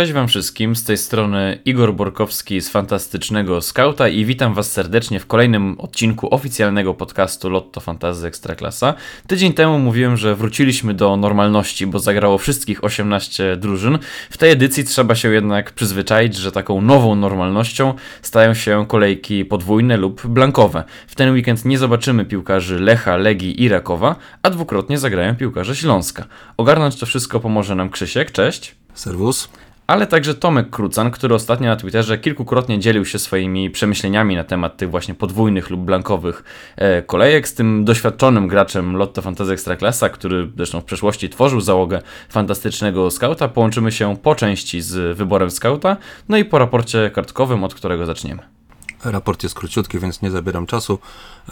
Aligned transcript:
Cześć 0.00 0.12
Wam 0.12 0.28
wszystkim, 0.28 0.76
z 0.76 0.84
tej 0.84 0.96
strony 0.96 1.58
Igor 1.64 1.94
Borkowski 1.94 2.60
z 2.60 2.70
Fantastycznego 2.70 3.60
Skauta 3.60 4.08
i 4.08 4.24
witam 4.24 4.54
Was 4.54 4.72
serdecznie 4.72 5.20
w 5.20 5.26
kolejnym 5.26 5.80
odcinku 5.80 6.34
oficjalnego 6.34 6.94
podcastu 6.94 7.50
Lotto 7.50 7.80
Fantasy 7.80 8.26
Ekstraklasa. 8.26 8.94
Tydzień 9.26 9.52
temu 9.52 9.78
mówiłem, 9.78 10.16
że 10.16 10.34
wróciliśmy 10.34 10.94
do 10.94 11.16
normalności, 11.16 11.86
bo 11.86 11.98
zagrało 11.98 12.38
wszystkich 12.38 12.84
18 12.84 13.56
drużyn. 13.56 13.98
W 14.30 14.38
tej 14.38 14.50
edycji 14.50 14.84
trzeba 14.84 15.14
się 15.14 15.32
jednak 15.32 15.72
przyzwyczaić, 15.72 16.36
że 16.36 16.52
taką 16.52 16.80
nową 16.80 17.14
normalnością 17.14 17.94
stają 18.22 18.54
się 18.54 18.86
kolejki 18.88 19.44
podwójne 19.44 19.96
lub 19.96 20.26
blankowe. 20.26 20.84
W 21.06 21.14
ten 21.14 21.32
weekend 21.32 21.64
nie 21.64 21.78
zobaczymy 21.78 22.24
piłkarzy 22.24 22.78
Lecha, 22.78 23.16
Legii 23.16 23.62
i 23.62 23.68
Rakowa, 23.68 24.16
a 24.42 24.50
dwukrotnie 24.50 24.98
zagrają 24.98 25.36
piłkarze 25.36 25.76
Śląska. 25.76 26.24
Ogarnąć 26.56 26.96
to 26.96 27.06
wszystko 27.06 27.40
pomoże 27.40 27.74
nam 27.74 27.90
Krzysiek, 27.90 28.32
cześć. 28.32 28.74
Serwus 28.94 29.48
ale 29.90 30.06
także 30.06 30.34
Tomek 30.34 30.70
Krucan, 30.70 31.10
który 31.10 31.34
ostatnio 31.34 31.68
na 31.68 31.76
Twitterze 31.76 32.18
kilkukrotnie 32.18 32.78
dzielił 32.78 33.04
się 33.04 33.18
swoimi 33.18 33.70
przemyśleniami 33.70 34.36
na 34.36 34.44
temat 34.44 34.76
tych 34.76 34.90
właśnie 34.90 35.14
podwójnych 35.14 35.70
lub 35.70 35.80
blankowych 35.80 36.44
e, 36.76 37.02
kolejek 37.02 37.48
z 37.48 37.54
tym 37.54 37.84
doświadczonym 37.84 38.48
graczem 38.48 38.96
Lotto 38.96 39.22
Fantasy 39.22 39.52
Ekstraklasa, 39.52 40.08
który 40.08 40.50
zresztą 40.56 40.80
w 40.80 40.84
przeszłości 40.84 41.28
tworzył 41.28 41.60
załogę 41.60 42.02
fantastycznego 42.28 43.10
skauta. 43.10 43.48
Połączymy 43.48 43.92
się 43.92 44.16
po 44.16 44.34
części 44.34 44.80
z 44.80 45.16
wyborem 45.16 45.50
skauta, 45.50 45.96
no 46.28 46.36
i 46.36 46.44
po 46.44 46.58
raporcie 46.58 47.10
kartkowym, 47.10 47.64
od 47.64 47.74
którego 47.74 48.06
zaczniemy. 48.06 48.59
Raport 49.04 49.42
jest 49.42 49.54
króciutki, 49.54 49.98
więc 49.98 50.22
nie 50.22 50.30
zabieram 50.30 50.66
czasu. 50.66 50.98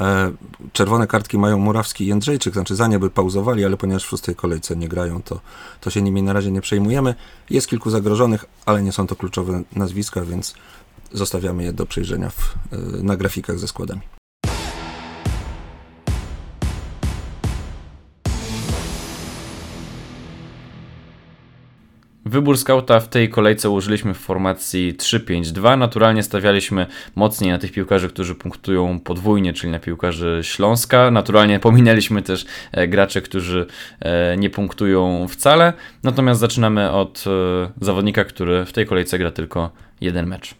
E, 0.00 0.32
czerwone 0.72 1.06
kartki 1.06 1.38
mają 1.38 1.58
Murawski 1.58 2.04
i 2.04 2.06
Jędrzejczyk, 2.06 2.54
znaczy 2.54 2.76
za 2.76 2.86
nie 2.86 2.98
by 2.98 3.10
pauzowali, 3.10 3.64
ale 3.64 3.76
ponieważ 3.76 4.04
w 4.04 4.08
szóstej 4.08 4.34
kolejce 4.34 4.76
nie 4.76 4.88
grają, 4.88 5.22
to, 5.22 5.40
to 5.80 5.90
się 5.90 6.02
nimi 6.02 6.22
na 6.22 6.32
razie 6.32 6.50
nie 6.50 6.60
przejmujemy. 6.60 7.14
Jest 7.50 7.68
kilku 7.68 7.90
zagrożonych, 7.90 8.44
ale 8.66 8.82
nie 8.82 8.92
są 8.92 9.06
to 9.06 9.16
kluczowe 9.16 9.62
nazwiska, 9.76 10.20
więc 10.20 10.54
zostawiamy 11.12 11.64
je 11.64 11.72
do 11.72 11.86
przejrzenia 11.86 12.30
w, 12.30 12.54
e, 12.72 12.76
na 13.02 13.16
grafikach 13.16 13.58
ze 13.58 13.68
składami. 13.68 14.17
Wybór 22.28 22.58
skauta 22.58 23.00
w 23.00 23.08
tej 23.08 23.30
kolejce 23.30 23.70
użyliśmy 23.70 24.14
w 24.14 24.18
formacji 24.18 24.94
3-5-2. 24.94 25.78
Naturalnie 25.78 26.22
stawialiśmy 26.22 26.86
mocniej 27.14 27.50
na 27.50 27.58
tych 27.58 27.72
piłkarzy, 27.72 28.08
którzy 28.08 28.34
punktują 28.34 29.00
podwójnie, 29.00 29.52
czyli 29.52 29.72
na 29.72 29.78
piłkarzy 29.78 30.40
Śląska. 30.42 31.10
Naturalnie 31.10 31.60
pominęliśmy 31.60 32.22
też 32.22 32.46
e, 32.72 32.88
graczy, 32.88 33.22
którzy 33.22 33.66
e, 34.00 34.36
nie 34.36 34.50
punktują 34.50 35.26
wcale. 35.28 35.72
Natomiast 36.02 36.40
zaczynamy 36.40 36.90
od 36.90 37.24
e, 37.26 37.84
zawodnika, 37.84 38.24
który 38.24 38.64
w 38.64 38.72
tej 38.72 38.86
kolejce 38.86 39.18
gra 39.18 39.30
tylko 39.30 39.70
jeden 40.00 40.26
mecz. 40.26 40.54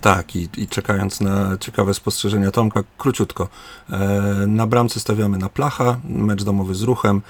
Tak, 0.00 0.36
i, 0.36 0.48
i, 0.56 0.68
czekając 0.68 1.20
na 1.20 1.56
ciekawe 1.60 1.94
spostrzeżenia 1.94 2.50
Tomka, 2.50 2.84
króciutko. 2.98 3.48
na 4.46 4.66
bramce 4.66 5.00
stawiamy 5.00 5.38
na 5.38 5.48
Placha, 5.48 6.00
mecz 6.04 6.44
domowy 6.44 6.74
z 6.74 6.82
ruchem. 6.82 7.22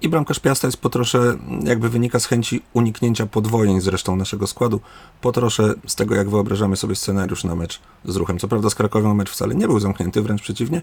I 0.00 0.08
bramkarz 0.08 0.40
Piasta 0.40 0.68
jest 0.68 0.76
po 0.76 0.90
trosze, 0.90 1.38
jakby 1.64 1.88
wynika 1.88 2.20
z 2.20 2.26
chęci 2.26 2.62
uniknięcia 2.72 3.26
podwojeń 3.26 3.80
z 3.80 3.88
resztą 3.88 4.16
naszego 4.16 4.46
składu, 4.46 4.80
po 5.20 5.32
trosze 5.32 5.74
z 5.86 5.94
tego, 5.94 6.14
jak 6.14 6.30
wyobrażamy 6.30 6.76
sobie 6.76 6.96
scenariusz 6.96 7.44
na 7.44 7.54
mecz 7.54 7.80
z 8.04 8.16
ruchem. 8.16 8.38
Co 8.38 8.48
prawda 8.48 8.70
z 8.70 8.74
Krakowem 8.74 9.16
mecz 9.16 9.30
wcale 9.30 9.54
nie 9.54 9.66
był 9.66 9.80
zamknięty, 9.80 10.22
wręcz 10.22 10.42
przeciwnie, 10.42 10.82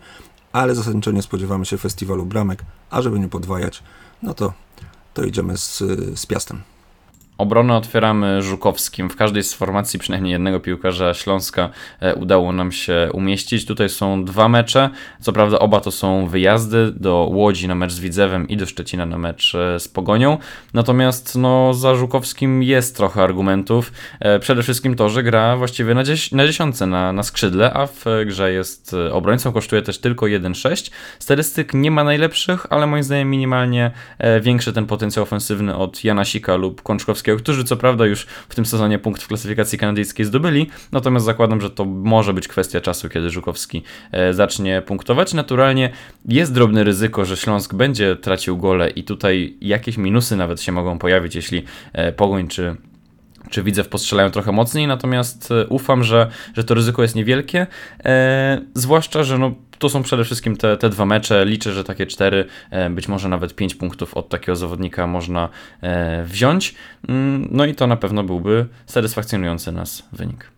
ale 0.52 0.76
zasadniczo 0.76 1.12
nie 1.12 1.22
spodziewamy 1.22 1.66
się 1.66 1.78
festiwalu 1.78 2.26
bramek, 2.26 2.64
a 2.90 3.02
żeby 3.02 3.20
nie 3.20 3.30
podwajać, 3.30 3.84
no 4.24 4.34
to, 4.34 4.54
to 5.14 5.24
idziemy 5.24 5.58
z, 5.58 5.78
z 6.16 6.26
Piastem. 6.26 6.62
Obronę 7.38 7.76
otwieramy 7.76 8.42
Żukowskim. 8.42 9.10
W 9.10 9.16
każdej 9.16 9.44
z 9.44 9.54
formacji 9.54 10.00
przynajmniej 10.00 10.32
jednego 10.32 10.60
piłkarza 10.60 11.14
Śląska 11.14 11.70
e, 12.00 12.16
udało 12.16 12.52
nam 12.52 12.72
się 12.72 13.10
umieścić. 13.14 13.66
Tutaj 13.66 13.90
są 13.90 14.26
dwa 14.26 14.50
mecze. 14.50 14.90
Co 15.22 15.34
prawda 15.34 15.60
oba 15.60 15.82
to 15.82 15.92
są 15.92 16.28
wyjazdy 16.28 16.92
do 16.92 17.30
Łodzi 17.32 17.68
na 17.68 17.76
mecz 17.76 17.92
z 17.92 18.00
Widzewem 18.00 18.48
i 18.48 18.58
do 18.58 18.66
Szczecina 18.66 19.06
na 19.06 19.18
mecz 19.18 19.56
e, 19.56 19.80
z 19.80 19.88
Pogonią. 19.88 20.38
Natomiast 20.74 21.36
no, 21.36 21.74
za 21.74 21.96
Żukowskim 21.96 22.64
jest 22.64 22.98
trochę 22.98 23.24
argumentów. 23.24 23.92
E, 24.20 24.40
przede 24.40 24.64
wszystkim 24.64 24.96
to, 24.96 25.10
że 25.10 25.24
gra 25.24 25.58
właściwie 25.58 25.94
na, 25.94 26.04
dzieś 26.04 26.32
na 26.32 26.48
dziesiątce, 26.48 26.86
na, 26.86 27.14
na 27.14 27.24
skrzydle, 27.24 27.74
a 27.74 27.88
w 27.88 28.06
grze 28.26 28.52
jest 28.52 28.96
obrońcą. 29.12 29.52
Kosztuje 29.52 29.82
też 29.82 29.98
tylko 29.98 30.26
1,6. 30.26 30.92
Statystyk 31.20 31.74
nie 31.74 31.92
ma 31.92 32.04
najlepszych, 32.04 32.68
ale 32.70 32.88
moim 32.88 33.04
zdaniem 33.04 33.30
minimalnie 33.30 33.92
większy 34.42 34.74
ten 34.74 34.86
potencjał 34.86 35.24
ofensywny 35.24 35.76
od 35.76 36.04
Janasika 36.04 36.56
lub 36.56 36.82
Kączkowskiego 36.82 37.23
którzy 37.38 37.64
co 37.64 37.78
prawda 37.78 38.06
już 38.06 38.26
w 38.50 38.56
tym 38.56 38.66
sezonie 38.66 39.00
punkt 39.00 39.24
w 39.24 39.28
klasyfikacji 39.28 39.80
kanadyjskiej 39.80 40.26
zdobyli, 40.26 40.70
natomiast 40.92 41.26
zakładam, 41.26 41.62
że 41.62 41.70
to 41.70 41.86
może 41.86 42.34
być 42.34 42.48
kwestia 42.48 42.82
czasu, 42.82 43.10
kiedy 43.10 43.30
Żukowski 43.30 43.84
e, 44.12 44.34
zacznie 44.34 44.82
punktować. 44.82 45.34
Naturalnie 45.34 45.90
jest 46.28 46.54
drobne 46.54 46.84
ryzyko, 46.84 47.26
że 47.26 47.38
Śląsk 47.38 47.74
będzie 47.74 48.16
tracił 48.16 48.58
gole 48.58 48.90
i 48.90 49.04
tutaj 49.04 49.58
jakieś 49.62 49.98
minusy 49.98 50.36
nawet 50.36 50.62
się 50.62 50.72
mogą 50.72 51.00
pojawić, 51.00 51.36
jeśli 51.36 51.64
e, 51.94 52.12
Pogoń 52.12 52.48
czy 52.48 52.76
czy 53.50 53.64
widzę, 53.64 53.84
postrzelają 53.84 54.32
trochę 54.32 54.52
mocniej, 54.52 54.88
natomiast 54.88 55.52
e, 55.52 55.68
ufam, 55.68 56.04
że, 56.04 56.30
że 56.54 56.64
to 56.64 56.74
ryzyko 56.74 57.02
jest 57.02 57.16
niewielkie, 57.16 57.68
e, 58.06 58.62
zwłaszcza, 58.74 59.24
że 59.24 59.38
no, 59.38 59.52
to 59.84 59.90
są 59.90 60.04
przede 60.04 60.24
wszystkim 60.24 60.58
te, 60.58 60.78
te 60.78 60.90
dwa 60.90 61.06
mecze. 61.06 61.46
Liczę, 61.46 61.74
że 61.74 61.84
takie 61.84 62.06
cztery, 62.06 62.46
e, 62.70 62.90
być 62.90 63.08
może 63.08 63.30
nawet 63.30 63.56
pięć 63.56 63.76
punktów 63.76 64.14
od 64.18 64.30
takiego 64.30 64.56
zawodnika 64.56 65.08
można 65.08 65.50
e, 65.82 66.24
wziąć. 66.24 66.76
Mm, 67.08 67.48
no 67.52 67.66
i 67.66 67.76
to 67.76 67.88
na 67.88 67.98
pewno 67.98 68.24
byłby 68.24 68.68
satysfakcjonujący 68.86 69.72
nas 69.72 70.04
wynik. 70.12 70.52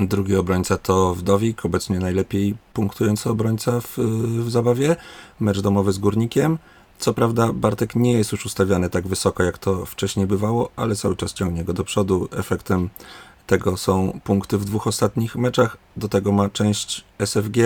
Drugi 0.00 0.36
obrońca 0.36 0.76
to 0.76 1.14
Wdowik, 1.14 1.64
obecnie 1.64 1.98
najlepiej 1.98 2.54
punktujący 2.72 3.30
obrońca 3.30 3.80
w, 3.80 3.98
w 4.44 4.50
zabawie. 4.50 4.96
Mecz 5.40 5.60
domowy 5.60 5.92
z 5.92 5.98
Górnikiem. 5.98 6.58
Co 6.98 7.14
prawda 7.14 7.52
Bartek 7.52 7.94
nie 7.94 8.12
jest 8.12 8.32
już 8.32 8.46
ustawiany 8.46 8.90
tak 8.90 9.06
wysoko, 9.06 9.42
jak 9.42 9.58
to 9.58 9.86
wcześniej 9.86 10.26
bywało, 10.26 10.70
ale 10.76 10.96
cały 10.96 11.16
czas 11.16 11.32
ciągnie 11.32 11.64
go 11.64 11.72
do 11.72 11.84
przodu. 11.84 12.28
Efektem 12.36 12.90
tego 13.46 13.76
są 13.76 14.20
punkty 14.24 14.58
w 14.58 14.64
dwóch 14.64 14.86
ostatnich 14.86 15.36
meczach. 15.36 15.76
Do 15.96 16.08
tego 16.08 16.32
ma 16.32 16.48
część 16.48 17.04
SFG. 17.18 17.56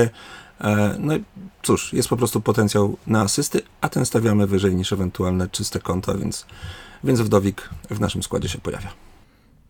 E, 0.61 0.95
no 0.99 1.17
i 1.17 1.25
cóż, 1.63 1.93
jest 1.93 2.09
po 2.09 2.17
prostu 2.17 2.41
potencjał 2.41 2.97
na 3.07 3.21
asysty, 3.21 3.63
a 3.81 3.89
ten 3.89 4.07
stawiamy 4.07 4.47
wyżej 4.47 4.75
niż 4.75 4.93
ewentualne 4.93 5.49
czyste 5.49 5.81
konta, 5.81 6.15
więc, 6.15 6.47
więc 7.05 7.21
Wdowik 7.21 7.71
w 7.91 8.01
naszym 8.01 8.23
składzie 8.23 8.49
się 8.49 8.59
pojawia. 8.59 8.89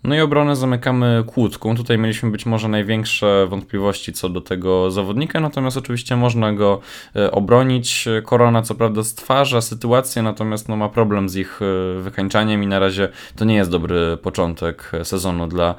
No 0.05 0.15
i 0.15 0.21
obronę 0.21 0.57
zamykamy 0.57 1.25
kłódką. 1.27 1.77
Tutaj 1.77 1.99
mieliśmy 1.99 2.31
być 2.31 2.47
może 2.47 2.69
największe 2.69 3.47
wątpliwości 3.47 4.13
co 4.13 4.29
do 4.29 4.41
tego 4.41 4.91
zawodnika, 4.91 5.41
natomiast 5.41 5.77
oczywiście 5.77 6.17
można 6.17 6.53
go 6.53 6.81
e, 7.17 7.31
obronić. 7.31 8.09
Korona 8.25 8.63
co 8.63 8.75
prawda 8.75 9.05
stwarza 9.05 9.61
sytuację, 9.61 10.23
natomiast 10.23 10.69
no, 10.69 10.77
ma 10.77 10.89
problem 10.89 11.29
z 11.29 11.37
ich 11.37 11.61
e, 11.63 12.01
wykańczaniem 12.03 12.63
i 12.63 12.67
na 12.67 12.79
razie 12.79 13.09
to 13.37 13.45
nie 13.45 13.55
jest 13.55 13.71
dobry 13.71 14.19
początek 14.23 14.93
sezonu 15.03 15.47
dla, 15.47 15.75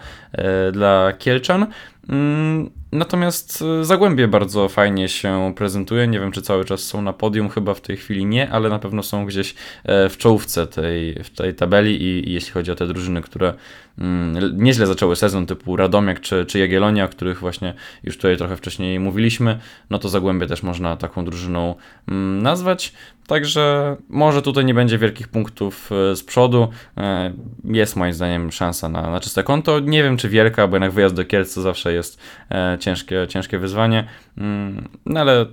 dla 0.72 1.14
Kielczan. 1.14 1.68
Mm, 2.09 2.70
natomiast 2.92 3.64
e, 3.81 3.86
Zagłębie 3.86 4.28
bardzo 4.28 4.70
fajnie 4.70 5.09
się 5.09 5.53
prezentuje. 5.56 6.08
Nie 6.08 6.20
wiem, 6.20 6.31
czy 6.31 6.42
cały 6.42 6.66
czas 6.66 6.81
są 6.81 7.02
na 7.02 7.14
podium, 7.14 7.50
chyba 7.50 7.74
w 7.74 7.81
tej 7.81 7.97
chwili 7.97 8.25
nie, 8.25 8.50
ale 8.50 8.70
na 8.70 8.80
pewno 8.80 9.03
są 9.03 9.25
gdzieś 9.25 9.56
e, 9.84 10.09
w 10.09 10.18
czołówce 10.18 10.68
tej, 10.68 11.24
w 11.24 11.30
tej 11.30 11.56
tabeli 11.56 12.03
i, 12.03 12.30
i 12.30 12.34
jeśli 12.34 12.52
chodzi 12.52 12.72
o 12.72 12.75
te 12.75 12.88
drużyny, 12.88 13.22
które 13.22 13.53
mm, 13.98 14.64
nieźle 14.64 14.88
zaczęły 14.88 15.16
sezon, 15.16 15.46
typu 15.46 15.75
Radomiak 15.75 16.19
czy, 16.19 16.46
czy 16.46 16.59
Jagiellonia, 16.59 17.06
o 17.06 17.08
których 17.08 17.40
właśnie 17.40 17.74
już 18.03 18.16
tutaj 18.16 18.38
trochę 18.38 18.58
wcześniej 18.58 19.00
mówiliśmy, 19.00 19.59
no 19.90 20.00
to 20.00 20.09
Zagłębie 20.09 20.48
też 20.48 20.64
można 20.64 20.98
taką 20.98 21.25
drużyną 21.25 21.75
mm, 22.08 22.42
nazwać. 22.42 22.94
Także 23.30 23.98
może 24.10 24.42
tutaj 24.42 24.66
nie 24.66 24.74
będzie 24.74 24.98
wielkich 24.98 25.28
punktów 25.28 25.90
e, 25.92 26.16
z 26.16 26.24
przodu. 26.24 26.68
E, 26.98 27.34
jest 27.64 27.96
moim 27.96 28.14
zdaniem 28.14 28.52
szansa 28.52 28.90
na, 28.90 29.12
na 29.12 29.20
czyste 29.20 29.44
konto. 29.44 29.80
Nie 29.80 30.04
wiem 30.04 30.18
czy 30.18 30.30
wielka, 30.30 30.68
bo 30.68 30.76
jednak 30.76 30.92
wyjazd 30.92 31.16
do 31.16 31.26
Kielc 31.26 31.54
to 31.54 31.62
zawsze 31.62 31.94
jest 31.94 32.20
e, 32.52 32.78
ciężkie, 32.80 33.28
ciężkie 33.30 33.60
wyzwanie. 33.60 34.08
Mm, 34.38 34.90
no 35.06 35.20
ale 35.20 35.46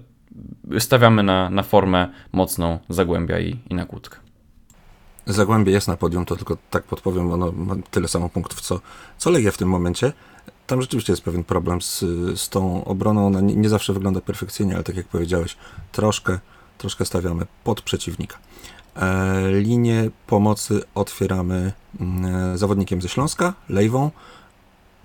stawiamy 0.78 1.22
na, 1.22 1.50
na 1.50 1.62
formę 1.62 2.08
mocną 2.32 2.78
Zagłębia 2.88 3.40
i, 3.40 3.56
i 3.70 3.74
na 3.74 3.86
kłódkę. 3.86 4.18
Zagłębie 5.26 5.72
jest 5.72 5.88
na 5.88 5.96
podium, 5.96 6.24
to 6.24 6.36
tylko 6.36 6.56
tak 6.70 6.82
podpowiem, 6.82 7.32
ono 7.32 7.52
ma 7.52 7.74
tyle 7.90 8.08
samo 8.08 8.28
punktów 8.28 8.60
co, 8.60 8.80
co 9.18 9.30
Legia 9.30 9.50
w 9.50 9.56
tym 9.56 9.68
momencie. 9.68 10.12
Tam 10.66 10.82
rzeczywiście 10.82 11.12
jest 11.12 11.24
pewien 11.24 11.44
problem 11.44 11.82
z, 11.82 12.04
z 12.34 12.48
tą 12.48 12.84
obroną. 12.84 13.26
Ona 13.26 13.40
nie, 13.40 13.56
nie 13.56 13.68
zawsze 13.68 13.92
wygląda 13.92 14.20
perfekcyjnie, 14.20 14.74
ale 14.74 14.84
tak 14.84 14.96
jak 14.96 15.06
powiedziałeś, 15.06 15.56
troszkę 15.92 16.38
troszkę 16.78 17.04
stawiamy 17.04 17.46
pod 17.64 17.82
przeciwnika. 17.82 18.38
E, 18.96 19.50
linię 19.50 20.10
pomocy 20.26 20.82
otwieramy 20.94 21.72
mm, 22.00 22.58
zawodnikiem 22.58 23.02
ze 23.02 23.08
Śląska, 23.08 23.54
Lejwą. 23.68 24.10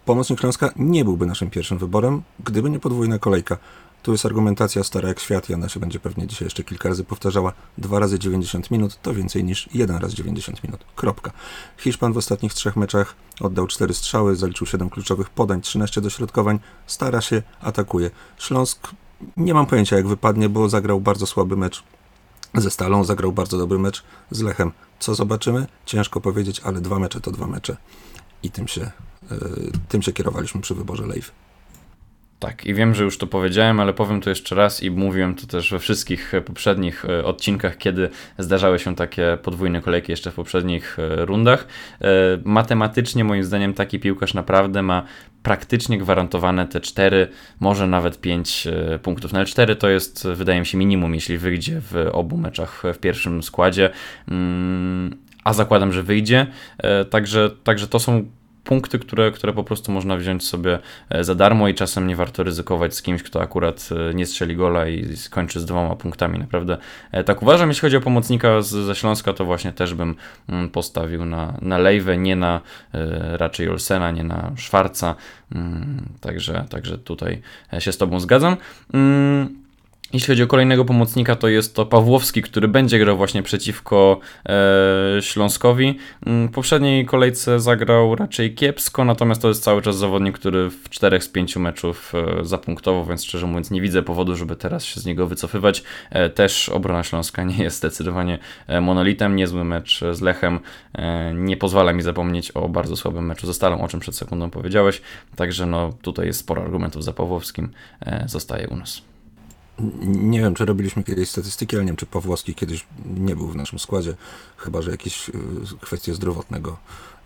Pomocnik 0.06 0.39
Śląska 0.39 0.71
nie 0.75 1.06
byłby 1.06 1.25
naszym 1.25 1.50
pierwszym 1.50 1.77
wyborem, 1.77 2.21
gdyby 2.39 2.69
nie 2.69 2.79
podwójna 2.79 3.19
kolejka. 3.19 3.57
Tu 4.03 4.12
jest 4.12 4.25
argumentacja 4.25 4.83
stara 4.83 5.09
jak 5.09 5.19
świat 5.19 5.50
i 5.50 5.53
ona 5.53 5.69
się 5.69 5.79
będzie 5.79 6.00
pewnie 6.00 6.27
dzisiaj 6.27 6.45
jeszcze 6.45 6.63
kilka 6.63 6.89
razy 6.89 7.03
powtarzała. 7.03 7.53
2 7.77 8.00
razy 8.00 8.19
90 8.19 8.71
minut 8.71 9.00
to 9.01 9.13
więcej 9.13 9.44
niż 9.44 9.69
1 9.74 9.97
raz 9.97 10.13
90 10.13 10.63
minut. 10.63 10.85
Kropka. 10.95 11.31
Hiszpan 11.77 12.13
w 12.13 12.17
ostatnich 12.17 12.53
trzech 12.53 12.75
meczach 12.75 13.15
oddał 13.39 13.67
4 13.67 13.94
strzały, 13.94 14.35
zaliczył 14.35 14.67
7 14.67 14.89
kluczowych 14.89 15.29
podań, 15.29 15.62
13 15.62 16.01
dośrodkowań, 16.01 16.59
stara 16.88 17.21
się, 17.21 17.41
atakuje. 17.62 18.12
Śląsk 18.38 18.88
nie 19.38 19.53
mam 19.53 19.65
pojęcia 19.65 19.95
jak 19.95 20.07
wypadnie, 20.07 20.50
bo 20.50 20.69
zagrał 20.69 21.01
bardzo 21.01 21.25
słaby 21.25 21.57
mecz 21.57 21.83
ze 22.53 22.71
Stalą, 22.71 23.03
zagrał 23.03 23.31
bardzo 23.31 23.57
dobry 23.57 23.79
mecz 23.79 24.03
z 24.31 24.41
Lechem. 24.41 24.71
Co 25.00 25.15
zobaczymy? 25.15 25.68
Ciężko 25.85 26.21
powiedzieć, 26.21 26.59
ale 26.59 26.81
dwa 26.81 27.00
mecze 27.00 27.21
to 27.21 27.31
dwa 27.31 27.47
mecze. 27.47 27.77
I 28.44 28.51
tym 28.51 28.68
się, 28.68 28.91
yy, 29.31 29.71
tym 29.89 30.01
się 30.01 30.13
kierowaliśmy 30.13 30.62
przy 30.62 30.75
wyborze 30.75 31.07
Leif. 31.07 31.31
Tak, 32.41 32.65
i 32.65 32.73
wiem, 32.73 32.95
że 32.95 33.03
już 33.03 33.17
to 33.17 33.27
powiedziałem, 33.27 33.79
ale 33.79 33.93
powiem 33.93 34.21
to 34.21 34.29
jeszcze 34.29 34.55
raz 34.55 34.83
i 34.83 34.91
mówiłem 34.91 35.35
to 35.35 35.47
też 35.47 35.71
we 35.71 35.79
wszystkich 35.79 36.33
poprzednich 36.45 37.05
e, 37.05 37.25
odcinkach, 37.25 37.77
kiedy 37.77 38.09
zdarzały 38.38 38.79
się 38.79 38.95
takie 38.95 39.38
podwójne 39.43 39.81
kolejki 39.81 40.11
jeszcze 40.11 40.31
w 40.31 40.33
poprzednich 40.33 40.97
e, 40.99 41.25
rundach. 41.25 41.67
E, 42.01 42.07
matematycznie, 42.45 43.23
moim 43.23 43.43
zdaniem, 43.43 43.73
taki 43.73 43.99
piłkarz 43.99 44.33
naprawdę 44.33 44.81
ma 44.81 45.03
praktycznie 45.43 45.97
gwarantowane 45.97 46.67
te 46.67 46.81
4, 46.81 47.27
może 47.59 47.88
nawet 47.88 48.21
5 48.21 48.67
punktów. 49.03 49.33
No 49.33 49.39
ale 49.39 49.45
4 49.45 49.75
to 49.75 49.89
jest, 49.89 50.27
wydaje 50.27 50.59
mi 50.59 50.65
się, 50.65 50.77
minimum, 50.77 51.15
jeśli 51.15 51.38
wyjdzie 51.38 51.81
w 51.81 52.09
obu 52.11 52.38
meczach 52.38 52.83
w 52.93 52.97
pierwszym 52.97 53.43
składzie. 53.43 53.89
Mm, 54.27 55.17
a 55.43 55.53
zakładam, 55.53 55.93
że 55.93 56.03
wyjdzie. 56.03 56.47
Także, 57.09 57.49
także 57.63 57.88
to 57.88 57.99
są 57.99 58.25
punkty, 58.63 58.99
które, 58.99 59.31
które 59.31 59.53
po 59.53 59.63
prostu 59.63 59.91
można 59.91 60.17
wziąć 60.17 60.47
sobie 60.47 60.79
e, 61.09 61.23
za 61.23 61.35
darmo 61.35 61.67
i 61.67 61.73
czasem 61.73 62.07
nie 62.07 62.15
warto 62.15 62.43
ryzykować 62.43 62.95
z 62.95 63.01
kimś, 63.01 63.23
kto 63.23 63.41
akurat 63.41 63.89
e, 64.09 64.13
nie 64.13 64.25
strzeli 64.25 64.55
gola 64.55 64.87
i 64.87 65.17
skończy 65.17 65.59
z 65.59 65.65
dwoma 65.65 65.95
punktami. 65.95 66.39
Naprawdę 66.39 66.77
e, 67.11 67.23
tak 67.23 67.41
uważam. 67.41 67.69
Jeśli 67.69 67.81
chodzi 67.81 67.97
o 67.97 68.01
pomocnika 68.01 68.61
z, 68.61 68.69
ze 68.69 68.95
Śląska, 68.95 69.33
to 69.33 69.45
właśnie 69.45 69.73
też 69.73 69.93
bym 69.93 70.15
mm, 70.49 70.69
postawił 70.69 71.25
na, 71.25 71.57
na 71.61 71.77
Lejwę, 71.77 72.17
nie 72.17 72.35
na 72.35 72.61
raczej 73.33 73.69
Olsena, 73.69 74.11
nie 74.11 74.23
na 74.23 74.51
Szwarca. 74.57 75.15
Mm, 75.51 76.05
także, 76.21 76.65
także 76.69 76.97
tutaj 76.97 77.41
się 77.79 77.91
z 77.91 77.97
Tobą 77.97 78.19
zgadzam. 78.19 78.57
Jeśli 80.13 80.27
chodzi 80.27 80.43
o 80.43 80.47
kolejnego 80.47 80.85
pomocnika, 80.85 81.35
to 81.35 81.47
jest 81.47 81.75
to 81.75 81.85
Pawłowski, 81.85 82.41
który 82.41 82.67
będzie 82.67 82.99
grał 82.99 83.17
właśnie 83.17 83.43
przeciwko 83.43 84.19
e, 84.45 85.21
Śląskowi. 85.21 85.97
Mm, 86.25 86.47
w 86.47 86.51
poprzedniej 86.51 87.05
kolejce 87.05 87.59
zagrał 87.59 88.15
raczej 88.15 88.55
kiepsko, 88.55 89.05
natomiast 89.05 89.41
to 89.41 89.47
jest 89.47 89.63
cały 89.63 89.81
czas 89.81 89.97
zawodnik, 89.97 90.39
który 90.39 90.69
w 90.69 90.89
czterech 90.89 91.23
z 91.23 91.29
pięciu 91.29 91.59
meczów 91.59 92.13
e, 92.39 92.45
zapunktował, 92.45 93.05
więc 93.05 93.23
szczerze 93.23 93.47
mówiąc 93.47 93.71
nie 93.71 93.81
widzę 93.81 94.03
powodu, 94.03 94.35
żeby 94.35 94.55
teraz 94.55 94.85
się 94.85 94.99
z 94.99 95.05
niego 95.05 95.27
wycofywać. 95.27 95.83
E, 96.09 96.29
też 96.29 96.69
obrona 96.69 97.03
Śląska 97.03 97.43
nie 97.57 97.63
jest 97.63 97.77
zdecydowanie 97.77 98.39
e, 98.67 98.81
monolitem. 98.81 99.35
Niezły 99.35 99.63
mecz 99.63 100.01
z 100.11 100.21
Lechem 100.21 100.59
e, 100.93 101.33
nie 101.33 101.57
pozwala 101.57 101.93
mi 101.93 102.01
zapomnieć 102.01 102.51
o 102.51 102.69
bardzo 102.69 102.95
słabym 102.95 103.25
meczu 103.25 103.47
ze 103.47 103.53
Stalą, 103.53 103.81
o 103.81 103.87
czym 103.87 103.99
przed 103.99 104.15
sekundą 104.15 104.49
powiedziałeś. 104.49 105.01
Także 105.35 105.65
no 105.65 105.93
tutaj 106.01 106.25
jest 106.25 106.39
sporo 106.39 106.61
argumentów 106.61 107.03
za 107.03 107.13
Pawłowskim. 107.13 107.69
E, 108.05 108.23
zostaje 108.27 108.67
u 108.67 108.75
nas. 108.75 109.10
Nie 110.01 110.39
wiem, 110.39 110.53
czy 110.53 110.65
robiliśmy 110.65 111.03
kiedyś 111.03 111.29
statystyki, 111.29 111.75
ale 111.75 111.85
nie 111.85 111.89
wiem, 111.89 111.97
czy 111.97 112.05
Pawłowski 112.05 112.55
kiedyś 112.55 112.85
nie 113.05 113.35
był 113.35 113.47
w 113.47 113.55
naszym 113.55 113.79
składzie, 113.79 114.15
chyba 114.57 114.81
że 114.81 114.91
jakieś 114.91 115.29
y, 115.29 115.33
kwestie 115.81 116.13
zdrowotne 116.13 116.59
go, 116.59 116.77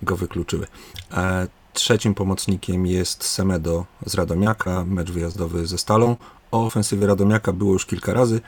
go 0.04 0.16
wykluczyły. 0.16 0.68
E, 1.12 1.48
trzecim 1.74 2.14
pomocnikiem 2.14 2.86
jest 2.86 3.24
Semedo 3.24 3.86
z 4.06 4.14
Radomiaka, 4.14 4.86
mecz 4.86 5.12
wyjazdowy 5.12 5.68
ze 5.68 5.78
Stalą. 5.78 6.16
O 6.52 6.66
ofensywie 6.66 7.08
Radomiaka 7.08 7.54
było 7.54 7.74
już 7.74 7.86
kilka 7.86 8.14
razy, 8.14 8.42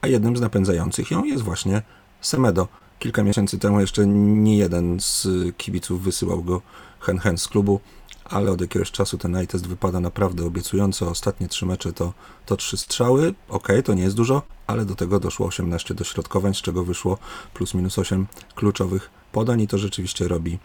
a 0.00 0.06
jednym 0.06 0.36
z 0.36 0.40
napędzających 0.40 1.10
ją 1.10 1.24
jest 1.24 1.42
właśnie 1.42 1.82
Semedo. 2.20 2.68
Kilka 2.98 3.22
miesięcy 3.22 3.58
temu 3.58 3.80
jeszcze 3.80 4.06
nie 4.06 4.56
jeden 4.56 5.00
z 5.00 5.28
kibiców 5.56 6.02
wysyłał 6.02 6.42
go 6.42 6.62
hen 7.00 7.18
hen 7.18 7.38
z 7.38 7.48
klubu 7.48 7.80
ale 8.24 8.50
od 8.50 8.60
jakiegoś 8.60 8.90
czasu 8.90 9.18
ten 9.18 9.36
eye 9.36 9.46
test 9.46 9.66
wypada 9.66 10.00
naprawdę 10.00 10.44
obiecująco. 10.44 11.10
Ostatnie 11.10 11.48
trzy 11.48 11.66
mecze 11.66 11.92
to, 11.92 12.12
to 12.46 12.56
trzy 12.56 12.76
strzały. 12.76 13.34
Ok, 13.48 13.68
to 13.84 13.94
nie 13.94 14.02
jest 14.02 14.16
dużo, 14.16 14.42
ale 14.66 14.84
do 14.84 14.94
tego 14.94 15.20
doszło 15.20 15.46
18 15.46 15.94
dośrodkowań, 15.94 16.54
z 16.54 16.62
czego 16.62 16.84
wyszło 16.84 17.18
plus 17.54 17.74
minus 17.74 17.98
8 17.98 18.26
kluczowych 18.54 19.10
podań 19.32 19.60
i 19.60 19.68
to 19.68 19.78
rzeczywiście 19.78 20.28
robi 20.28 20.58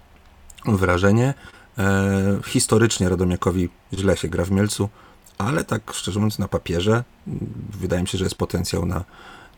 wrażenie. 0.65 1.33
E, 1.77 2.39
historycznie 2.45 3.09
Radomiakowi 3.09 3.69
źle 3.93 4.17
się 4.17 4.27
gra 4.27 4.45
w 4.45 4.51
Mielcu, 4.51 4.89
ale 5.37 5.63
tak 5.63 5.93
szczerze 5.93 6.19
mówiąc 6.19 6.39
na 6.39 6.47
papierze 6.47 7.03
mm, 7.27 7.53
wydaje 7.69 8.01
mi 8.01 8.07
się, 8.07 8.17
że 8.17 8.23
jest 8.23 8.35
potencjał 8.35 8.85
na, 8.85 9.03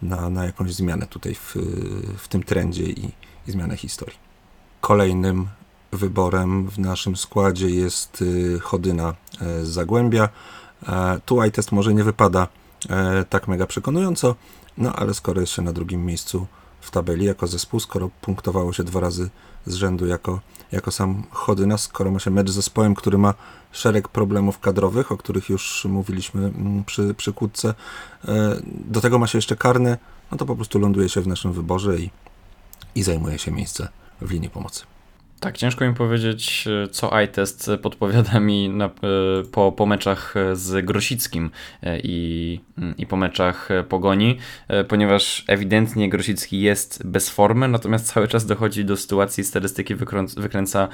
na, 0.01 0.29
na 0.29 0.45
jakąś 0.45 0.73
zmianę 0.73 1.07
tutaj 1.07 1.35
w, 1.35 1.55
w 2.17 2.27
tym 2.27 2.43
trendzie 2.43 2.83
i, 2.83 3.11
i 3.47 3.51
zmianę 3.51 3.77
historii. 3.77 4.17
Kolejnym 4.81 5.47
wyborem 5.91 6.69
w 6.69 6.79
naszym 6.79 7.15
składzie 7.15 7.69
jest 7.69 8.21
y, 8.21 8.59
Chodyna 8.59 9.13
e, 9.41 9.65
z 9.65 9.69
Zagłębia. 9.69 10.29
E, 10.87 11.19
tu 11.25 11.39
test 11.53 11.71
może 11.71 11.93
nie 11.93 12.03
wypada 12.03 12.47
e, 12.89 13.25
tak 13.29 13.47
mega 13.47 13.67
przekonująco, 13.67 14.35
no 14.77 14.93
ale 14.93 15.13
skoro 15.13 15.41
jest 15.41 15.53
się 15.53 15.61
na 15.61 15.73
drugim 15.73 16.05
miejscu 16.05 16.47
w 16.81 16.91
tabeli 16.91 17.25
jako 17.25 17.47
zespół, 17.47 17.79
skoro 17.79 18.09
punktowało 18.21 18.73
się 18.73 18.83
dwa 18.83 18.99
razy 18.99 19.29
z 19.65 19.73
rzędu 19.73 20.05
jako, 20.05 20.39
jako 20.71 20.91
sam 20.91 21.23
Chodyna, 21.31 21.77
skoro 21.77 22.11
ma 22.11 22.19
się 22.19 22.31
mecz 22.31 22.49
z 22.49 22.53
zespołem, 22.53 22.95
który 22.95 23.17
ma 23.17 23.33
szereg 23.71 24.07
problemów 24.07 24.59
kadrowych, 24.59 25.11
o 25.11 25.17
których 25.17 25.49
już 25.49 25.85
mówiliśmy 25.85 26.41
mm, 26.45 26.83
przy, 26.83 27.13
przy 27.13 27.33
kłódce, 27.33 27.73
do 28.65 29.01
tego 29.01 29.19
ma 29.19 29.27
się 29.27 29.37
jeszcze 29.37 29.55
karny, 29.55 29.97
no 30.31 30.37
to 30.37 30.45
po 30.45 30.55
prostu 30.55 30.79
ląduje 30.79 31.09
się 31.09 31.21
w 31.21 31.27
naszym 31.27 31.53
wyborze 31.53 31.99
i, 31.99 32.09
i 32.95 33.03
zajmuje 33.03 33.39
się 33.39 33.51
miejsce 33.51 33.87
w 34.21 34.31
linii 34.31 34.49
pomocy. 34.49 34.90
Tak, 35.41 35.57
ciężko 35.57 35.85
mi 35.85 35.93
powiedzieć, 35.93 36.67
co 36.91 37.21
iTest 37.21 37.71
podpowiada 37.81 38.39
mi 38.39 38.69
na, 38.69 38.85
e, 38.85 38.89
po, 39.51 39.71
po 39.71 39.85
meczach 39.85 40.33
z 40.53 40.85
Grosickim 40.85 41.51
e, 41.83 41.99
i, 41.99 42.59
i 42.97 43.05
po 43.05 43.17
meczach 43.17 43.69
Pogoni, 43.89 44.37
e, 44.67 44.83
ponieważ 44.83 45.43
ewidentnie 45.47 46.09
Grosicki 46.09 46.61
jest 46.61 47.07
bez 47.07 47.29
formy, 47.29 47.67
natomiast 47.67 48.13
cały 48.13 48.27
czas 48.27 48.45
dochodzi 48.45 48.85
do 48.85 48.97
sytuacji, 48.97 49.43
statystyki 49.43 49.95
wykręca, 49.95 50.41
wykręca 50.41 50.87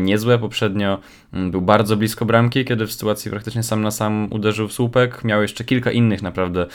niezłe. 0.00 0.38
Poprzednio 0.38 0.98
był 1.32 1.60
bardzo 1.60 1.96
blisko 1.96 2.24
bramki, 2.24 2.64
kiedy 2.64 2.86
w 2.86 2.92
sytuacji 2.92 3.30
praktycznie 3.30 3.62
sam 3.62 3.82
na 3.82 3.90
sam 3.90 4.28
uderzył 4.30 4.68
w 4.68 4.72
słupek. 4.72 5.24
Miał 5.24 5.42
jeszcze 5.42 5.64
kilka 5.64 5.90
innych 5.90 6.22
naprawdę, 6.22 6.66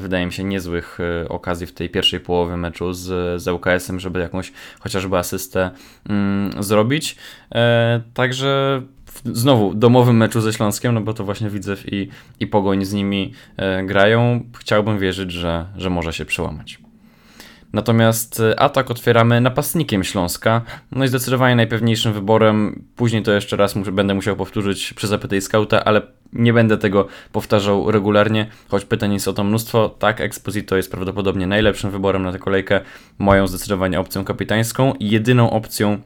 wydaje 0.00 0.26
mi 0.26 0.32
się, 0.32 0.44
niezłych 0.44 0.98
okazji 1.28 1.66
w 1.66 1.72
tej 1.72 1.90
pierwszej 1.90 2.20
połowie 2.20 2.56
meczu 2.56 2.92
z, 2.92 3.42
z 3.42 3.48
UKS-em, 3.48 4.00
żeby 4.00 4.20
jakąś 4.20 4.52
chociażby 4.80 5.16
asystę 5.16 5.70
zrobić. 6.58 7.16
E, 7.54 8.00
także 8.14 8.82
znowu 9.24 9.74
domowym 9.74 10.16
meczu 10.16 10.40
ze 10.40 10.52
Śląskiem, 10.52 10.94
no 10.94 11.00
bo 11.00 11.14
to 11.14 11.24
właśnie 11.24 11.50
widzę 11.50 11.76
i, 11.86 12.08
i 12.40 12.46
Pogoń 12.46 12.84
z 12.84 12.92
nimi 12.92 13.32
e, 13.56 13.84
grają. 13.84 14.44
Chciałbym 14.58 14.98
wierzyć, 14.98 15.32
że, 15.32 15.66
że 15.76 15.90
może 15.90 16.12
się 16.12 16.24
przełamać. 16.24 16.78
Natomiast 17.72 18.40
e, 18.40 18.60
atak 18.60 18.90
otwieramy 18.90 19.40
napastnikiem 19.40 20.04
Śląska. 20.04 20.62
No 20.92 21.04
i 21.04 21.08
zdecydowanie 21.08 21.56
najpewniejszym 21.56 22.12
wyborem, 22.12 22.84
później 22.96 23.22
to 23.22 23.32
jeszcze 23.32 23.56
raz 23.56 23.76
muszę, 23.76 23.92
będę 23.92 24.14
musiał 24.14 24.36
powtórzyć 24.36 24.92
przy 24.92 25.06
zapytaj 25.06 25.40
skauta, 25.40 25.84
ale 25.84 26.02
nie 26.32 26.52
będę 26.52 26.78
tego 26.78 27.08
powtarzał 27.32 27.90
regularnie, 27.90 28.46
choć 28.68 28.84
pytań 28.84 29.12
jest 29.12 29.28
o 29.28 29.32
to 29.32 29.44
mnóstwo. 29.44 29.88
Tak, 29.88 30.20
Exposito 30.20 30.76
jest 30.76 30.90
prawdopodobnie 30.90 31.46
najlepszym 31.46 31.90
wyborem 31.90 32.22
na 32.22 32.32
tę 32.32 32.38
kolejkę, 32.38 32.80
moją 33.18 33.46
zdecydowanie 33.46 34.00
opcją 34.00 34.24
kapitańską 34.24 34.92
jedyną 35.00 35.50
opcją 35.50 35.98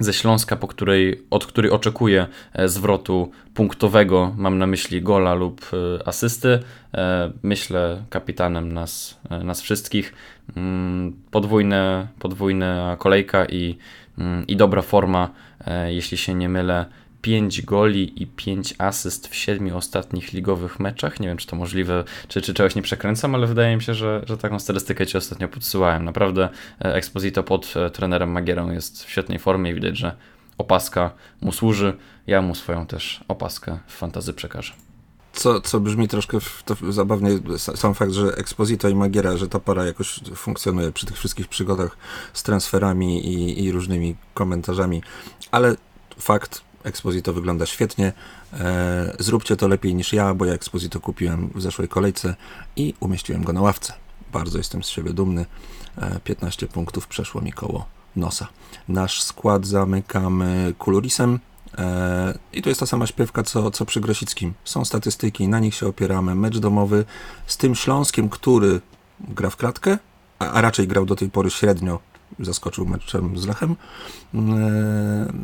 ze 0.00 0.12
Śląska, 0.12 0.56
po 0.56 0.68
której, 0.68 1.22
od 1.30 1.46
której 1.46 1.70
oczekuję 1.70 2.26
e, 2.52 2.68
zwrotu 2.68 3.30
punktowego, 3.54 4.34
mam 4.36 4.58
na 4.58 4.66
myśli 4.66 5.02
gola 5.02 5.34
lub 5.34 5.60
e, 5.72 6.08
asysty. 6.08 6.58
E, 6.94 7.32
myślę 7.42 8.02
kapitanem 8.10 8.72
nas, 8.72 9.20
nas 9.44 9.60
wszystkich. 9.60 10.14
Mm, 10.56 11.16
podwójne, 11.30 12.08
podwójna 12.18 12.96
kolejka 12.98 13.46
i, 13.46 13.78
mm, 14.18 14.46
i 14.46 14.56
dobra 14.56 14.82
forma, 14.82 15.30
jeśli 15.86 16.18
się 16.18 16.34
nie 16.34 16.48
mylę 16.48 16.86
5 17.22 17.62
goli 17.62 18.22
i 18.22 18.26
5 18.26 18.74
asyst 18.78 19.28
w 19.28 19.34
7 19.34 19.76
ostatnich 19.76 20.32
ligowych 20.32 20.80
meczach. 20.80 21.20
Nie 21.20 21.28
wiem, 21.28 21.36
czy 21.36 21.46
to 21.46 21.56
możliwe, 21.56 22.04
czy, 22.28 22.42
czy 22.42 22.54
czegoś 22.54 22.74
nie 22.74 22.82
przekręcam, 22.82 23.34
ale 23.34 23.46
wydaje 23.46 23.76
mi 23.76 23.82
się, 23.82 23.94
że, 23.94 24.24
że 24.26 24.36
taką 24.36 24.58
statystykę 24.58 25.06
Ci 25.06 25.18
ostatnio 25.18 25.48
podsyłałem. 25.48 26.04
Naprawdę 26.04 26.48
e, 26.80 26.94
Exposito 26.94 27.42
pod 27.42 27.74
e, 27.76 27.90
trenerem 27.90 28.30
Magierą 28.30 28.70
jest 28.70 29.04
w 29.04 29.10
świetnej 29.10 29.38
formie 29.38 29.70
i 29.70 29.74
widać, 29.74 29.98
że 29.98 30.16
opaska 30.58 31.10
mu 31.40 31.52
służy. 31.52 31.96
Ja 32.26 32.42
mu 32.42 32.54
swoją 32.54 32.86
też 32.86 33.24
opaskę 33.28 33.78
w 33.86 33.92
fantazy 33.92 34.32
przekażę. 34.32 34.72
Co, 35.32 35.60
co 35.60 35.80
brzmi 35.80 36.08
troszkę 36.08 36.38
to 36.64 36.92
zabawnie, 36.92 37.30
sam 37.58 37.94
fakt, 37.94 38.12
że 38.12 38.36
Exposito 38.36 38.88
i 38.88 38.94
Magiera, 38.94 39.36
że 39.36 39.48
ta 39.48 39.60
para 39.60 39.84
jakoś 39.84 40.20
funkcjonuje 40.34 40.92
przy 40.92 41.06
tych 41.06 41.16
wszystkich 41.16 41.48
przygodach 41.48 41.96
z 42.32 42.42
transferami 42.42 43.26
i, 43.26 43.64
i 43.64 43.72
różnymi 43.72 44.16
komentarzami, 44.34 45.02
ale 45.50 45.76
fakt, 46.18 46.62
Exposito 46.84 47.32
wygląda 47.32 47.66
świetnie. 47.66 48.12
E, 48.52 49.16
zróbcie 49.18 49.56
to 49.56 49.68
lepiej 49.68 49.94
niż 49.94 50.12
ja, 50.12 50.34
bo 50.34 50.44
ja 50.44 50.52
Exposito 50.52 51.00
kupiłem 51.00 51.50
w 51.54 51.62
zeszłej 51.62 51.88
kolejce 51.88 52.34
i 52.76 52.94
umieściłem 53.00 53.44
go 53.44 53.52
na 53.52 53.60
ławce. 53.60 53.92
Bardzo 54.32 54.58
jestem 54.58 54.82
z 54.82 54.88
siebie 54.88 55.12
dumny. 55.12 55.46
E, 55.98 56.20
15 56.24 56.66
punktów 56.66 57.06
przeszło 57.06 57.40
mi 57.40 57.52
koło 57.52 57.86
nosa. 58.16 58.48
Nasz 58.88 59.22
skład 59.22 59.66
zamykamy 59.66 60.74
Kulurisem. 60.78 61.38
E, 61.78 62.38
I 62.52 62.62
to 62.62 62.68
jest 62.68 62.80
ta 62.80 62.86
sama 62.86 63.06
śpiewka, 63.06 63.42
co, 63.42 63.70
co 63.70 63.84
przy 63.84 64.00
Grosickim. 64.00 64.54
Są 64.64 64.84
statystyki, 64.84 65.48
na 65.48 65.58
nich 65.58 65.74
się 65.74 65.86
opieramy. 65.86 66.34
Mecz 66.34 66.58
domowy 66.58 67.04
z 67.46 67.56
tym 67.56 67.74
Śląskiem, 67.74 68.28
który 68.28 68.80
gra 69.20 69.50
w 69.50 69.56
klatkę, 69.56 69.98
a, 70.38 70.50
a 70.50 70.60
raczej 70.60 70.88
grał 70.88 71.06
do 71.06 71.16
tej 71.16 71.30
pory 71.30 71.50
średnio. 71.50 72.11
Zaskoczył 72.42 72.86
meczem 72.86 73.38
z 73.38 73.46
Lechem. 73.46 73.76
E, 74.34 74.38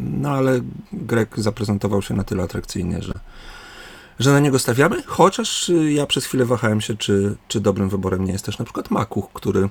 No 0.01 0.31
ale 0.31 0.61
Grek 0.93 1.35
zaprezentował 1.41 2.03
się 2.03 2.15
na 2.15 2.25
tyle 2.25 2.43
atrakcyjnie, 2.43 3.03
że, 3.03 3.15
że 4.19 4.33
na 4.33 4.41
niego 4.41 4.59
stawiamy. 4.59 5.03
Chociaż 5.07 5.69
y, 5.69 5.93
ja 5.93 6.07
przez 6.07 6.25
chwilę 6.25 6.45
wahałem 6.45 6.81
się, 6.81 6.97
czy, 6.97 7.37
czy 7.49 7.61
dobrym 7.61 7.89
wyborem 7.89 8.25
nie 8.25 8.33
jest 8.33 8.45
też 8.45 8.59
na 8.59 8.65
przykład 8.65 8.91
Makuch, 8.91 9.33
który 9.33 9.69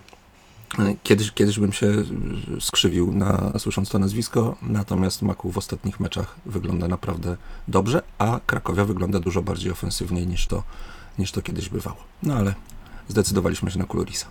Kiedyś, 1.04 1.32
kiedyś 1.32 1.60
bym 1.60 1.74
się 1.74 1.88
y, 1.88 2.06
skrzywił 2.60 3.12
na, 3.12 3.54
słysząc 3.60 3.90
to 3.90 4.00
nazwisko, 4.00 4.56
natomiast 4.62 5.22
Maku 5.22 5.52
w 5.52 5.58
ostatnich 5.58 6.00
meczach 6.00 6.36
wygląda 6.46 6.88
naprawdę 6.88 7.38
dobrze, 7.68 8.02
a 8.18 8.40
Krakowia 8.46 8.86
wygląda 8.86 9.20
dużo 9.20 9.42
bardziej 9.42 9.72
ofensywniej 9.72 10.28
niż 10.28 10.48
to, 10.48 10.64
niż 11.20 11.32
to 11.32 11.42
kiedyś 11.42 11.70
bywało. 11.70 11.98
No 12.24 12.34
ale 12.34 12.54
zdecydowaliśmy 13.08 13.72
się 13.72 13.80
na 13.80 13.86
Kulurisa. 13.86 14.28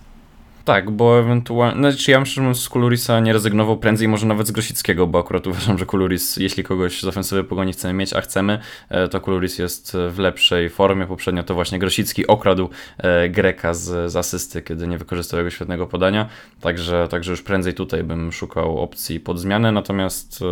Tak, 0.66 0.90
bo 0.90 1.18
ewentualnie. 1.18 1.78
Znaczy, 1.78 2.11
ja 2.11 2.20
myślę, 2.20 2.35
że 2.35 2.42
bym 2.42 2.54
z 2.54 2.68
Kulurisa 2.68 3.20
nie 3.20 3.32
rezygnował 3.32 3.76
prędzej, 3.76 4.08
może 4.08 4.26
nawet 4.26 4.46
z 4.46 4.50
Grosickiego, 4.50 5.06
bo 5.06 5.18
akurat 5.18 5.46
uważam, 5.46 5.78
że 5.78 5.87
Kuluris, 5.87 6.37
jeśli 6.37 6.64
kogoś 6.64 7.00
z 7.00 7.04
ofensywy 7.04 7.44
pogoni 7.44 7.73
chcemy 7.73 7.94
mieć, 7.94 8.12
a 8.12 8.20
chcemy, 8.20 8.58
e, 8.88 9.08
to 9.08 9.20
Kuluris 9.20 9.58
jest 9.58 9.96
w 10.11 10.18
lepszej 10.18 10.70
formie. 10.70 11.06
Poprzednio 11.06 11.42
to 11.42 11.54
właśnie 11.54 11.78
Grosicki 11.78 12.26
okradł 12.26 12.68
e, 12.99 13.28
Greka 13.28 13.75
z, 13.75 14.12
z 14.12 14.16
asysty, 14.16 14.62
kiedy 14.62 14.87
nie 14.87 14.99
wykorzystał 14.99 15.38
jego 15.38 15.50
świetnego 15.50 15.87
podania. 15.87 16.28
Także, 16.61 17.08
także 17.11 17.30
już 17.30 17.42
prędzej 17.42 17.75
tutaj 17.75 18.04
bym 18.04 18.32
szukał 18.32 18.78
opcji 18.78 19.20
pod 19.20 19.38
zmianę, 19.38 19.73
natomiast 19.73 20.42
e, 20.42 20.46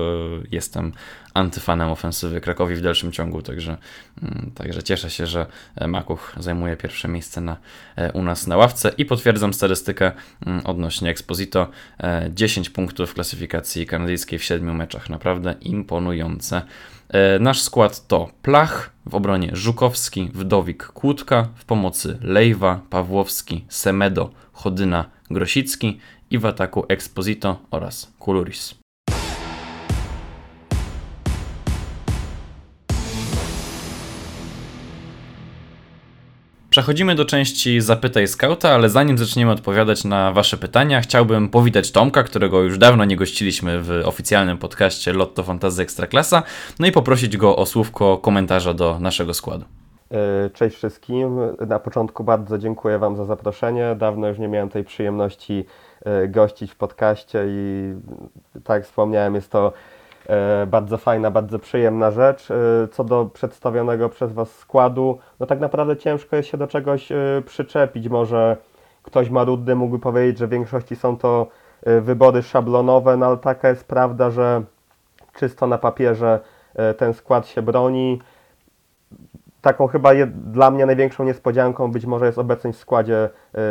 jestem 0.50 0.92
antyfanem 1.34 1.88
ofensywy 1.88 2.40
Krakowi 2.40 2.74
w 2.74 2.80
dalszym 2.80 3.12
ciągu, 3.12 3.42
także, 3.42 3.76
mm, 4.22 4.50
także 4.54 4.82
cieszę 4.82 5.10
się, 5.10 5.26
że 5.26 5.46
Makuch 5.88 6.32
zajmuje 6.38 6.76
pierwsze 6.76 7.08
miejsce 7.08 7.40
na, 7.40 7.56
u 8.12 8.22
nas 8.22 8.46
na 8.46 8.56
ławce 8.56 8.92
i 8.98 9.04
potwierdzam 9.04 9.54
statystykę 9.54 10.12
mm, 10.46 10.66
odnośnie 10.66 11.10
Exposito. 11.10 11.68
10 12.30 12.70
punktów 12.70 13.10
w 13.10 13.14
klasyfikacji 13.14 13.86
kanadyjskiej 13.86 14.38
w 14.38 14.44
7 14.44 14.76
meczach, 14.76 15.10
naprawdę 15.10 15.54
imponujące. 15.60 16.62
Nasz 17.40 17.62
skład 17.62 18.06
to 18.06 18.30
Plach, 18.42 18.90
w 19.06 19.14
obronie 19.14 19.50
Żukowski, 19.52 20.30
Wdowik, 20.34 20.86
Kłódka, 20.86 21.48
w 21.56 21.64
pomocy 21.64 22.18
Lejwa, 22.20 22.80
Pawłowski, 22.90 23.64
Semedo, 23.68 24.30
Chodyna, 24.52 25.04
Grosicki 25.30 26.00
i 26.30 26.38
w 26.38 26.46
ataku 26.46 26.84
Exposito 26.88 27.60
oraz 27.70 28.12
Kuluris. 28.18 28.83
Przechodzimy 36.74 37.14
do 37.14 37.24
części 37.24 37.80
Zapytaj 37.80 38.28
Skauta, 38.28 38.70
ale 38.70 38.88
zanim 38.88 39.18
zaczniemy 39.18 39.52
odpowiadać 39.52 40.04
na 40.04 40.32
Wasze 40.32 40.56
pytania, 40.56 41.00
chciałbym 41.00 41.48
powitać 41.48 41.92
Tomka, 41.92 42.22
którego 42.22 42.62
już 42.62 42.78
dawno 42.78 43.04
nie 43.04 43.16
gościliśmy 43.16 43.80
w 43.80 44.02
oficjalnym 44.04 44.58
podcaście 44.58 45.12
Lotto 45.12 45.42
Fantasy 45.42 45.82
Ekstraklasa, 45.82 46.42
no 46.78 46.86
i 46.86 46.92
poprosić 46.92 47.36
go 47.36 47.56
o 47.56 47.66
słówko 47.66 48.18
komentarza 48.18 48.74
do 48.74 48.98
naszego 49.00 49.34
składu. 49.34 49.64
Cześć 50.52 50.76
wszystkim. 50.76 51.38
Na 51.66 51.78
początku 51.78 52.24
bardzo 52.24 52.58
dziękuję 52.58 52.98
Wam 52.98 53.16
za 53.16 53.24
zaproszenie. 53.24 53.96
Dawno 53.98 54.28
już 54.28 54.38
nie 54.38 54.48
miałem 54.48 54.68
tej 54.68 54.84
przyjemności 54.84 55.64
gościć 56.28 56.72
w 56.72 56.76
podcaście 56.76 57.44
i 57.48 57.92
tak 58.64 58.84
wspomniałem, 58.84 59.34
jest 59.34 59.50
to 59.50 59.72
bardzo 60.66 60.98
fajna, 60.98 61.30
bardzo 61.30 61.58
przyjemna 61.58 62.10
rzecz. 62.10 62.48
Co 62.92 63.04
do 63.04 63.26
przedstawionego 63.32 64.08
przez 64.08 64.32
Was 64.32 64.50
składu, 64.50 65.18
no 65.40 65.46
tak 65.46 65.60
naprawdę 65.60 65.96
ciężko 65.96 66.36
jest 66.36 66.48
się 66.48 66.58
do 66.58 66.66
czegoś 66.66 67.12
przyczepić. 67.46 68.08
Może 68.08 68.56
ktoś 69.02 69.30
marudny 69.30 69.74
mógłby 69.74 69.98
powiedzieć, 69.98 70.38
że 70.38 70.46
w 70.46 70.50
większości 70.50 70.96
są 70.96 71.16
to 71.16 71.46
wybory 72.00 72.42
szablonowe, 72.42 73.16
no 73.16 73.26
ale 73.26 73.36
taka 73.36 73.68
jest 73.68 73.84
prawda, 73.84 74.30
że 74.30 74.62
czysto 75.34 75.66
na 75.66 75.78
papierze 75.78 76.40
ten 76.96 77.14
skład 77.14 77.46
się 77.46 77.62
broni. 77.62 78.22
Taką 79.60 79.86
chyba 79.86 80.10
dla 80.26 80.70
mnie 80.70 80.86
największą 80.86 81.24
niespodzianką 81.24 81.92
być 81.92 82.06
może 82.06 82.26
jest 82.26 82.38
obecność 82.38 82.78
w 82.78 82.80
składzie 82.80 83.30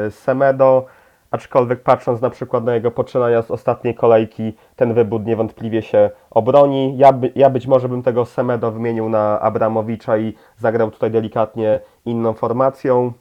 Semedo, 0.10 0.86
aczkolwiek 1.34 1.84
patrząc 1.84 2.22
na 2.22 2.30
przykład 2.30 2.64
na 2.64 2.74
jego 2.74 2.92
poczynania 2.92 3.42
z 3.42 3.52
ostatniej 3.52 3.96
kolejki, 3.96 4.54
ten 4.76 4.94
wybór 4.94 5.22
niewątpliwie 5.26 5.82
się 5.82 6.10
obroni. 6.32 6.98
Ja, 6.98 7.14
by, 7.14 7.32
ja 7.36 7.50
być 7.50 7.68
może 7.68 7.90
bym 7.90 8.04
tego 8.04 8.26
Semedo 8.26 8.72
wymienił 8.72 9.10
na 9.10 9.40
Abramowicza 9.40 10.18
i 10.18 10.34
zagrał 10.58 10.92
tutaj 10.92 11.12
delikatnie 11.12 11.80
inną 12.06 12.34
formacją. 12.34 13.14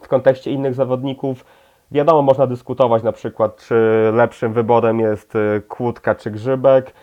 W 0.00 0.08
kontekście 0.08 0.50
innych 0.50 0.74
zawodników, 0.74 1.44
wiadomo, 1.90 2.22
można 2.22 2.46
dyskutować 2.46 3.02
na 3.02 3.12
przykład, 3.12 3.56
czy 3.56 3.74
lepszym 4.14 4.52
wyborem 4.52 5.00
jest 5.00 5.34
Kłódka 5.68 6.14
czy 6.14 6.30
Grzybek. 6.30 6.94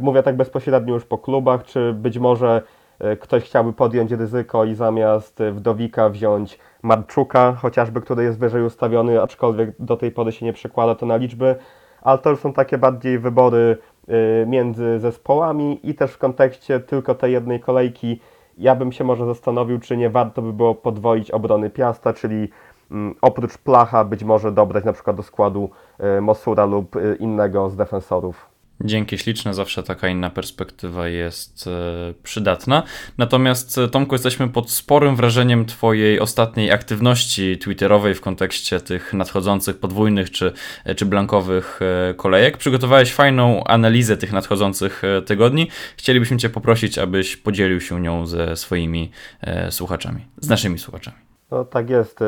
Mówię 0.00 0.22
tak 0.22 0.36
bezpośrednio 0.36 0.94
już 0.94 1.04
po 1.04 1.18
klubach, 1.18 1.64
czy 1.64 1.92
być 1.92 2.18
może 2.18 2.62
ktoś 3.20 3.44
chciałby 3.44 3.72
podjąć 3.72 4.12
ryzyko 4.12 4.64
i 4.64 4.74
zamiast 4.74 5.42
Wdowika 5.52 6.08
wziąć 6.08 6.58
Marczuka, 6.82 7.52
chociażby, 7.52 8.00
który 8.00 8.24
jest 8.24 8.38
wyżej 8.38 8.62
ustawiony, 8.62 9.22
aczkolwiek 9.22 9.70
do 9.78 9.96
tej 9.96 10.10
pory 10.10 10.32
się 10.32 10.46
nie 10.46 10.52
przekłada 10.52 10.94
to 10.94 11.06
na 11.06 11.16
liczby, 11.16 11.56
ale 12.02 12.18
to 12.18 12.30
już 12.30 12.40
są 12.40 12.52
takie 12.52 12.78
bardziej 12.78 13.18
wybory 13.18 13.78
między 14.46 14.98
zespołami 14.98 15.80
i 15.82 15.94
też 15.94 16.12
w 16.12 16.18
kontekście 16.18 16.80
tylko 16.80 17.14
tej 17.14 17.32
jednej 17.32 17.60
kolejki 17.60 18.20
ja 18.58 18.74
bym 18.74 18.92
się 18.92 19.04
może 19.04 19.26
zastanowił, 19.26 19.80
czy 19.80 19.96
nie 19.96 20.10
warto 20.10 20.42
by 20.42 20.52
było 20.52 20.74
podwoić 20.74 21.30
obrony 21.30 21.70
Piasta, 21.70 22.12
czyli 22.12 22.48
oprócz 23.20 23.58
Placha 23.58 24.04
być 24.04 24.24
może 24.24 24.52
dobrać 24.52 24.84
na 24.84 24.92
przykład 24.92 25.16
do 25.16 25.22
składu 25.22 25.70
Mosura 26.20 26.64
lub 26.64 26.96
innego 27.18 27.70
z 27.70 27.76
defensorów. 27.76 28.55
Dzięki 28.80 29.18
śliczne, 29.18 29.54
zawsze 29.54 29.82
taka 29.82 30.08
inna 30.08 30.30
perspektywa 30.30 31.08
jest 31.08 31.66
e, 31.66 32.14
przydatna. 32.22 32.82
Natomiast 33.18 33.80
Tomku, 33.92 34.14
jesteśmy 34.14 34.48
pod 34.48 34.70
sporym 34.70 35.16
wrażeniem 35.16 35.66
Twojej 35.66 36.20
ostatniej 36.20 36.72
aktywności 36.72 37.58
twitterowej 37.58 38.14
w 38.14 38.20
kontekście 38.20 38.80
tych 38.80 39.14
nadchodzących 39.14 39.78
podwójnych 39.78 40.30
czy, 40.30 40.52
czy 40.96 41.06
blankowych 41.06 41.80
e, 42.10 42.14
kolejek. 42.14 42.56
Przygotowałeś 42.56 43.14
fajną 43.14 43.64
analizę 43.64 44.16
tych 44.16 44.32
nadchodzących 44.32 45.04
e, 45.04 45.22
tygodni. 45.22 45.68
Chcielibyśmy 45.96 46.36
Cię 46.36 46.48
poprosić, 46.48 46.98
abyś 46.98 47.36
podzielił 47.36 47.80
się 47.80 48.00
nią 48.00 48.26
ze 48.26 48.56
swoimi 48.56 49.10
e, 49.40 49.72
słuchaczami, 49.72 50.26
z 50.40 50.48
naszymi 50.48 50.78
słuchaczami. 50.78 51.16
No 51.50 51.64
tak 51.64 51.90
jest. 51.90 52.20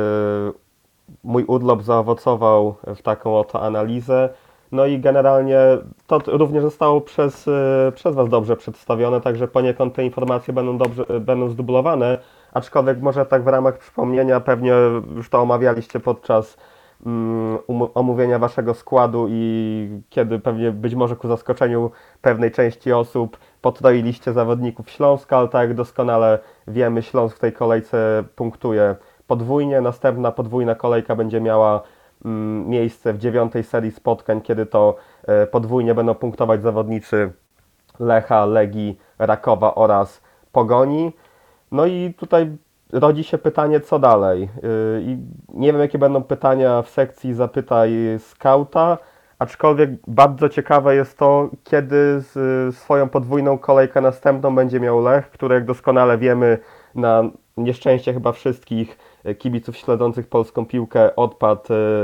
Mój 1.23 1.45
urlop 1.45 1.83
zaowocował 1.83 2.77
w 2.97 3.03
taką 3.03 3.39
oto 3.39 3.63
analizę. 3.63 4.29
No 4.73 4.87
i 4.87 4.99
generalnie 4.99 5.59
to 6.07 6.19
również 6.27 6.63
zostało 6.63 7.01
przez, 7.01 7.51
przez 7.95 8.15
Was 8.15 8.29
dobrze 8.29 8.57
przedstawione, 8.57 9.21
także 9.21 9.49
poniekąd 9.49 9.95
te 9.95 10.05
informacje 10.05 10.55
będą, 10.55 10.79
dobrze, 10.79 11.05
będą 11.21 11.49
zdublowane, 11.49 12.19
aczkolwiek 12.53 13.01
może 13.01 13.27
tak 13.27 13.45
w 13.45 13.47
ramach 13.47 13.79
przypomnienia, 13.79 14.41
pewnie 14.41 14.73
już 15.17 15.31
to 15.31 15.41
omawialiście 15.41 16.01
podczas 16.01 16.57
um, 17.07 17.59
omówienia 17.95 18.39
Waszego 18.39 18.75
składu 18.75 19.27
i 19.31 20.03
kiedy 20.11 20.39
pewnie 20.39 20.73
być 20.73 20.95
może 20.95 21.17
ku 21.17 21.29
zaskoczeniu 21.29 21.91
pewnej 22.23 22.51
części 22.51 22.93
osób 22.93 23.39
potroiliście 23.63 24.33
zawodników 24.33 24.91
Śląska, 24.91 25.39
ale 25.39 25.49
tak 25.49 25.69
jak 25.69 25.77
doskonale 25.77 26.39
wiemy, 26.67 27.03
Śląsk 27.03 27.37
w 27.37 27.41
tej 27.41 27.53
kolejce 27.53 28.25
punktuje 28.37 28.97
podwójnie, 29.27 29.81
następna 29.81 30.33
podwójna 30.33 30.75
kolejka 30.75 31.17
będzie 31.17 31.41
miała 31.41 31.83
miejsce 32.67 33.13
w 33.13 33.19
dziewiątej 33.19 33.65
serii 33.65 33.91
spotkań, 33.91 34.41
kiedy 34.41 34.67
to 34.67 34.97
podwójnie 35.51 35.95
będą 35.95 36.15
punktować 36.15 36.63
zawodnicy 36.63 37.33
Lecha, 38.01 38.47
Legii, 38.47 38.99
Rakowa 39.19 39.75
oraz 39.75 40.23
Pogoni. 40.53 41.13
No 41.73 41.87
i 41.87 42.15
tutaj 42.17 42.57
rodzi 42.93 43.25
się 43.25 43.39
pytanie, 43.39 43.81
co 43.81 43.99
dalej. 43.99 44.49
I 45.01 45.19
nie 45.55 45.73
wiem, 45.73 45.81
jakie 45.81 45.99
będą 45.99 46.23
pytania 46.23 46.83
w 46.83 46.89
sekcji 46.89 47.35
Zapytaj 47.35 47.93
Skauta, 48.19 48.99
aczkolwiek 49.39 49.91
bardzo 50.07 50.49
ciekawe 50.49 50.95
jest 50.95 51.19
to, 51.19 51.51
kiedy 51.65 52.23
swoją 52.73 53.09
podwójną 53.09 53.59
kolejkę 53.59 54.01
następną 54.01 54.55
będzie 54.55 54.81
miał 54.81 55.03
Lech, 55.03 55.31
który 55.31 55.55
jak 55.55 55.65
doskonale 55.65 56.19
wiemy, 56.19 56.59
na 56.95 57.23
nieszczęście 57.57 58.13
chyba 58.15 58.33
wszystkich 58.33 58.99
kibiców 59.39 59.77
śledzących 59.77 60.27
polską 60.27 60.67
piłkę 60.67 61.17
odpadł 61.17 61.63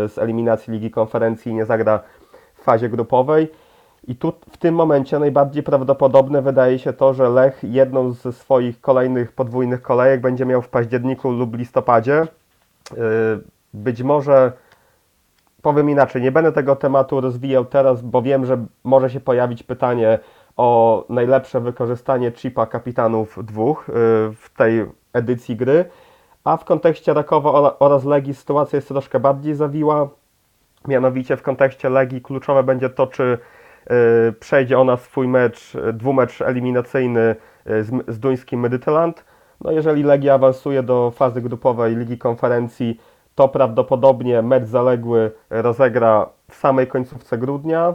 z 0.08 0.18
eliminacji 0.18 0.72
Ligi 0.72 0.90
Konferencji 0.90 1.52
i 1.52 1.54
nie 1.54 1.66
zagra 1.66 2.00
w 2.54 2.62
fazie 2.62 2.88
grupowej. 2.88 3.48
I 4.08 4.16
tu 4.16 4.32
w 4.50 4.56
tym 4.56 4.74
momencie 4.74 5.18
najbardziej 5.18 5.62
prawdopodobne 5.62 6.42
wydaje 6.42 6.78
się 6.78 6.92
to, 6.92 7.14
że 7.14 7.28
Lech 7.28 7.58
jedną 7.62 8.12
ze 8.12 8.32
swoich 8.32 8.80
kolejnych 8.80 9.32
podwójnych 9.32 9.82
kolejek 9.82 10.20
będzie 10.20 10.46
miał 10.46 10.62
w 10.62 10.68
październiku 10.68 11.30
lub 11.30 11.56
listopadzie. 11.56 12.26
Yy, 12.90 12.98
być 13.74 14.02
może 14.02 14.52
powiem 15.62 15.90
inaczej, 15.90 16.22
nie 16.22 16.32
będę 16.32 16.52
tego 16.52 16.76
tematu 16.76 17.20
rozwijał 17.20 17.64
teraz, 17.64 18.02
bo 18.02 18.22
wiem, 18.22 18.46
że 18.46 18.66
może 18.84 19.10
się 19.10 19.20
pojawić 19.20 19.62
pytanie 19.62 20.18
o 20.56 21.04
najlepsze 21.08 21.60
wykorzystanie 21.60 22.32
chipa 22.32 22.66
kapitanów 22.66 23.44
dwóch 23.44 23.84
w 24.34 24.50
tej 24.56 24.86
edycji 25.12 25.56
gry. 25.56 25.84
A 26.44 26.56
w 26.56 26.64
kontekście 26.64 27.14
Rakowa 27.14 27.78
oraz 27.78 28.04
Legii 28.04 28.34
sytuacja 28.34 28.76
jest 28.76 28.88
troszkę 28.88 29.20
bardziej 29.20 29.54
zawiła. 29.54 30.08
Mianowicie 30.88 31.36
w 31.36 31.42
kontekście 31.42 31.88
Legii 31.88 32.20
kluczowe 32.20 32.62
będzie 32.62 32.90
to, 32.90 33.06
czy 33.06 33.38
y, 34.28 34.32
przejdzie 34.32 34.78
ona 34.78 34.96
swój 34.96 35.28
mecz, 35.28 35.72
dwumecz 35.92 36.42
eliminacyjny 36.42 37.36
y, 37.66 37.84
z, 37.84 37.90
z 38.08 38.18
duńskim 38.18 38.62
Midtjylland. 38.62 39.24
No 39.60 39.70
jeżeli 39.70 40.02
Legia 40.02 40.34
awansuje 40.34 40.82
do 40.82 41.10
fazy 41.10 41.42
grupowej 41.42 41.96
Ligi 41.96 42.18
Konferencji, 42.18 43.00
to 43.34 43.48
prawdopodobnie 43.48 44.42
mecz 44.42 44.64
zaległy 44.64 45.30
rozegra 45.50 46.28
w 46.50 46.54
samej 46.54 46.86
końcówce 46.86 47.38
grudnia 47.38 47.94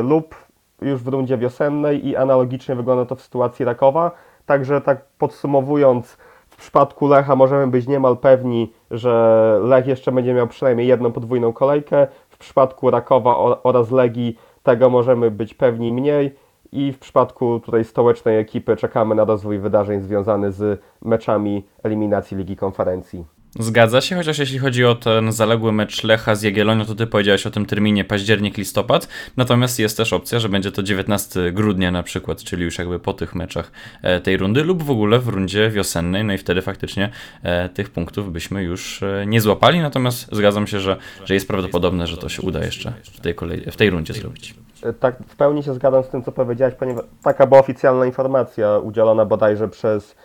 y, 0.00 0.02
lub 0.02 0.34
już 0.82 1.02
w 1.02 1.08
rundzie 1.08 1.38
wiosennej 1.38 2.08
i 2.08 2.16
analogicznie 2.16 2.74
wygląda 2.74 3.04
to 3.04 3.16
w 3.16 3.20
sytuacji 3.20 3.64
Rakowa. 3.64 4.10
Także 4.46 4.80
tak 4.80 5.04
podsumowując, 5.18 6.18
przypadku 6.60 7.06
Lecha 7.08 7.36
możemy 7.36 7.66
być 7.66 7.86
niemal 7.86 8.16
pewni, 8.16 8.72
że 8.90 9.60
Lech 9.62 9.86
jeszcze 9.86 10.12
będzie 10.12 10.34
miał 10.34 10.46
przynajmniej 10.46 10.86
jedną 10.86 11.12
podwójną 11.12 11.52
kolejkę. 11.52 12.06
W 12.28 12.38
przypadku 12.38 12.90
Rakowa 12.90 13.36
oraz 13.62 13.90
Legii 13.90 14.38
tego 14.62 14.90
możemy 14.90 15.30
być 15.30 15.54
pewni 15.54 15.92
mniej. 15.92 16.34
I 16.72 16.92
w 16.92 16.98
przypadku 16.98 17.60
tutaj 17.60 17.84
stołecznej 17.84 18.38
ekipy 18.38 18.76
czekamy 18.76 19.14
na 19.14 19.24
rozwój 19.24 19.58
wydarzeń 19.58 20.00
związany 20.00 20.52
z 20.52 20.80
meczami 21.02 21.66
eliminacji 21.82 22.36
Ligi 22.36 22.56
Konferencji. 22.56 23.24
Zgadza 23.58 24.00
się, 24.00 24.16
chociaż 24.16 24.38
jeśli 24.38 24.58
chodzi 24.58 24.84
o 24.84 24.94
ten 24.94 25.32
zaległy 25.32 25.72
mecz 25.72 26.04
Lecha 26.04 26.34
z 26.34 26.42
Jagiellonią, 26.42 26.84
to 26.84 26.94
ty 26.94 27.06
powiedziałeś 27.06 27.46
o 27.46 27.50
tym 27.50 27.66
terminie 27.66 28.04
październik-listopad, 28.04 29.08
natomiast 29.36 29.78
jest 29.78 29.96
też 29.96 30.12
opcja, 30.12 30.38
że 30.38 30.48
będzie 30.48 30.72
to 30.72 30.82
19 30.82 31.52
grudnia 31.52 31.90
na 31.90 32.02
przykład, 32.02 32.38
czyli 32.38 32.64
już 32.64 32.78
jakby 32.78 32.98
po 32.98 33.12
tych 33.12 33.34
meczach 33.34 33.72
e, 34.02 34.20
tej 34.20 34.36
rundy 34.36 34.64
lub 34.64 34.82
w 34.82 34.90
ogóle 34.90 35.18
w 35.18 35.28
rundzie 35.28 35.70
wiosennej, 35.70 36.24
no 36.24 36.32
i 36.32 36.38
wtedy 36.38 36.62
faktycznie 36.62 37.10
e, 37.42 37.68
tych 37.68 37.90
punktów 37.90 38.32
byśmy 38.32 38.62
już 38.62 39.02
e, 39.02 39.24
nie 39.26 39.40
złapali, 39.40 39.80
natomiast 39.80 40.34
zgadzam 40.34 40.66
się, 40.66 40.80
że, 40.80 40.96
że 41.24 41.34
jest 41.34 41.48
prawdopodobne, 41.48 42.06
że 42.06 42.16
to 42.16 42.28
się 42.28 42.42
uda 42.42 42.64
jeszcze 42.64 42.92
w 43.12 43.20
tej, 43.20 43.34
kolej, 43.34 43.60
w 43.70 43.76
tej 43.76 43.90
rundzie 43.90 44.12
zrobić. 44.14 44.54
Tak, 45.00 45.16
w 45.28 45.36
pełni 45.36 45.62
się 45.62 45.74
zgadzam 45.74 46.04
z 46.04 46.08
tym, 46.08 46.22
co 46.22 46.32
powiedziałeś, 46.32 46.74
ponieważ 46.74 47.04
taka 47.22 47.46
była 47.46 47.60
oficjalna 47.60 48.06
informacja 48.06 48.78
udzielona 48.78 49.24
bodajże 49.24 49.68
przez 49.68 50.16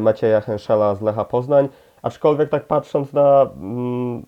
Macieja 0.00 0.40
Henszela 0.40 0.94
z 0.94 1.02
Lecha 1.02 1.24
Poznań, 1.24 1.68
Aczkolwiek 2.04 2.50
tak 2.50 2.66
patrząc 2.66 3.12
na 3.12 3.42
mm, 3.56 4.26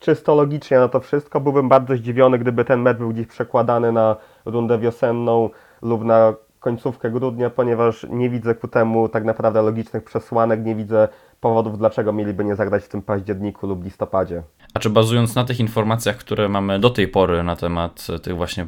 czysto 0.00 0.34
logicznie 0.34 0.78
na 0.78 0.88
to 0.88 1.00
wszystko, 1.00 1.40
byłbym 1.40 1.68
bardzo 1.68 1.96
zdziwiony, 1.96 2.38
gdyby 2.38 2.64
ten 2.64 2.80
mecz 2.80 2.98
był 2.98 3.10
gdzieś 3.10 3.26
przekładany 3.26 3.92
na 3.92 4.16
rundę 4.44 4.78
wiosenną 4.78 5.50
lub 5.82 6.04
na 6.04 6.34
końcówkę 6.62 7.10
grudnia, 7.10 7.50
ponieważ 7.50 8.06
nie 8.10 8.30
widzę 8.30 8.54
ku 8.54 8.68
temu 8.68 9.08
tak 9.08 9.24
naprawdę 9.24 9.62
logicznych 9.62 10.04
przesłanek, 10.04 10.64
nie 10.64 10.74
widzę 10.74 11.08
powodów, 11.42 11.78
dlaczego 11.78 12.12
mieliby 12.12 12.44
nie 12.44 12.56
zagrać 12.56 12.84
w 12.84 12.88
tym 12.88 13.02
październiku 13.02 13.66
lub 13.66 13.84
listopadzie. 13.84 14.42
A 14.74 14.78
czy 14.78 14.90
bazując 14.90 15.34
na 15.34 15.44
tych 15.44 15.60
informacjach, 15.60 16.16
które 16.16 16.48
mamy 16.48 16.78
do 16.78 16.90
tej 16.90 17.08
pory 17.08 17.42
na 17.42 17.56
temat 17.56 18.06
tych 18.22 18.36
właśnie 18.36 18.66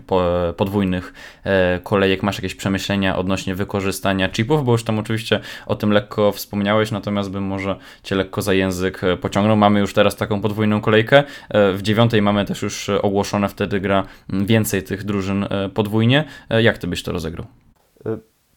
podwójnych 0.56 1.12
e, 1.44 1.80
kolejek, 1.82 2.22
masz 2.22 2.36
jakieś 2.36 2.54
przemyślenia 2.54 3.16
odnośnie 3.16 3.54
wykorzystania 3.54 4.28
chipów? 4.28 4.64
Bo 4.64 4.72
już 4.72 4.84
tam 4.84 4.98
oczywiście 4.98 5.40
o 5.66 5.74
tym 5.74 5.90
lekko 5.90 6.32
wspomniałeś, 6.32 6.90
natomiast 6.90 7.30
bym 7.30 7.44
może 7.44 7.76
cię 8.02 8.14
lekko 8.14 8.42
za 8.42 8.54
język 8.54 9.04
e, 9.04 9.16
pociągnął. 9.16 9.56
Mamy 9.56 9.80
już 9.80 9.94
teraz 9.94 10.16
taką 10.16 10.40
podwójną 10.40 10.80
kolejkę. 10.80 11.18
E, 11.48 11.72
w 11.72 11.82
dziewiątej 11.82 12.22
mamy 12.22 12.44
też 12.44 12.62
już 12.62 12.88
ogłoszone, 12.88 13.48
wtedy 13.48 13.80
gra 13.80 14.04
więcej 14.28 14.82
tych 14.82 15.04
drużyn 15.04 15.46
podwójnie. 15.74 16.24
Jak 16.62 16.78
ty 16.78 16.87
byś 16.87 17.02
to 17.02 17.12
rozegrał? 17.12 17.46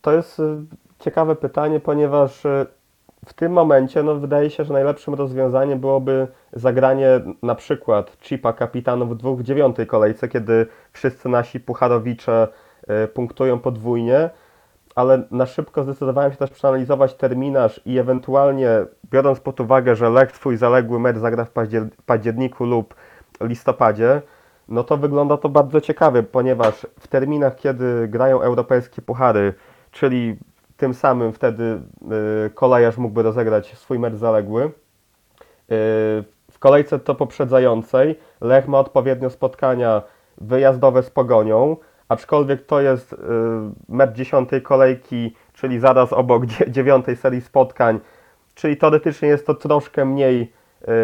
To 0.01 0.12
jest 0.12 0.41
ciekawe 0.99 1.36
pytanie, 1.36 1.79
ponieważ 1.79 2.43
w 3.25 3.33
tym 3.33 3.51
momencie 3.51 4.03
no, 4.03 4.15
wydaje 4.15 4.49
się, 4.49 4.63
że 4.63 4.73
najlepszym 4.73 5.13
rozwiązaniem 5.13 5.79
byłoby 5.79 6.27
zagranie 6.53 7.07
na 7.43 7.55
przykład 7.55 8.17
chipa 8.21 8.53
kapitanów 8.53 9.17
dwóch 9.17 9.39
w 9.39 9.43
dziewiątej 9.43 9.88
kolejce, 9.88 10.27
kiedy 10.27 10.67
wszyscy 10.91 11.29
nasi 11.29 11.60
pucharowicze 11.60 12.47
y, 13.03 13.07
punktują 13.07 13.60
podwójnie, 13.60 14.29
ale 14.95 15.23
na 15.31 15.45
szybko 15.45 15.83
zdecydowałem 15.83 16.31
się 16.31 16.38
też 16.38 16.49
przeanalizować 16.49 17.13
terminarz 17.13 17.81
i 17.86 17.97
ewentualnie 17.97 18.69
biorąc 19.12 19.39
pod 19.39 19.60
uwagę, 19.60 19.95
że 19.95 20.10
Lech 20.10 20.31
swój 20.31 20.57
zaległy 20.57 20.99
mecz 20.99 21.17
zagra 21.17 21.45
w 21.45 21.51
październiku 22.05 22.65
lub 22.65 22.95
listopadzie, 23.41 24.21
no 24.69 24.84
to 24.84 24.97
wygląda 24.97 25.38
to 25.38 25.49
bardzo 25.49 25.82
ciekawie, 25.82 26.23
ponieważ 26.23 26.88
w 26.99 27.08
terminach, 27.08 27.56
kiedy 27.56 28.08
grają 28.08 28.41
europejskie 28.41 29.01
puchary, 29.01 29.53
czyli 29.91 30.38
tym 30.77 30.93
samym 30.93 31.34
wtedy 31.34 31.82
y, 32.45 32.49
kolejarz 32.49 32.97
mógłby 32.97 33.23
rozegrać 33.23 33.77
swój 33.77 33.99
mecz 33.99 34.15
zaległy. 34.15 34.63
Y, 34.65 34.69
w 36.51 36.60
kolejce 36.60 36.99
to 36.99 37.15
poprzedzającej 37.15 38.19
Lech 38.41 38.67
ma 38.67 38.80
odpowiednio 38.80 39.30
spotkania 39.30 40.01
wyjazdowe 40.38 41.03
z 41.03 41.10
Pogonią, 41.10 41.77
aczkolwiek 42.10 42.65
to 42.65 42.82
jest 42.82 43.13
y, 43.13 43.17
mecz 43.89 44.12
dziesiątej 44.12 44.62
kolejki, 44.62 45.36
czyli 45.53 45.80
zaraz 45.80 46.13
obok 46.13 46.45
dziewiątej 46.75 47.15
serii 47.15 47.41
spotkań, 47.41 47.99
czyli 48.56 48.77
teoretycznie 48.77 49.27
jest 49.27 49.47
to 49.47 49.53
troszkę 49.53 50.06
mniej 50.06 50.53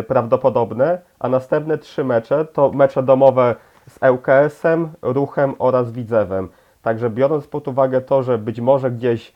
prawdopodobne, 0.07 1.01
a 1.19 1.29
następne 1.29 1.77
trzy 1.77 2.03
mecze 2.03 2.45
to 2.45 2.71
mecze 2.71 3.03
domowe 3.03 3.55
z 3.89 3.99
ŁKS-em, 4.11 4.89
Ruchem 5.01 5.55
oraz 5.59 5.91
Widzewem. 5.91 6.49
Także 6.81 7.09
biorąc 7.09 7.47
pod 7.47 7.67
uwagę 7.67 8.01
to, 8.01 8.23
że 8.23 8.37
być 8.37 8.59
może 8.59 8.91
gdzieś 8.91 9.33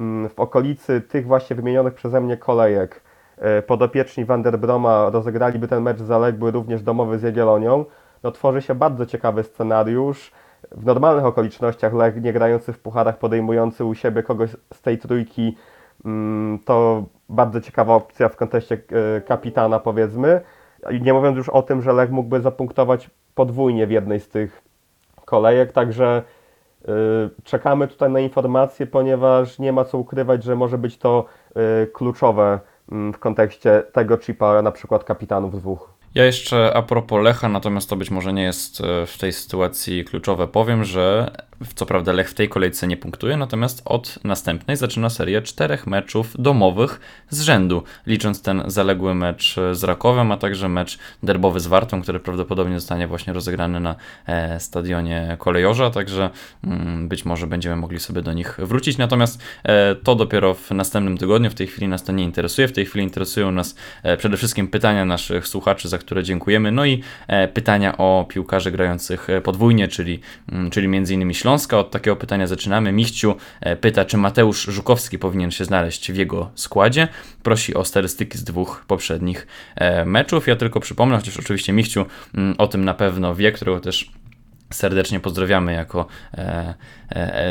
Mm, 0.00 0.28
w 0.28 0.40
okolicy 0.40 1.00
tych 1.00 1.26
właśnie 1.26 1.56
wymienionych 1.56 1.94
przeze 1.94 2.20
mnie 2.20 2.36
kolejek 2.36 3.02
e, 3.36 3.62
podopieczni 3.62 4.24
Vanderbroma 4.24 5.10
rozegraliby 5.10 5.68
ten 5.68 5.82
mecz 5.82 5.98
zaległy 5.98 6.50
również 6.50 6.82
domowy 6.82 7.18
z 7.18 7.22
Jagiellonią, 7.22 7.84
no 8.22 8.32
tworzy 8.32 8.62
się 8.62 8.74
bardzo 8.74 9.06
ciekawy 9.06 9.44
scenariusz. 9.44 10.32
W 10.72 10.84
normalnych 10.86 11.24
okolicznościach 11.24 11.94
Lech 11.94 12.22
nie 12.22 12.32
grający 12.32 12.72
w 12.72 12.78
pucharach, 12.78 13.18
podejmujący 13.18 13.84
u 13.84 13.94
siebie 13.94 14.22
kogoś 14.22 14.50
z 14.74 14.82
tej 14.82 14.98
trójki, 14.98 15.56
to 16.64 17.04
bardzo 17.28 17.60
ciekawa 17.60 17.94
opcja 17.94 18.28
w 18.28 18.36
kontekście 18.36 18.74
e, 19.16 19.20
kapitana 19.20 19.78
powiedzmy. 19.78 20.40
Nie 21.00 21.12
mówiąc 21.12 21.36
już 21.36 21.48
o 21.48 21.62
tym, 21.62 21.82
że 21.82 21.92
Lech 21.92 22.10
mógłby 22.10 22.40
zapunktować 22.40 23.10
podwójnie 23.34 23.86
w 23.86 23.90
jednej 23.90 24.20
z 24.20 24.28
tych 24.28 24.62
kolejek, 25.24 25.72
także 25.72 26.22
Y, 26.88 27.44
czekamy 27.44 27.88
tutaj 27.88 28.10
na 28.10 28.20
informacje, 28.20 28.86
ponieważ 28.86 29.58
nie 29.58 29.72
ma 29.72 29.84
co 29.84 29.98
ukrywać, 29.98 30.44
że 30.44 30.56
może 30.56 30.78
być 30.78 30.98
to 30.98 31.24
y, 31.82 31.86
kluczowe 31.86 32.60
mm, 32.92 33.12
w 33.12 33.18
kontekście 33.18 33.82
tego 33.92 34.18
chipa, 34.18 34.62
na 34.62 34.72
przykład 34.72 35.04
kapitanów 35.04 35.60
dwóch. 35.60 35.94
Ja 36.14 36.24
jeszcze 36.24 36.76
a 36.76 36.82
propos 36.82 37.24
Lecha, 37.24 37.48
natomiast 37.48 37.90
to 37.90 37.96
być 37.96 38.10
może 38.10 38.32
nie 38.32 38.42
jest 38.42 38.80
e, 38.80 39.06
w 39.06 39.18
tej 39.18 39.32
sytuacji 39.32 40.04
kluczowe, 40.04 40.46
powiem, 40.46 40.84
że 40.84 41.30
co 41.74 41.86
prawda 41.86 42.12
Lech 42.12 42.30
w 42.30 42.34
tej 42.34 42.48
kolejce 42.48 42.86
nie 42.86 42.96
punktuje, 42.96 43.36
natomiast 43.36 43.82
od 43.84 44.18
następnej 44.24 44.76
zaczyna 44.76 45.10
serię 45.10 45.42
czterech 45.42 45.86
meczów 45.86 46.34
domowych 46.38 47.00
z 47.30 47.40
rzędu, 47.40 47.82
licząc 48.06 48.42
ten 48.42 48.62
zaległy 48.66 49.14
mecz 49.14 49.56
z 49.72 49.84
Rakowem, 49.84 50.32
a 50.32 50.36
także 50.36 50.68
mecz 50.68 50.98
derbowy 51.22 51.60
z 51.60 51.66
Wartą, 51.66 52.02
który 52.02 52.20
prawdopodobnie 52.20 52.80
zostanie 52.80 53.06
właśnie 53.06 53.32
rozegrany 53.32 53.80
na 53.80 53.96
e, 54.26 54.60
stadionie 54.60 55.36
Kolejorza, 55.38 55.90
także 55.90 56.30
mm, 56.64 57.08
być 57.08 57.24
może 57.24 57.46
będziemy 57.46 57.76
mogli 57.76 58.00
sobie 58.00 58.22
do 58.22 58.32
nich 58.32 58.56
wrócić, 58.62 58.98
natomiast 58.98 59.42
e, 59.64 59.94
to 59.94 60.14
dopiero 60.14 60.54
w 60.54 60.70
następnym 60.70 61.18
tygodniu, 61.18 61.50
w 61.50 61.54
tej 61.54 61.66
chwili 61.66 61.88
nas 61.88 62.04
to 62.04 62.12
nie 62.12 62.24
interesuje, 62.24 62.68
w 62.68 62.72
tej 62.72 62.86
chwili 62.86 63.04
interesują 63.04 63.52
nas 63.52 63.74
przede 64.18 64.36
wszystkim 64.36 64.68
pytania 64.68 65.04
naszych 65.04 65.48
słuchaczy, 65.48 65.88
za 65.88 65.98
które 65.98 66.22
dziękujemy, 66.22 66.72
no 66.72 66.86
i 66.86 67.02
pytania 67.54 67.98
o 67.98 68.26
piłkarzy 68.28 68.70
grających 68.70 69.28
podwójnie, 69.42 69.88
czyli, 69.88 70.20
mm, 70.52 70.70
czyli 70.70 70.88
między 70.88 71.14
innymi 71.14 71.34
Śląska. 71.48 71.78
Od 71.78 71.90
takiego 71.90 72.16
pytania 72.16 72.46
zaczynamy. 72.46 72.92
Michciu 72.92 73.34
e, 73.60 73.76
pyta, 73.76 74.04
czy 74.04 74.16
Mateusz 74.16 74.62
Żukowski 74.62 75.18
powinien 75.18 75.50
się 75.50 75.64
znaleźć 75.64 76.12
w 76.12 76.16
jego 76.16 76.50
składzie. 76.54 77.08
Prosi 77.42 77.74
o 77.74 77.84
statystyki 77.84 78.38
z 78.38 78.44
dwóch 78.44 78.84
poprzednich 78.86 79.46
e, 79.76 80.04
meczów. 80.04 80.46
Ja 80.46 80.56
tylko 80.56 80.80
przypomnę, 80.80 81.16
chociaż 81.16 81.36
oczywiście 81.36 81.72
Michciu 81.72 82.06
mm, 82.34 82.54
o 82.58 82.66
tym 82.66 82.84
na 82.84 82.94
pewno 82.94 83.34
wie, 83.34 83.52
którego 83.52 83.80
też 83.80 84.10
serdecznie 84.72 85.20
pozdrawiamy 85.20 85.72
jako 85.72 86.06
e, 86.34 86.74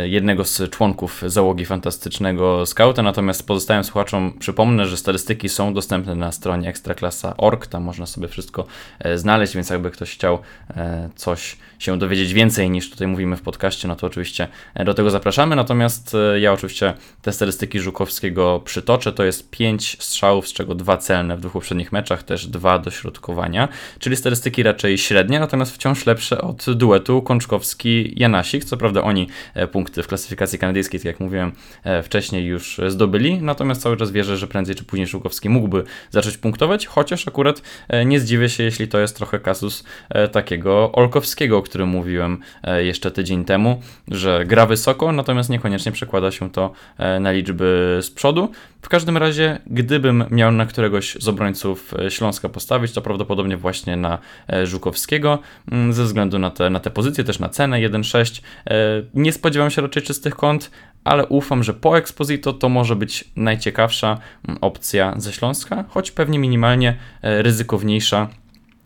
jednego 0.03 0.45
z 0.45 0.69
członków 0.69 1.23
załogi 1.25 1.65
fantastycznego 1.65 2.65
skauta. 2.65 3.03
Natomiast 3.03 3.47
pozostałym 3.47 3.83
słuchaczom 3.83 4.33
przypomnę, 4.39 4.87
że 4.87 4.97
statystyki 4.97 5.49
są 5.49 5.73
dostępne 5.73 6.15
na 6.15 6.31
stronie 6.31 6.69
ekstraklasa.org. 6.69 7.67
Tam 7.67 7.83
można 7.83 8.05
sobie 8.05 8.27
wszystko 8.27 8.65
e, 8.99 9.17
znaleźć, 9.17 9.55
więc 9.55 9.69
jakby 9.69 9.91
ktoś 9.91 10.13
chciał 10.13 10.39
e, 10.69 11.09
coś 11.15 11.57
się 11.79 11.99
dowiedzieć 11.99 12.33
więcej 12.33 12.69
niż 12.69 12.89
tutaj 12.89 13.07
mówimy 13.07 13.37
w 13.37 13.41
podcaście, 13.41 13.87
no 13.87 13.95
to 13.95 14.07
oczywiście 14.07 14.47
e, 14.73 14.85
do 14.85 14.93
tego 14.93 15.09
zapraszamy. 15.09 15.55
Natomiast 15.55 16.15
e, 16.15 16.39
ja 16.39 16.53
oczywiście 16.53 16.93
te 17.21 17.31
statystyki 17.31 17.79
Żukowskiego 17.79 18.61
przytoczę. 18.65 19.13
To 19.13 19.23
jest 19.23 19.49
5 19.49 19.97
strzałów, 19.99 20.47
z 20.47 20.53
czego 20.53 20.75
dwa 20.75 20.97
celne 20.97 21.37
w 21.37 21.39
dwóch 21.39 21.53
poprzednich 21.53 21.91
meczach, 21.91 22.23
też 22.23 22.47
dwa 22.47 22.79
dośrodkowania, 22.79 23.67
czyli 23.99 24.15
statystyki 24.15 24.63
raczej 24.63 24.97
średnie, 24.97 25.39
natomiast 25.39 25.75
wciąż 25.75 26.05
lepsze 26.05 26.41
od 26.41 26.65
duetu 26.73 27.21
Kączkowski-Janasik. 27.21 28.63
Co 28.63 28.77
prawda 28.77 29.03
oni 29.03 29.21
e, 29.21 29.27
punkty 29.71 30.03
w 30.03 30.07
klasyfikacji 30.07 30.59
kanadyjskiej, 30.59 30.99
tak 30.99 31.05
jak 31.05 31.19
mówiłem 31.19 31.51
e, 31.83 32.03
wcześniej, 32.03 32.45
już 32.45 32.81
zdobyli, 32.87 33.41
natomiast 33.41 33.81
cały 33.81 33.97
czas 33.97 34.11
wierzę, 34.11 34.37
że 34.37 34.47
prędzej 34.47 34.75
czy 34.75 34.83
później 34.83 35.07
Żukowski 35.07 35.49
mógłby 35.49 35.83
zacząć 36.11 36.37
punktować, 36.37 36.87
chociaż 36.87 37.27
akurat 37.27 37.61
e, 37.87 38.05
nie 38.05 38.19
zdziwię 38.19 38.49
się, 38.49 38.63
jeśli 38.63 38.87
to 38.87 38.99
jest 38.99 39.17
trochę 39.17 39.39
kasus 39.39 39.83
takiego 40.31 40.91
Olkowskiego, 40.91 41.57
o 41.57 41.61
którym 41.61 41.89
mówiłem 41.89 42.39
jeszcze 42.77 43.11
tydzień 43.11 43.45
temu, 43.45 43.81
że 44.07 44.45
gra 44.45 44.65
wysoko, 44.65 45.11
natomiast 45.11 45.49
niekoniecznie 45.49 45.91
przekłada 45.91 46.31
się 46.31 46.51
to 46.51 46.71
na 47.19 47.31
liczby 47.31 47.99
z 48.01 48.11
przodu. 48.11 48.51
W 48.81 48.89
każdym 48.89 49.17
razie, 49.17 49.59
gdybym 49.67 50.23
miał 50.31 50.51
na 50.51 50.65
któregoś 50.65 51.17
z 51.19 51.27
obrońców 51.27 51.93
Śląska 52.09 52.49
postawić, 52.49 52.91
to 52.91 53.01
prawdopodobnie 53.01 53.57
właśnie 53.57 53.95
na 53.95 54.17
Żukowskiego, 54.63 55.39
mm, 55.71 55.93
ze 55.93 56.03
względu 56.03 56.39
na 56.39 56.51
te, 56.51 56.69
na 56.69 56.79
te 56.79 56.91
pozycje, 56.91 57.23
też 57.23 57.39
na 57.39 57.49
cenę 57.49 57.77
1.6. 57.77 58.41
E, 58.67 59.03
nie 59.13 59.33
spodziewam 59.37 59.71
się 59.71 59.81
raczej 59.81 60.03
czystych 60.03 60.35
kąt, 60.35 60.71
ale 61.03 61.25
ufam, 61.25 61.63
że 61.63 61.73
po 61.73 61.97
Exposito 61.97 62.53
to 62.53 62.69
może 62.69 62.95
być 62.95 63.23
najciekawsza 63.35 64.17
mm, 64.47 64.57
opcja 64.61 65.13
ze 65.17 65.33
Śląska, 65.33 65.85
choć 65.89 66.11
pewnie 66.11 66.39
minimalnie 66.39 66.97
e, 67.21 67.41
ryzykowniejsza 67.41 68.27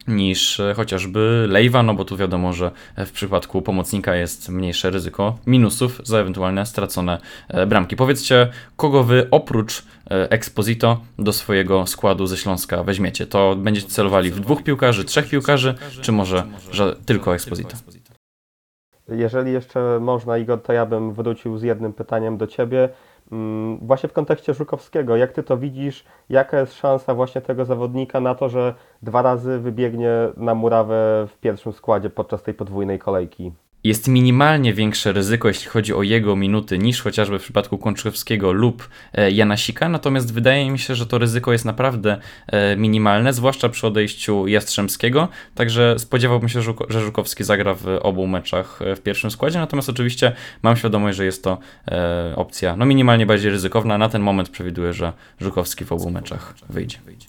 niż 0.07 0.59
e, 0.59 0.73
chociażby 0.73 1.45
Lejwa, 1.49 1.83
no 1.83 1.93
bo 1.93 2.05
tu 2.05 2.17
wiadomo, 2.17 2.53
że 2.53 2.71
w 2.97 3.11
przypadku 3.11 3.61
pomocnika 3.61 4.15
jest 4.15 4.49
mniejsze 4.49 4.89
ryzyko 4.89 5.37
minusów 5.47 6.01
za 6.03 6.19
ewentualne 6.19 6.65
stracone 6.65 7.17
bramki. 7.67 7.95
Powiedzcie, 7.95 8.47
kogo 8.77 9.03
wy 9.03 9.27
oprócz 9.31 9.83
Exposito 10.09 11.01
do 11.19 11.33
swojego 11.33 11.87
składu 11.87 12.27
ze 12.27 12.37
Śląska 12.37 12.83
weźmiecie? 12.83 13.27
To 13.27 13.55
będziecie 13.55 13.87
celowali 13.87 14.31
w 14.31 14.39
dwóch 14.39 14.63
piłkarzy, 14.63 15.05
trzech 15.05 15.29
piłkarzy, 15.29 15.75
czy 16.01 16.11
może 16.11 16.43
że 16.71 16.95
tylko 17.05 17.35
Exposito? 17.35 17.77
Jeżeli 19.11 19.51
jeszcze 19.51 19.99
można, 19.99 20.37
Igor, 20.37 20.61
to 20.61 20.73
ja 20.73 20.85
bym 20.85 21.13
wrócił 21.13 21.57
z 21.57 21.63
jednym 21.63 21.93
pytaniem 21.93 22.37
do 22.37 22.47
Ciebie. 22.47 22.89
Mm, 23.31 23.77
właśnie 23.77 24.09
w 24.09 24.13
kontekście 24.13 24.53
Żukowskiego, 24.53 25.15
jak 25.15 25.31
Ty 25.31 25.43
to 25.43 25.57
widzisz? 25.57 26.05
Jaka 26.29 26.59
jest 26.59 26.73
szansa 26.73 27.15
właśnie 27.15 27.41
tego 27.41 27.65
zawodnika 27.65 28.19
na 28.19 28.35
to, 28.35 28.49
że 28.49 28.75
dwa 29.01 29.21
razy 29.21 29.59
wybiegnie 29.59 30.11
na 30.37 30.55
murawę 30.55 31.27
w 31.27 31.37
pierwszym 31.37 31.73
składzie 31.73 32.09
podczas 32.09 32.43
tej 32.43 32.53
podwójnej 32.53 32.99
kolejki? 32.99 33.51
Jest 33.83 34.07
minimalnie 34.07 34.73
większe 34.73 35.11
ryzyko, 35.11 35.47
jeśli 35.47 35.69
chodzi 35.69 35.93
o 35.93 36.03
jego 36.03 36.35
minuty, 36.35 36.77
niż 36.77 37.01
chociażby 37.01 37.39
w 37.39 37.43
przypadku 37.43 37.77
Kączkowskiego 37.77 38.51
lub 38.51 38.89
e, 39.13 39.31
Janasika, 39.31 39.89
natomiast 39.89 40.33
wydaje 40.33 40.71
mi 40.71 40.79
się, 40.79 40.95
że 40.95 41.05
to 41.05 41.17
ryzyko 41.17 41.51
jest 41.51 41.65
naprawdę 41.65 42.17
e, 42.47 42.75
minimalne, 42.75 43.33
zwłaszcza 43.33 43.69
przy 43.69 43.87
odejściu 43.87 44.47
Jastrzębskiego, 44.47 45.27
także 45.55 45.99
spodziewałbym 45.99 46.49
się, 46.49 46.61
że 46.89 47.01
Żukowski 47.01 47.43
zagra 47.43 47.73
w 47.73 47.87
obu 48.01 48.27
meczach 48.27 48.81
e, 48.81 48.95
w 48.95 49.01
pierwszym 49.01 49.31
składzie, 49.31 49.59
natomiast 49.59 49.89
oczywiście 49.89 50.35
mam 50.63 50.77
świadomość, 50.77 51.17
że 51.17 51.25
jest 51.25 51.43
to 51.43 51.57
opcja 52.35 52.75
no 52.75 52.85
minimalnie 52.85 53.25
bardziej 53.25 53.51
ryzykowna, 53.51 53.97
na 53.97 54.09
ten 54.09 54.21
moment 54.21 54.49
przewiduję, 54.49 54.93
że 54.93 55.13
Żukowski 55.39 55.85
w 55.85 55.91
obu 55.91 56.09
meczach 56.11 56.53
wyjdzie. 56.69 56.97
Okej, 56.97 57.23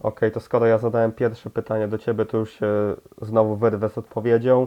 okay, 0.00 0.30
to 0.30 0.40
skoro 0.40 0.66
ja 0.66 0.78
zadałem 0.78 1.12
pierwsze 1.12 1.50
pytanie 1.50 1.88
do 1.88 1.98
Ciebie, 1.98 2.24
to 2.24 2.36
już 2.38 2.52
się 2.52 2.66
znowu 3.22 3.56
wyrwę 3.56 3.88
z 3.88 3.98
odpowiedzią. 3.98 4.66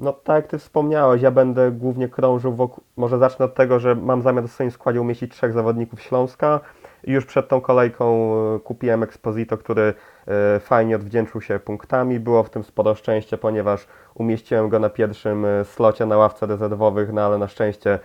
No 0.00 0.12
tak 0.12 0.36
jak 0.36 0.46
Ty 0.46 0.58
wspomniałeś, 0.58 1.22
ja 1.22 1.30
będę 1.30 1.70
głównie 1.70 2.08
krążył 2.08 2.54
wokół, 2.54 2.84
może 2.96 3.18
zacznę 3.18 3.44
od 3.44 3.54
tego, 3.54 3.80
że 3.80 3.94
mam 3.94 4.22
zamiar 4.22 4.44
w 4.44 4.52
swoim 4.52 4.70
składzie 4.70 5.00
umieścić 5.00 5.32
trzech 5.32 5.52
zawodników 5.52 6.00
Śląska 6.00 6.60
już 7.04 7.26
przed 7.26 7.48
tą 7.48 7.60
kolejką 7.60 8.32
e, 8.56 8.60
kupiłem 8.60 9.02
Exposito, 9.02 9.58
który 9.58 9.94
e, 10.26 10.60
fajnie 10.60 10.96
odwdzięczył 10.96 11.40
się 11.40 11.58
punktami. 11.58 12.20
Było 12.20 12.42
w 12.42 12.50
tym 12.50 12.64
sporo 12.64 12.94
szczęście, 12.94 13.38
ponieważ 13.38 13.86
umieściłem 14.14 14.68
go 14.68 14.78
na 14.78 14.90
pierwszym 14.90 15.44
e, 15.44 15.64
slocie 15.64 16.06
na 16.06 16.16
ławce 16.16 16.46
rezerwowych, 16.46 17.12
no 17.12 17.22
ale 17.22 17.38
na 17.38 17.48
szczęście 17.48 17.98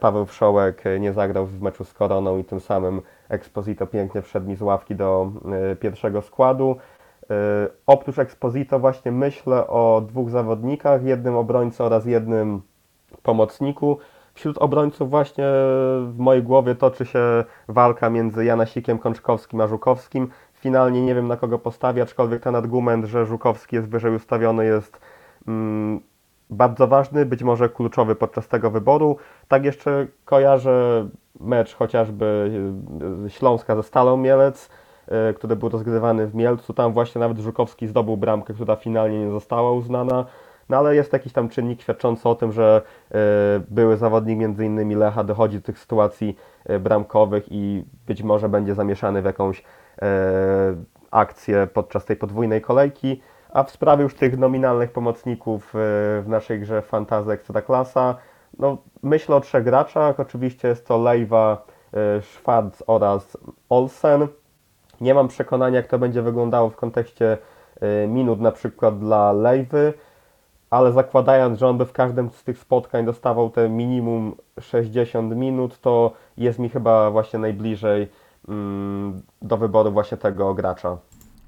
Paweł 0.00 0.26
Wszołek 0.26 0.84
nie 1.00 1.12
zagrał 1.12 1.46
w 1.46 1.62
meczu 1.62 1.84
z 1.84 1.94
Koroną 1.94 2.38
i 2.38 2.44
tym 2.44 2.60
samym 2.60 3.02
Exposito 3.28 3.86
pięknie 3.86 4.22
wszedł 4.22 4.48
mi 4.48 4.56
z 4.56 4.62
ławki 4.62 4.94
do 4.94 5.30
pierwszego 5.80 6.22
składu. 6.22 6.76
E, 7.30 7.68
oprócz 7.86 8.18
Exposito 8.18 8.78
właśnie 8.78 9.12
myślę 9.12 9.66
o 9.66 10.02
dwóch 10.08 10.30
zawodnikach, 10.30 11.04
jednym 11.04 11.36
obrońcy 11.36 11.84
oraz 11.84 12.06
jednym 12.06 12.62
pomocniku. 13.22 13.98
Wśród 14.34 14.58
obrońców 14.58 15.10
właśnie 15.10 15.44
w 16.06 16.14
mojej 16.18 16.42
głowie 16.42 16.74
toczy 16.74 17.06
się 17.06 17.44
walka 17.68 18.10
między 18.10 18.44
Janasikiem, 18.44 18.98
Kączkowskim 18.98 19.60
a 19.60 19.66
Żukowskim. 19.66 20.28
Finalnie 20.54 21.02
nie 21.02 21.14
wiem 21.14 21.28
na 21.28 21.36
kogo 21.36 21.58
postawię, 21.58 22.02
aczkolwiek 22.02 22.42
ten 22.42 22.56
argument, 22.56 23.04
że 23.04 23.26
Żukowski 23.26 23.76
jest 23.76 23.88
wyżej 23.88 24.14
ustawiony 24.14 24.64
jest 24.64 25.00
mm, 25.48 26.00
bardzo 26.50 26.86
ważny, 26.86 27.26
być 27.26 27.42
może 27.42 27.68
kluczowy 27.68 28.14
podczas 28.14 28.48
tego 28.48 28.70
wyboru. 28.70 29.16
Tak 29.48 29.64
jeszcze 29.64 30.06
kojarzę 30.24 31.08
mecz 31.40 31.74
chociażby 31.74 32.50
Śląska 33.28 33.76
ze 33.76 33.82
Stalą 33.82 34.16
Mielec, 34.16 34.70
E, 35.08 35.34
który 35.34 35.56
był 35.56 35.68
rozgrywany 35.68 36.26
w 36.26 36.34
Mielcu. 36.34 36.74
Tam 36.74 36.92
właśnie 36.92 37.18
nawet 37.18 37.38
Żukowski 37.38 37.86
zdobył 37.86 38.16
bramkę, 38.16 38.54
która 38.54 38.76
finalnie 38.76 39.26
nie 39.26 39.30
została 39.30 39.72
uznana. 39.72 40.24
No 40.68 40.76
ale 40.76 40.94
jest 40.94 41.12
jakiś 41.12 41.32
tam 41.32 41.48
czynnik 41.48 41.82
świadczący 41.82 42.28
o 42.28 42.34
tym, 42.34 42.52
że 42.52 42.82
e, 43.10 43.16
były 43.68 43.96
zawodnik 43.96 44.38
między 44.38 44.64
innymi 44.64 44.94
Lecha 44.94 45.24
dochodzi 45.24 45.56
do 45.56 45.62
tych 45.62 45.78
sytuacji 45.78 46.36
e, 46.64 46.78
bramkowych 46.78 47.44
i 47.50 47.84
być 48.06 48.22
może 48.22 48.48
będzie 48.48 48.74
zamieszany 48.74 49.22
w 49.22 49.24
jakąś 49.24 49.62
akcję 51.10 51.68
podczas 51.74 52.04
tej 52.04 52.16
podwójnej 52.16 52.60
kolejki. 52.60 53.20
A 53.50 53.62
w 53.62 53.70
sprawie 53.70 54.02
już 54.02 54.14
tych 54.14 54.38
nominalnych 54.38 54.92
pomocników 54.92 55.70
w 55.72 56.24
naszej 56.26 56.60
grze 56.60 56.82
Fantazy 56.82 57.32
Ekstraklasa, 57.32 58.16
no 58.58 58.78
myślę 59.02 59.36
o 59.36 59.40
trzech 59.40 59.64
graczach. 59.64 60.20
Oczywiście 60.20 60.68
jest 60.68 60.86
to 60.86 60.98
Lejwa, 60.98 61.66
Schwarz 62.20 62.82
oraz 62.86 63.36
Olsen. 63.68 64.28
Nie 65.00 65.14
mam 65.14 65.28
przekonania, 65.28 65.76
jak 65.76 65.86
to 65.86 65.98
będzie 65.98 66.22
wyglądało 66.22 66.70
w 66.70 66.76
kontekście 66.76 67.38
y, 68.04 68.08
minut 68.08 68.40
na 68.40 68.52
przykład 68.52 68.98
dla 68.98 69.32
Lejwy, 69.32 69.94
ale 70.70 70.92
zakładając, 70.92 71.58
że 71.58 71.68
on 71.68 71.78
by 71.78 71.86
w 71.86 71.92
każdym 71.92 72.30
z 72.30 72.44
tych 72.44 72.58
spotkań 72.58 73.04
dostawał 73.04 73.50
te 73.50 73.68
minimum 73.68 74.36
60 74.60 75.36
minut, 75.36 75.80
to 75.80 76.12
jest 76.36 76.58
mi 76.58 76.68
chyba 76.68 77.10
właśnie 77.10 77.38
najbliżej 77.38 78.08
mm, 78.48 79.22
do 79.42 79.56
wyboru 79.56 79.92
właśnie 79.92 80.16
tego 80.16 80.54
gracza. 80.54 80.96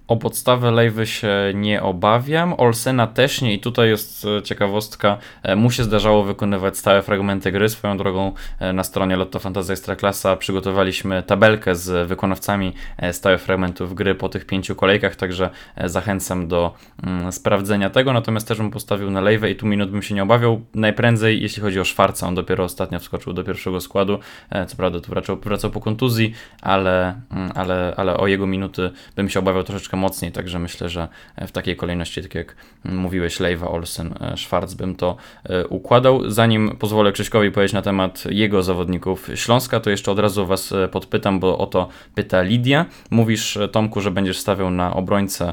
O 0.08 0.16
podstawę 0.16 0.70
Lejwy 0.70 1.06
się 1.06 1.30
nie 1.54 1.82
obawiam, 1.82 2.54
Olsena 2.58 3.06
też 3.06 3.42
nie. 3.42 3.54
I 3.54 3.60
tutaj 3.60 3.88
jest 3.88 4.24
e, 4.24 4.42
ciekawostka, 4.42 5.18
e, 5.42 5.56
mu 5.56 5.70
się 5.70 5.84
zdarzało 5.84 6.24
wykonywać 6.24 6.78
stałe 6.78 7.02
fragmenty 7.02 7.52
gry, 7.52 7.68
swoją 7.68 7.96
drogą 7.96 8.32
e, 8.58 8.72
na 8.72 8.84
stronie 8.84 9.16
Lotto 9.16 9.38
Fantasy 9.38 9.72
Ekstraklasa 9.72 10.36
przygotowaliśmy 10.36 11.22
tabelkę 11.22 11.74
z 11.74 12.08
wykonawcami 12.08 12.72
stałych 13.12 13.40
fragmentów 13.40 13.94
gry 13.94 14.14
po 14.14 14.28
tych 14.28 14.44
pięciu 14.44 14.74
kolejkach, 14.74 15.16
także 15.16 15.50
zachęcam 15.84 16.48
do 16.48 16.74
mm, 17.02 17.32
sprawdzenia 17.32 17.90
tego, 17.90 18.12
natomiast 18.12 18.48
też 18.48 18.58
bym 18.58 18.70
postawił 18.70 19.10
na 19.10 19.20
Lejwę 19.20 19.50
i 19.50 19.56
tu 19.56 19.66
minut 19.66 19.90
bym 19.90 20.02
się 20.02 20.14
nie 20.14 20.22
obawiał, 20.22 20.60
najprędzej 20.74 21.42
jeśli 21.42 21.62
chodzi 21.62 21.80
o 21.80 21.84
Szwarca, 21.84 22.26
on 22.26 22.34
dopiero 22.34 22.64
ostatnio 22.64 22.98
wskoczył 22.98 23.32
do 23.32 23.44
pierwszego 23.44 23.80
składu, 23.80 24.18
co 24.66 24.76
prawda 24.76 25.00
tu 25.00 25.10
wracał, 25.10 25.36
wracał 25.36 25.70
po 25.70 25.80
kontuzji, 25.80 26.34
ale, 26.62 27.20
mm, 27.30 27.52
ale, 27.54 27.94
ale 27.96 28.16
o 28.16 28.26
jego 28.26 28.46
minuty 28.46 28.90
bym 29.16 29.28
się 29.28 29.38
obawiał 29.38 29.62
troszeczkę 29.62 29.95
mocniej, 29.96 30.32
także 30.32 30.58
myślę, 30.58 30.88
że 30.88 31.08
w 31.46 31.52
takiej 31.52 31.76
kolejności, 31.76 32.22
tak 32.22 32.34
jak 32.34 32.56
mówiłeś, 32.84 33.40
Lejwa, 33.40 33.68
Olsen, 33.68 34.14
e, 34.20 34.36
Schwarz 34.36 34.74
bym 34.74 34.96
to 34.96 35.16
e, 35.44 35.66
układał. 35.66 36.30
Zanim 36.30 36.76
pozwolę 36.76 37.12
Krzyśkowi 37.12 37.50
powiedzieć 37.50 37.72
na 37.72 37.82
temat 37.82 38.24
jego 38.30 38.62
zawodników 38.62 39.30
Śląska, 39.34 39.80
to 39.80 39.90
jeszcze 39.90 40.10
od 40.10 40.18
razu 40.18 40.46
Was 40.46 40.72
e, 40.72 40.88
podpytam, 40.88 41.40
bo 41.40 41.58
o 41.58 41.66
to 41.66 41.88
pyta 42.14 42.42
Lidia. 42.42 42.86
Mówisz, 43.10 43.58
Tomku, 43.72 44.00
że 44.00 44.10
będziesz 44.10 44.38
stawiał 44.38 44.70
na 44.70 44.94
obrońcę 44.94 45.52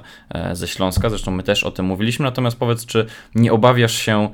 ze 0.54 0.68
Śląska, 0.68 1.10
zresztą 1.10 1.32
my 1.32 1.44
też 1.44 1.64
o 1.64 1.72
tym 1.72 1.86
mówiliśmy, 1.86 2.24
natomiast 2.24 2.60
powiedz, 2.60 2.86
czy 2.86 3.06
nie 3.36 3.54
obawiasz 3.54 3.96
się 3.96 4.30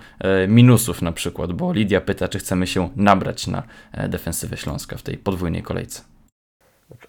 minusów 0.47 1.01
na 1.01 1.11
przykład, 1.11 1.53
bo 1.53 1.73
Lidia 1.73 2.01
pyta, 2.01 2.27
czy 2.27 2.39
chcemy 2.39 2.67
się 2.67 2.89
nabrać 2.95 3.47
na 3.47 3.63
defensywę 4.09 4.57
Śląska 4.57 4.97
w 4.97 5.01
tej 5.01 5.17
podwójnej 5.17 5.63
kolejce. 5.63 6.01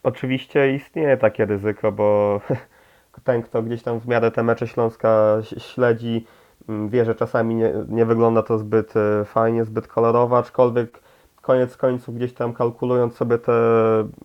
Oczywiście 0.02 0.74
istnieje 0.74 1.16
takie 1.16 1.44
ryzyko, 1.44 1.92
bo 1.92 2.40
ten, 3.24 3.42
kto 3.42 3.62
gdzieś 3.62 3.82
tam 3.82 4.00
w 4.00 4.06
miarę 4.06 4.30
te 4.30 4.42
mecze 4.42 4.66
Śląska 4.66 5.38
śledzi, 5.58 6.26
Mm, 6.68 6.88
Wie, 6.88 7.04
że 7.04 7.14
czasami 7.14 7.54
nie, 7.54 7.72
nie 7.88 8.06
wygląda 8.06 8.42
to 8.42 8.58
zbyt 8.58 8.94
e, 8.96 9.24
fajnie, 9.24 9.64
zbyt 9.64 9.86
kolorowo, 9.88 10.38
aczkolwiek 10.38 11.00
koniec 11.42 11.76
końców 11.76 12.14
gdzieś 12.14 12.34
tam 12.34 12.52
kalkulując 12.52 13.14
sobie 13.16 13.38
te 13.38 13.52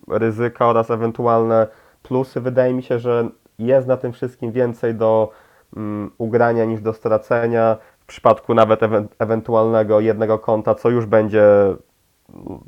ryzyka 0.08 0.66
oraz 0.66 0.90
ewentualne 0.90 1.66
plusy, 2.02 2.40
wydaje 2.40 2.74
mi 2.74 2.82
się, 2.82 2.98
że 2.98 3.28
jest 3.58 3.86
na 3.86 3.96
tym 3.96 4.12
wszystkim 4.12 4.52
więcej 4.52 4.94
do 4.94 5.30
mm, 5.76 6.10
ugrania 6.18 6.64
niż 6.64 6.80
do 6.80 6.92
stracenia. 6.92 7.76
W 8.00 8.06
przypadku 8.06 8.54
nawet 8.54 8.82
ewe- 8.82 9.06
ewentualnego 9.18 10.00
jednego 10.00 10.38
konta, 10.38 10.74
co 10.74 10.90
już 10.90 11.06
będzie, 11.06 11.42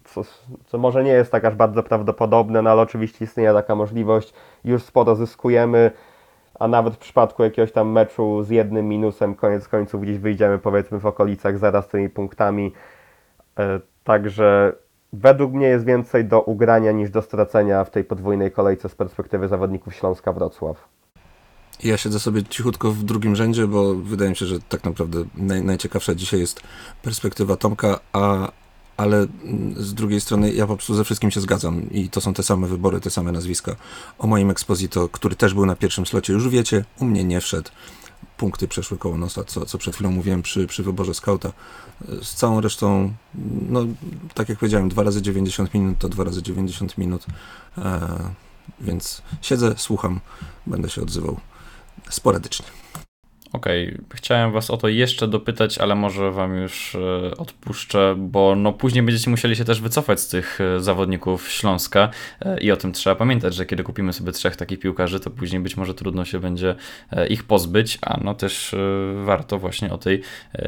co, 0.05 0.23
co 0.67 0.79
może 0.79 1.05
nie 1.05 1.11
jest 1.13 1.33
tak 1.33 1.45
aż 1.45 1.55
bardzo 1.55 1.83
prawdopodobne, 1.83 2.63
no 2.63 2.71
ale 2.71 2.83
oczywiście 2.83 3.25
istnieje 3.25 3.53
taka 3.53 3.75
możliwość, 3.75 4.35
już 4.65 4.83
sporo 4.83 5.17
zyskujemy, 5.17 5.91
a 6.59 6.69
nawet 6.69 6.95
w 6.95 6.99
przypadku 6.99 7.43
jakiegoś 7.43 7.73
tam 7.73 7.93
meczu 7.93 8.43
z 8.43 8.51
jednym 8.51 8.89
minusem, 8.89 9.35
koniec 9.35 9.69
końców 9.69 10.03
gdzieś 10.03 10.19
wyjdziemy 10.19 10.59
powiedzmy 10.59 10.99
w 11.01 11.07
okolicach 11.07 11.59
zera 11.59 11.83
z 11.83 11.89
tymi 11.89 12.09
punktami. 12.09 12.73
E, 13.59 13.81
Także 14.09 14.73
według 15.13 15.53
mnie 15.53 15.67
jest 15.67 15.85
więcej 15.85 16.25
do 16.25 16.41
ugrania 16.43 16.93
niż 16.93 17.11
do 17.11 17.23
stracenia 17.23 17.85
w 17.85 17.91
tej 17.91 18.05
podwójnej 18.05 18.51
kolejce 18.51 18.89
z 18.89 18.95
perspektywy 18.95 19.49
zawodników 19.49 19.95
Śląska 19.95 20.33
Wrocław. 20.33 20.89
Ja 21.85 21.97
siedzę 21.97 22.21
sobie 22.21 22.43
cichutko 22.43 22.91
w 22.91 23.03
drugim 23.03 23.37
rzędzie, 23.37 23.67
bo 23.67 23.95
wydaje 23.95 24.31
mi 24.31 24.37
się, 24.37 24.47
że 24.47 24.61
tak 24.69 24.85
naprawdę 24.85 25.19
naj, 25.37 25.63
najciekawsza 25.63 26.15
dzisiaj 26.15 26.41
jest 26.41 26.61
perspektywa 27.03 27.57
Tomka, 27.57 28.01
a, 28.13 28.49
ale 28.99 29.17
mm, 29.17 29.75
z 29.77 29.95
drugiej 29.95 30.21
strony 30.21 30.53
ja 30.53 30.67
po 30.67 30.77
prostu 30.77 30.95
ze 30.95 31.05
wszystkim 31.05 31.31
się 31.31 31.41
zgadzam 31.41 31.91
i 31.91 32.09
to 32.09 32.21
są 32.21 32.35
te 32.35 32.43
same 32.43 32.67
wybory, 32.67 33.01
te 33.01 33.11
same 33.11 33.33
nazwiska. 33.33 33.77
O 34.19 34.27
moim 34.27 34.51
Exposito, 34.51 35.09
który 35.09 35.37
też 35.37 35.55
był 35.55 35.67
na 35.67 35.77
pierwszym 35.77 36.07
slocie, 36.07 36.33
już 36.33 36.49
wiecie, 36.49 36.85
u 37.01 37.05
mnie 37.05 37.25
nie 37.25 37.41
wszedł. 37.41 37.71
Punkty 38.37 38.69
przeszły 38.69 38.99
koło 38.99 39.19
nosa, 39.19 39.45
co, 39.45 39.67
co 39.67 39.79
przed 39.79 39.95
chwilą 39.95 40.11
mówiłem 40.11 40.43
przy, 40.43 40.67
przy 40.67 40.83
wyborze 40.83 41.15
skauta. 41.15 41.53
Z 42.23 42.35
całą 42.35 42.61
resztą, 42.61 43.13
no 43.69 43.87
tak 44.35 44.49
jak 44.49 44.59
powiedziałem, 44.59 44.89
2 44.89 45.03
razy 45.03 45.23
90 45.23 45.75
minut 45.75 45.99
to 45.99 46.09
2 46.09 46.25
razy 46.25 46.43
90 46.43 46.99
minut, 46.99 47.27
e, 47.79 48.19
więc 48.81 49.23
siedzę, 49.43 49.75
słucham, 49.77 50.21
będę 50.67 50.89
się 50.89 51.03
odzywał 51.03 51.41
sporadycznie. 52.11 52.67
Okej, 53.53 53.99
chciałem 54.15 54.53
was 54.53 54.71
o 54.71 54.77
to 54.77 54.89
jeszcze 54.89 55.29
dopytać, 55.29 55.79
ale 55.79 55.95
może 55.95 56.33
wam 56.33 56.57
już 56.57 56.95
e, 56.95 57.31
odpuszczę, 57.37 58.15
bo 58.19 58.55
no 58.57 58.73
później 58.73 59.03
będziecie 59.03 59.31
musieli 59.31 59.57
się 59.57 59.65
też 59.65 59.81
wycofać 59.81 60.21
z 60.21 60.29
tych 60.29 60.59
e, 60.61 60.81
zawodników 60.81 61.49
Śląska 61.51 62.09
e, 62.41 62.61
i 62.61 62.71
o 62.71 62.77
tym 62.77 62.93
trzeba 62.93 63.17
pamiętać, 63.17 63.55
że 63.55 63.67
kiedy 63.67 63.83
kupimy 63.83 64.13
sobie 64.13 64.33
trzech 64.33 64.57
takich 64.57 64.79
piłkarzy, 64.79 65.21
to 65.21 65.31
później 65.31 65.61
być 65.63 65.77
może 65.77 65.95
trudno 65.95 66.25
się 66.25 66.41
będzie 66.41 66.75
ich 67.31 67.45
pozbyć, 67.45 67.99
a 68.03 68.19
no 68.25 68.35
też 68.35 68.75
warto 69.25 69.59
właśnie 69.59 69.93
o 69.93 69.99
tej 69.99 70.23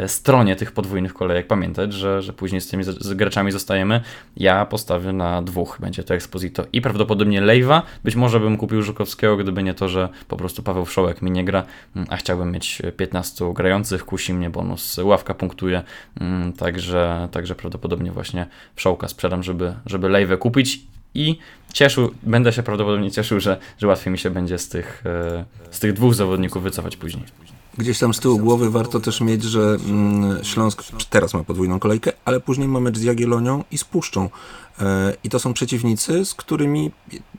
stronie 0.07 0.57
tych 0.57 0.73
podwójnych 0.73 1.14
kolejek 1.14 1.47
pamiętać, 1.47 1.93
że, 1.93 2.23
że 2.23 2.33
później 2.33 2.61
z 2.61 2.69
tymi 2.69 2.85
z- 2.85 3.14
graczami 3.14 3.53
zostajemy. 3.53 4.01
Ja 4.37 4.66
postawię 4.66 5.12
na 5.12 5.43
dwóch, 5.43 5.79
będzie 5.81 6.05
to 6.05 6.14
Exposito 6.14 6.64
i 6.73 6.81
prawdopodobnie 6.81 7.40
Lejwa, 7.40 7.83
być 8.05 8.16
może 8.16 8.40
bym 8.40 8.57
kupił 8.57 8.83
Żukowskiego, 8.83 9.37
gdyby 9.37 9.62
nie 9.62 9.75
to, 9.75 9.88
że 9.88 10.09
po 10.29 10.37
prostu 10.37 10.62
Paweł 10.62 10.85
Wszołek 10.85 11.23
mi 11.23 11.31
nie 11.31 11.45
gra, 11.45 11.64
a 12.09 12.16
chciałbym 12.16 12.53
mieć 12.53 12.69
15 12.96 13.52
grających, 13.54 14.04
kusi 14.04 14.35
mnie 14.35 14.50
bonus, 14.50 14.98
ławka 14.98 15.35
punktuje, 15.35 15.83
mm, 16.20 16.52
także, 16.52 17.28
także 17.30 17.54
prawdopodobnie 17.54 18.12
właśnie 18.12 18.46
Wszołka 18.76 19.09
sprzedam, 19.09 19.42
żeby, 19.42 19.74
żeby 19.87 20.09
Lejwę 20.09 20.37
kupić 20.37 20.80
i 21.14 21.38
cieszył, 21.72 22.11
będę 22.22 22.52
się 22.52 22.62
prawdopodobnie 22.62 23.11
cieszył, 23.11 23.40
że, 23.40 23.59
że 23.78 23.87
łatwiej 23.87 24.12
mi 24.12 24.18
się 24.18 24.30
będzie 24.30 24.59
z 24.59 24.68
tych, 24.68 25.02
e, 25.06 25.44
z 25.70 25.80
tych 25.80 25.92
dwóch 25.92 26.14
zawodników 26.14 26.62
wycofać 26.62 26.96
później. 26.96 27.24
Gdzieś 27.78 27.98
tam 27.98 28.14
z 28.14 28.20
tyłu 28.20 28.38
głowy 28.38 28.70
warto 28.70 29.00
też 29.00 29.20
mieć, 29.20 29.42
że 29.42 29.61
mm, 29.61 30.44
Śląsk 30.44 30.83
teraz 31.11 31.35
ma 31.35 31.44
podwójną 31.44 31.78
kolejkę, 31.78 32.12
ale 32.24 32.40
później 32.40 32.68
ma 32.68 32.80
mecz 32.80 32.98
z 32.98 33.02
Jagiellonią 33.02 33.64
i 33.70 33.78
z 33.78 33.85
Puszczą. 33.85 34.30
E, 34.80 35.12
I 35.24 35.28
to 35.28 35.38
są 35.38 35.52
przeciwnicy, 35.52 36.24
z 36.24 36.35
którymi 36.35 36.90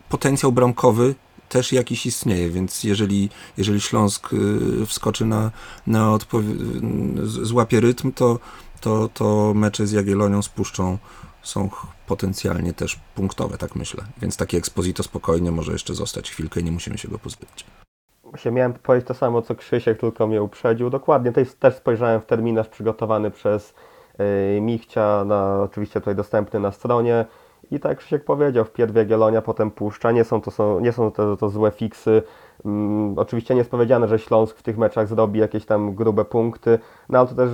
potencjał 0.10 0.52
bramkowy 0.52 1.16
też 1.52 1.74
jakiś 1.74 2.06
istnieje, 2.06 2.50
więc 2.50 2.84
jeżeli, 2.84 3.30
jeżeli 3.58 3.82
Śląsk 3.82 4.34
y, 4.34 4.86
wskoczy 4.86 5.26
na, 5.26 5.52
na 5.88 6.18
złapie 7.24 7.80
rytm, 7.80 8.12
to, 8.12 8.40
to, 8.82 9.10
to 9.14 9.54
mecze 9.56 9.88
z 9.88 9.92
Jagiellonią, 9.92 10.42
z 10.42 10.50
Puszczą 10.50 10.98
są 11.44 11.70
potencjalnie 12.08 12.74
też 12.74 13.00
punktowe, 13.16 13.58
tak 13.58 13.76
myślę. 13.76 14.04
Więc 14.22 14.38
taki 14.38 14.58
Exposito 14.58 15.04
spokojnie 15.04 15.52
może 15.52 15.72
jeszcze 15.72 15.96
zostać 15.96 16.32
chwilkę 16.32 16.60
i 16.60 16.64
nie 16.64 16.72
musimy 16.72 16.98
się 16.98 17.08
go 17.08 17.20
pozbyć. 17.20 17.66
Się 18.36 18.52
miałem 18.52 18.74
powiedzieć 18.74 19.08
to 19.08 19.14
samo 19.14 19.42
co 19.42 19.56
Krzysiek, 19.56 20.00
tylko 20.00 20.28
mnie 20.28 20.44
uprzedził. 20.44 20.90
Dokładnie, 20.90 21.32
też, 21.32 21.54
też 21.54 21.76
spojrzałem 21.76 22.22
w 22.22 22.26
terminarz 22.26 22.68
przygotowany 22.68 23.32
przez 23.32 23.74
yy, 24.20 24.62
Michcia, 24.62 25.26
na, 25.26 25.62
oczywiście 25.62 26.02
tutaj 26.02 26.16
dostępny 26.16 26.60
na 26.60 26.72
stronie. 26.72 27.26
I 27.72 27.80
tak 27.80 27.90
jak 27.90 27.98
Krzysiek 28.00 28.24
powiedział, 28.24 28.66
wpierw 28.66 28.96
Jagiellonia, 28.96 29.42
potem 29.42 29.72
Puszcza. 29.72 30.12
Nie 30.12 30.24
są 30.24 30.42
to, 30.42 30.52
są, 30.52 30.80
nie 30.80 30.92
są 30.92 31.12
to, 31.12 31.38
to 31.38 31.50
złe 31.50 31.72
fiksy. 31.72 32.24
Mm, 32.66 33.20
oczywiście 33.20 33.54
nie 33.54 33.58
jest 33.58 33.72
powiedziane, 33.72 34.08
że 34.08 34.20
Śląsk 34.20 34.58
w 34.58 34.64
tych 34.64 34.78
meczach 34.78 35.08
zrobi 35.08 35.40
jakieś 35.40 35.66
tam 35.66 35.96
grube 35.96 36.26
punkty, 36.26 36.80
no 37.10 37.20
ale 37.20 37.28
to 37.28 37.36
też 37.36 37.50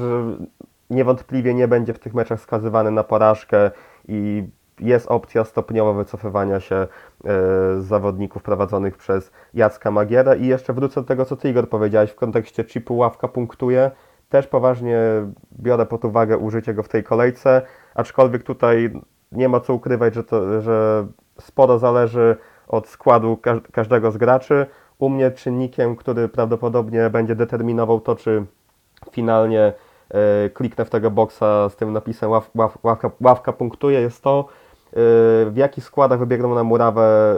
niewątpliwie 0.89 1.53
nie 1.53 1.67
będzie 1.67 1.93
w 1.93 1.99
tych 1.99 2.13
meczach 2.13 2.41
skazywany 2.41 2.91
na 2.91 3.03
porażkę 3.03 3.71
i 4.08 4.43
jest 4.80 5.08
opcja 5.08 5.43
stopniowo 5.43 5.93
wycofywania 5.93 6.60
się 6.60 6.75
e, 6.75 6.88
z 7.82 7.86
zawodników 7.86 8.43
prowadzonych 8.43 8.97
przez 8.97 9.32
Jacka 9.53 9.91
Magierę. 9.91 10.38
I 10.38 10.47
jeszcze 10.47 10.73
wrócę 10.73 11.01
do 11.01 11.08
tego, 11.08 11.25
co 11.25 11.36
Ty 11.36 11.49
Igor 11.49 11.69
powiedziałeś 11.69 12.12
w 12.12 12.15
kontekście 12.15 12.63
chipu 12.63 12.97
ławka 12.97 13.27
punktuje. 13.27 13.91
Też 14.30 14.47
poważnie 14.47 14.99
biorę 15.60 15.86
pod 15.86 16.06
uwagę 16.06 16.38
użycie 16.38 16.73
go 16.73 16.84
w 16.84 16.89
tej 16.89 17.03
kolejce, 17.03 17.62
aczkolwiek 17.95 18.43
tutaj 18.43 18.91
nie 19.31 19.49
ma 19.49 19.59
co 19.59 19.73
ukrywać, 19.73 20.13
że, 20.13 20.23
to, 20.23 20.61
że 20.61 21.07
sporo 21.39 21.79
zależy 21.79 22.37
od 22.67 22.87
składu 22.87 23.37
każ- 23.37 23.61
każdego 23.71 24.11
z 24.11 24.17
graczy. 24.17 24.65
U 24.99 25.09
mnie 25.09 25.31
czynnikiem, 25.31 25.95
który 25.95 26.29
prawdopodobnie 26.29 27.09
będzie 27.09 27.35
determinował 27.35 27.99
to, 27.99 28.15
czy 28.15 28.45
finalnie 29.11 29.73
e, 30.09 30.49
kliknę 30.49 30.85
w 30.85 30.89
tego 30.89 31.11
boksa 31.11 31.69
z 31.69 31.75
tym 31.75 31.93
napisem 31.93 32.31
ław, 32.31 32.49
ław, 32.55 32.77
ławka, 32.83 33.11
ławka 33.21 33.53
punktuje, 33.53 34.01
jest 34.01 34.23
to, 34.23 34.39
e, 34.39 34.93
w 35.45 35.53
jakich 35.55 35.83
składach 35.83 36.19
wybiegną 36.19 36.55
na 36.55 36.63
murawę 36.63 37.35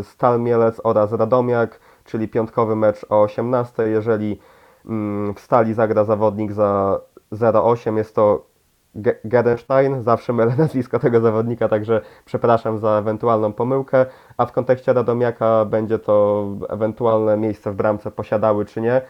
e, 0.00 0.02
Stal 0.02 0.40
Mielec 0.40 0.80
oraz 0.84 1.12
Radomiak, 1.12 1.80
czyli 2.04 2.28
piątkowy 2.28 2.76
mecz 2.76 3.06
o 3.08 3.22
18. 3.22 3.82
Jeżeli 3.88 4.40
mm, 4.86 5.34
w 5.34 5.40
Stali 5.40 5.74
zagra 5.74 6.04
zawodnik 6.04 6.52
za 6.52 7.00
0,8, 7.32 7.96
jest 7.96 8.14
to 8.14 8.46
Ge- 8.98 9.16
Gedenstein, 9.24 10.02
zawsze 10.02 10.32
mylę 10.32 10.56
nazwisko 10.58 10.98
tego 10.98 11.20
zawodnika, 11.20 11.68
także 11.68 12.00
przepraszam 12.24 12.78
za 12.78 12.90
ewentualną 12.90 13.52
pomyłkę, 13.52 14.06
a 14.36 14.46
w 14.46 14.52
kontekście 14.52 14.92
Radomiaka 14.92 15.64
będzie 15.64 15.98
to 15.98 16.46
ewentualne 16.68 17.36
miejsce 17.36 17.72
w 17.72 17.74
bramce 17.74 18.10
posiadały 18.10 18.64
czy 18.64 18.80
nie. 18.80 19.00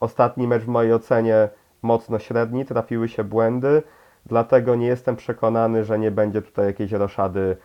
Ostatni 0.00 0.48
mecz 0.48 0.62
w 0.62 0.68
mojej 0.68 0.92
ocenie 0.94 1.48
mocno 1.82 2.18
średni, 2.18 2.64
trafiły 2.64 3.08
się 3.08 3.24
błędy, 3.24 3.82
dlatego 4.26 4.74
nie 4.74 4.86
jestem 4.86 5.16
przekonany, 5.16 5.84
że 5.84 5.98
nie 5.98 6.10
będzie 6.10 6.42
tutaj 6.42 6.66
jakiejś 6.66 6.92
roszady 6.92 7.40
yy, 7.40 7.56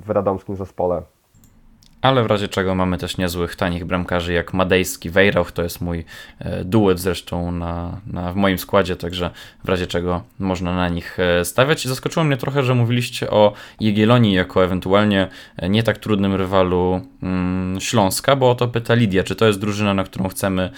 w 0.00 0.04
radomskim 0.08 0.56
zespole. 0.56 1.02
Ale 2.08 2.22
w 2.22 2.26
razie 2.26 2.48
czego 2.48 2.74
mamy 2.74 2.98
też 2.98 3.16
niezłych, 3.16 3.56
tanich 3.56 3.84
bramkarzy 3.84 4.32
jak 4.32 4.54
Madejski, 4.54 5.10
Wejrauch, 5.10 5.52
to 5.52 5.62
jest 5.62 5.80
mój 5.80 6.04
e, 6.38 6.64
duet 6.64 7.00
zresztą 7.00 7.52
na, 7.52 8.00
na, 8.06 8.32
w 8.32 8.36
moim 8.36 8.58
składzie, 8.58 8.96
także 8.96 9.30
w 9.64 9.68
razie 9.68 9.86
czego 9.86 10.22
można 10.38 10.76
na 10.76 10.88
nich 10.88 11.18
e, 11.20 11.44
stawiać. 11.44 11.84
I 11.84 11.88
zaskoczyło 11.88 12.24
mnie 12.24 12.36
trochę, 12.36 12.62
że 12.62 12.74
mówiliście 12.74 13.30
o 13.30 13.52
Jagiellonii 13.80 14.34
jako 14.34 14.64
ewentualnie 14.64 15.28
e, 15.56 15.68
nie 15.68 15.82
tak 15.82 15.98
trudnym 15.98 16.34
rywalu 16.34 17.00
mm, 17.22 17.80
Śląska, 17.80 18.36
bo 18.36 18.50
o 18.50 18.54
to 18.54 18.68
pyta 18.68 18.94
Lidia, 18.94 19.22
czy 19.24 19.34
to 19.34 19.46
jest 19.46 19.60
drużyna, 19.60 19.94
na 19.94 20.04
którą 20.04 20.28
chcemy 20.28 20.70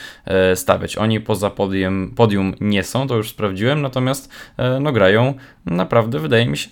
stawiać. 0.55 0.97
Oni 0.97 1.21
poza 1.21 1.51
podium, 1.51 2.13
podium 2.17 2.55
nie 2.61 2.83
są, 2.83 3.09
to 3.09 3.17
już 3.17 3.31
sprawdziłem, 3.31 3.83
natomiast 3.83 4.33
no 4.81 4.93
grają 4.93 5.35
naprawdę, 5.67 6.19
wydaje 6.19 6.47
mi 6.47 6.57
się, 6.57 6.69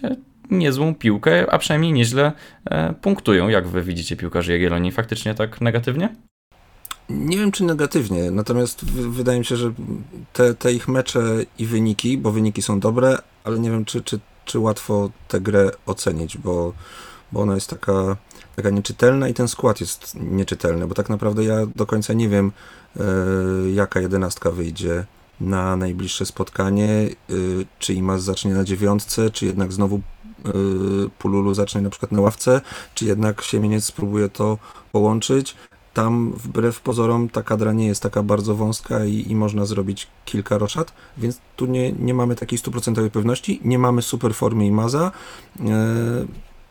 niezłą 0.51 0.95
piłkę, 0.95 1.53
a 1.53 1.59
przynajmniej 1.59 1.93
nieźle 1.93 2.33
e, 2.65 2.93
punktują. 2.93 3.49
Jak 3.49 3.69
wy 3.69 3.83
widzicie 3.83 4.17
piłkarzy 4.17 4.53
Jagiellonii? 4.53 4.93
Faktycznie 4.93 5.35
tak 5.35 5.61
negatywnie? 5.61 6.15
Nie 7.09 7.39
wiem, 7.39 7.53
czy 7.53 7.65
negatywnie, 7.65 8.31
natomiast 8.31 8.85
wydaje 8.85 9.39
mi 9.39 9.45
się, 9.45 9.57
że 9.57 9.73
te, 10.33 10.55
te 10.55 10.73
ich 10.73 10.89
mecze 10.89 11.23
i 11.59 11.67
wyniki, 11.67 12.19
bo 12.19 12.33
wyniki 12.33 12.63
są 12.63 12.81
dobre, 12.81 13.19
ale 13.45 13.59
nie 13.59 13.71
wiem, 13.71 13.85
czy, 13.85 14.03
czy, 14.03 14.21
czy 14.45 14.59
łatwo 14.59 15.11
tę 15.29 15.41
grę 15.41 15.71
ocenić, 15.87 16.39
bo, 16.39 16.73
bo 17.33 17.41
ona 17.41 17.55
jest 17.55 17.71
taka, 17.71 18.17
taka 18.57 18.71
nieczytelna 18.71 19.29
i 19.29 19.35
ten 19.35 19.49
skład 19.49 19.81
jest 19.81 20.15
nieczytelny, 20.15 20.87
bo 20.87 20.95
tak 20.95 21.09
naprawdę 21.09 21.45
ja 21.45 21.57
do 21.77 21.87
końca 21.87 22.13
nie 22.13 22.29
wiem, 22.29 22.53
e, 22.97 23.03
jaka 23.75 24.01
jedenastka 24.01 24.51
wyjdzie 24.51 25.05
na 25.41 25.77
najbliższe 25.77 26.27
spotkanie, 26.27 26.89
e, 26.89 27.35
czy 27.79 27.95
Imas 27.95 28.23
zacznie 28.23 28.55
na 28.55 28.65
dziewiątce, 28.65 29.31
czy 29.31 29.47
jednak 29.47 29.73
znowu 29.73 30.01
Pululu 31.19 31.55
zacznie 31.55 31.81
na 31.81 31.91
przykład 31.91 32.13
na 32.13 32.21
ławce, 32.21 32.61
czy 32.95 33.05
jednak 33.05 33.43
Siemieniec 33.43 33.85
spróbuje 33.85 34.29
to 34.29 34.59
połączyć 34.93 35.57
tam 35.99 36.33
wbrew 36.33 36.81
pozorom 36.81 37.29
ta 37.29 37.43
kadra 37.43 37.73
nie 37.73 37.87
jest 37.87 38.03
taka 38.03 38.23
bardzo 38.23 38.55
wąska 38.55 39.05
i, 39.05 39.31
i 39.31 39.37
można 39.37 39.67
zrobić 39.67 40.07
kilka 40.25 40.59
roszad, 40.59 40.93
więc 41.17 41.39
tu 41.57 41.67
nie, 41.67 41.93
nie 41.93 42.15
mamy 42.15 42.37
takiej 42.37 42.59
stuprocentowej 42.59 43.11
pewności, 43.11 43.61
nie 43.65 43.79
mamy 43.79 44.03
super 44.03 44.35
formy 44.35 44.67
i 44.67 44.73
maza, 44.73 45.13
e, 45.61 45.63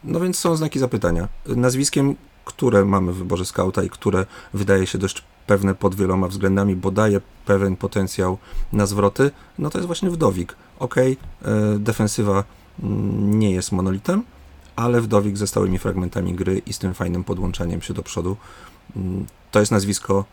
no 0.03 0.19
więc 0.19 0.39
są 0.39 0.55
znaki 0.55 0.79
zapytania. 0.79 1.27
Nazwiskiem, 1.45 2.15
które 2.45 2.85
mamy 2.85 3.11
w 3.11 3.17
wyborze 3.17 3.45
skauta 3.45 3.83
i 3.83 3.89
które 3.89 4.25
wydaje 4.53 4.87
się 4.87 4.97
dość 4.97 5.23
pewne 5.47 5.75
pod 5.75 5.95
wieloma 5.95 6.27
względami, 6.27 6.75
bo 6.75 6.91
daje 6.91 7.21
pewien 7.45 7.75
potencjał 7.75 8.37
na 8.73 8.85
zwroty, 8.85 9.31
no 9.59 9.69
to 9.69 9.77
jest 9.77 9.87
właśnie 9.87 10.09
Wdowik. 10.09 10.55
Ok, 10.79 10.95
defensywa 11.79 12.43
nie 13.19 13.51
jest 13.51 13.71
monolitem, 13.71 14.23
ale 14.75 15.01
Wdowik 15.01 15.37
ze 15.37 15.47
stałymi 15.47 15.79
fragmentami 15.79 16.33
gry 16.33 16.61
i 16.65 16.73
z 16.73 16.79
tym 16.79 16.93
fajnym 16.93 17.23
podłączeniem 17.23 17.81
się 17.81 17.93
do 17.93 18.03
przodu, 18.03 18.37
mm, 18.95 19.25
to 19.51 19.59
jest 19.59 19.71
nazwisko 19.71 20.25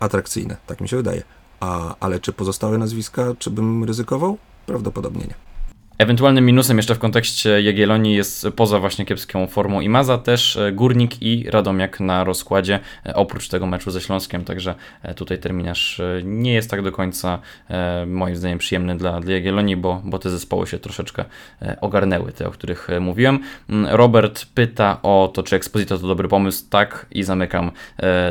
atrakcyjne, 0.00 0.56
tak 0.66 0.80
mi 0.80 0.88
się 0.88 0.96
wydaje. 0.96 1.22
A, 1.60 1.94
ale 2.00 2.20
czy 2.20 2.32
pozostałe 2.32 2.78
nazwiska, 2.78 3.34
czy 3.38 3.50
bym 3.50 3.84
ryzykował? 3.84 4.38
Prawdopodobnie 4.66 5.26
nie. 5.26 5.49
Ewentualnym 6.00 6.46
minusem 6.46 6.76
jeszcze 6.76 6.94
w 6.94 6.98
kontekście 6.98 7.62
Jagiellonii 7.62 8.14
jest 8.14 8.48
poza 8.56 8.78
właśnie 8.78 9.04
kiepską 9.04 9.46
formą 9.46 9.80
Imaza 9.80 10.18
też 10.18 10.56
e, 10.56 10.72
Górnik 10.72 11.22
i 11.22 11.50
Radomiak 11.50 12.00
na 12.00 12.24
rozkładzie 12.24 12.80
e, 13.06 13.14
oprócz 13.14 13.48
tego 13.48 13.66
meczu 13.66 13.90
ze 13.90 14.00
Śląskiem, 14.00 14.44
także 14.44 14.74
e, 15.02 15.14
tutaj 15.14 15.38
terminarz 15.38 16.00
nie 16.24 16.54
jest 16.54 16.70
tak 16.70 16.82
do 16.82 16.92
końca 16.92 17.38
moim 18.06 18.36
zdaniem 18.36 18.58
przyjemny 18.58 18.96
dla, 18.96 19.20
dla 19.20 19.32
Jagiellonii, 19.32 19.76
bo, 19.76 20.02
bo 20.04 20.18
te 20.18 20.30
zespoły 20.30 20.66
się 20.66 20.78
troszeczkę 20.78 21.24
ogarnęły, 21.80 22.32
te 22.32 22.48
o 22.48 22.50
których 22.50 22.88
mówiłem. 23.00 23.38
Mm, 23.68 23.94
Robert 23.94 24.46
pyta 24.54 24.98
o 25.02 25.30
to, 25.34 25.42
czy 25.42 25.56
Exposito 25.56 25.98
to 25.98 26.06
dobry 26.06 26.28
pomysł. 26.28 26.64
Tak 26.70 27.06
i 27.10 27.22
zamykam 27.22 27.70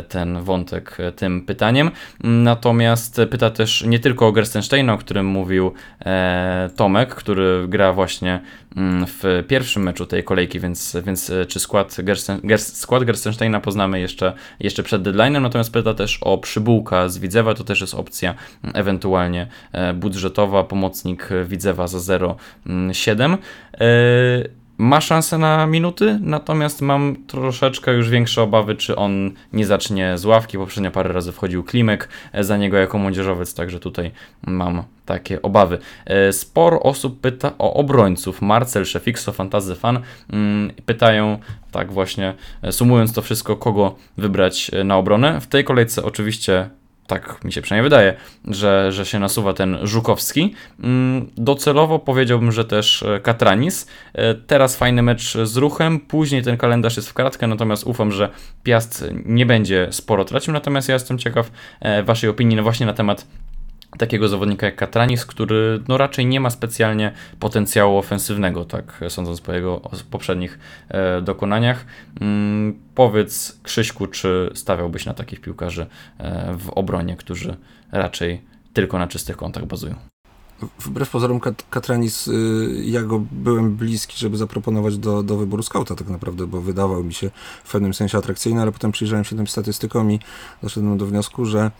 ten 0.09 0.41
wątek 0.41 0.97
tym 1.15 1.45
pytaniem. 1.45 1.91
Natomiast 2.23 3.21
pyta 3.31 3.49
też 3.49 3.83
nie 3.87 3.99
tylko 3.99 4.27
o 4.27 4.31
Gerstensteina, 4.31 4.93
o 4.93 4.97
którym 4.97 5.25
mówił 5.25 5.73
Tomek, 6.75 7.15
który 7.15 7.58
gra 7.67 7.93
właśnie 7.93 8.39
mm, 8.75 9.05
w 9.07 9.43
pierwszym 9.47 9.83
meczu 9.83 10.05
tej 10.05 10.23
kolejki, 10.23 10.59
więc, 10.59 10.97
więc 11.05 11.29
e, 11.29 11.45
czy 11.45 11.59
skład, 11.59 11.97
Gersten, 12.03 12.41
skład 12.57 13.03
Gerstensteina 13.03 13.59
poznamy 13.59 13.99
jeszcze, 13.99 14.33
jeszcze 14.59 14.83
przed 14.83 15.03
deadline'em, 15.03 15.41
natomiast 15.41 15.73
pyta 15.73 15.93
też 15.93 16.17
o 16.21 16.37
przybułka 16.37 17.09
z 17.09 17.17
Widzewa, 17.17 17.53
to 17.53 17.63
też 17.63 17.81
jest 17.81 17.93
opcja 17.93 18.35
mm, 18.63 18.75
ewentualnie 18.75 19.47
e, 19.71 19.93
budżetowa, 19.93 20.63
pomocnik 20.63 21.29
Widzewa 21.45 21.87
za 21.87 22.17
0,7 22.17 23.37
ma 24.79 25.01
szansę 25.01 25.37
na 25.37 25.67
minuty, 25.67 26.19
natomiast 26.21 26.81
mam 26.81 27.15
troszeczkę 27.27 27.93
już 27.93 28.09
większe 28.09 28.41
obawy, 28.41 28.75
czy 28.75 28.95
on 28.95 29.31
nie 29.53 29.65
zacznie 29.65 30.17
z 30.17 30.25
ławki. 30.25 30.57
Poprzednio 30.57 30.91
parę 30.91 31.13
razy 31.13 31.31
wchodził 31.31 31.63
Klimek 31.63 32.09
e, 32.33 32.43
za 32.43 32.57
niego 32.57 32.77
jako 32.77 32.97
młodzieżowiec, 32.97 33.53
także 33.53 33.79
tutaj 33.79 34.11
mam 34.47 34.83
takie 35.05 35.41
obawy. 35.41 35.79
E, 36.05 36.33
sporo 36.33 36.79
osób 36.79 37.21
pyta 37.21 37.51
o 37.57 37.73
obrońców. 37.73 38.41
Marcel, 38.41 38.85
Szefixo, 38.85 39.31
Fantazy 39.31 39.75
Fan 39.75 39.99
mm, 40.33 40.71
pytają, 40.85 41.39
tak 41.71 41.91
właśnie, 41.91 42.33
e, 42.61 42.71
sumując 42.71 43.13
to 43.13 43.21
wszystko, 43.21 43.55
kogo 43.55 43.95
wybrać 44.17 44.71
na 44.85 44.97
obronę. 44.97 45.41
W 45.41 45.47
tej 45.47 45.63
kolejce 45.63 46.03
oczywiście 46.03 46.69
tak 47.09 47.43
mi 47.43 47.53
się 47.53 47.61
przynajmniej 47.61 47.83
wydaje, 47.83 48.13
że, 48.47 48.91
że 48.91 49.05
się 49.05 49.19
nasuwa 49.19 49.53
ten 49.53 49.77
Żukowski. 49.83 50.55
Mm, 50.83 51.29
docelowo 51.37 51.99
powiedziałbym, 51.99 52.51
że 52.51 52.65
też 52.65 53.03
e, 53.03 53.19
Katranis. 53.19 53.87
E, 54.13 54.35
teraz 54.35 54.77
fajny 54.77 55.01
mecz 55.01 55.37
z 55.37 55.57
ruchem, 55.57 55.99
później 55.99 56.43
ten 56.43 56.57
kalendarz 56.57 56.97
jest 56.97 57.09
w 57.09 57.13
kratkę, 57.13 57.47
natomiast 57.47 57.83
ufam, 57.87 58.11
że 58.11 58.29
Piast 58.63 59.05
nie 59.25 59.45
będzie 59.45 59.87
sporo 59.91 60.25
tracił. 60.25 60.53
Natomiast 60.53 60.89
ja 60.89 60.93
jestem 60.93 61.17
ciekaw 61.17 61.51
e, 61.79 62.03
Waszej 62.03 62.29
opinii 62.29 62.55
no 62.55 62.63
właśnie 62.63 62.85
na 62.85 62.93
temat 62.93 63.27
takiego 63.97 64.27
zawodnika 64.27 64.65
jak 64.65 64.75
Katranis, 64.75 65.25
który 65.25 65.79
no 65.87 65.97
raczej 65.97 66.25
nie 66.25 66.39
ma 66.39 66.49
specjalnie 66.49 67.11
potencjału 67.39 67.97
ofensywnego, 67.97 68.65
tak 68.65 69.01
sądząc 69.09 69.41
po 69.41 69.53
jego 69.53 69.81
poprzednich 70.11 70.59
e, 70.89 71.21
dokonaniach. 71.21 71.85
Mm, 72.21 72.79
powiedz 72.95 73.59
Krzyśku, 73.63 74.07
czy 74.07 74.49
stawiałbyś 74.53 75.05
na 75.05 75.13
takich 75.13 75.41
piłkarzy 75.41 75.87
e, 76.17 76.57
w 76.57 76.69
obronie, 76.69 77.15
którzy 77.15 77.57
raczej 77.91 78.41
tylko 78.73 78.99
na 78.99 79.07
czystych 79.07 79.37
kątach 79.37 79.65
bazują? 79.65 79.95
Wbrew 80.79 81.09
pozorom 81.09 81.39
Kat 81.39 81.65
Katranis, 81.69 82.27
y, 82.27 82.81
ja 82.85 83.01
go 83.01 83.21
byłem 83.31 83.75
bliski, 83.75 84.17
żeby 84.17 84.37
zaproponować 84.37 84.97
do, 84.97 85.23
do 85.23 85.37
wyboru 85.37 85.63
skauta 85.63 85.95
tak 85.95 86.09
naprawdę, 86.09 86.47
bo 86.47 86.61
wydawał 86.61 87.03
mi 87.03 87.13
się 87.13 87.29
w 87.63 87.71
pewnym 87.71 87.93
sensie 87.93 88.17
atrakcyjny, 88.17 88.61
ale 88.61 88.71
potem 88.71 88.91
przyjrzałem 88.91 89.25
się 89.25 89.35
tym 89.35 89.47
statystykom 89.47 90.11
i 90.11 90.19
doszedłem 90.63 90.97
do 90.97 91.05
wniosku, 91.05 91.45
że 91.45 91.71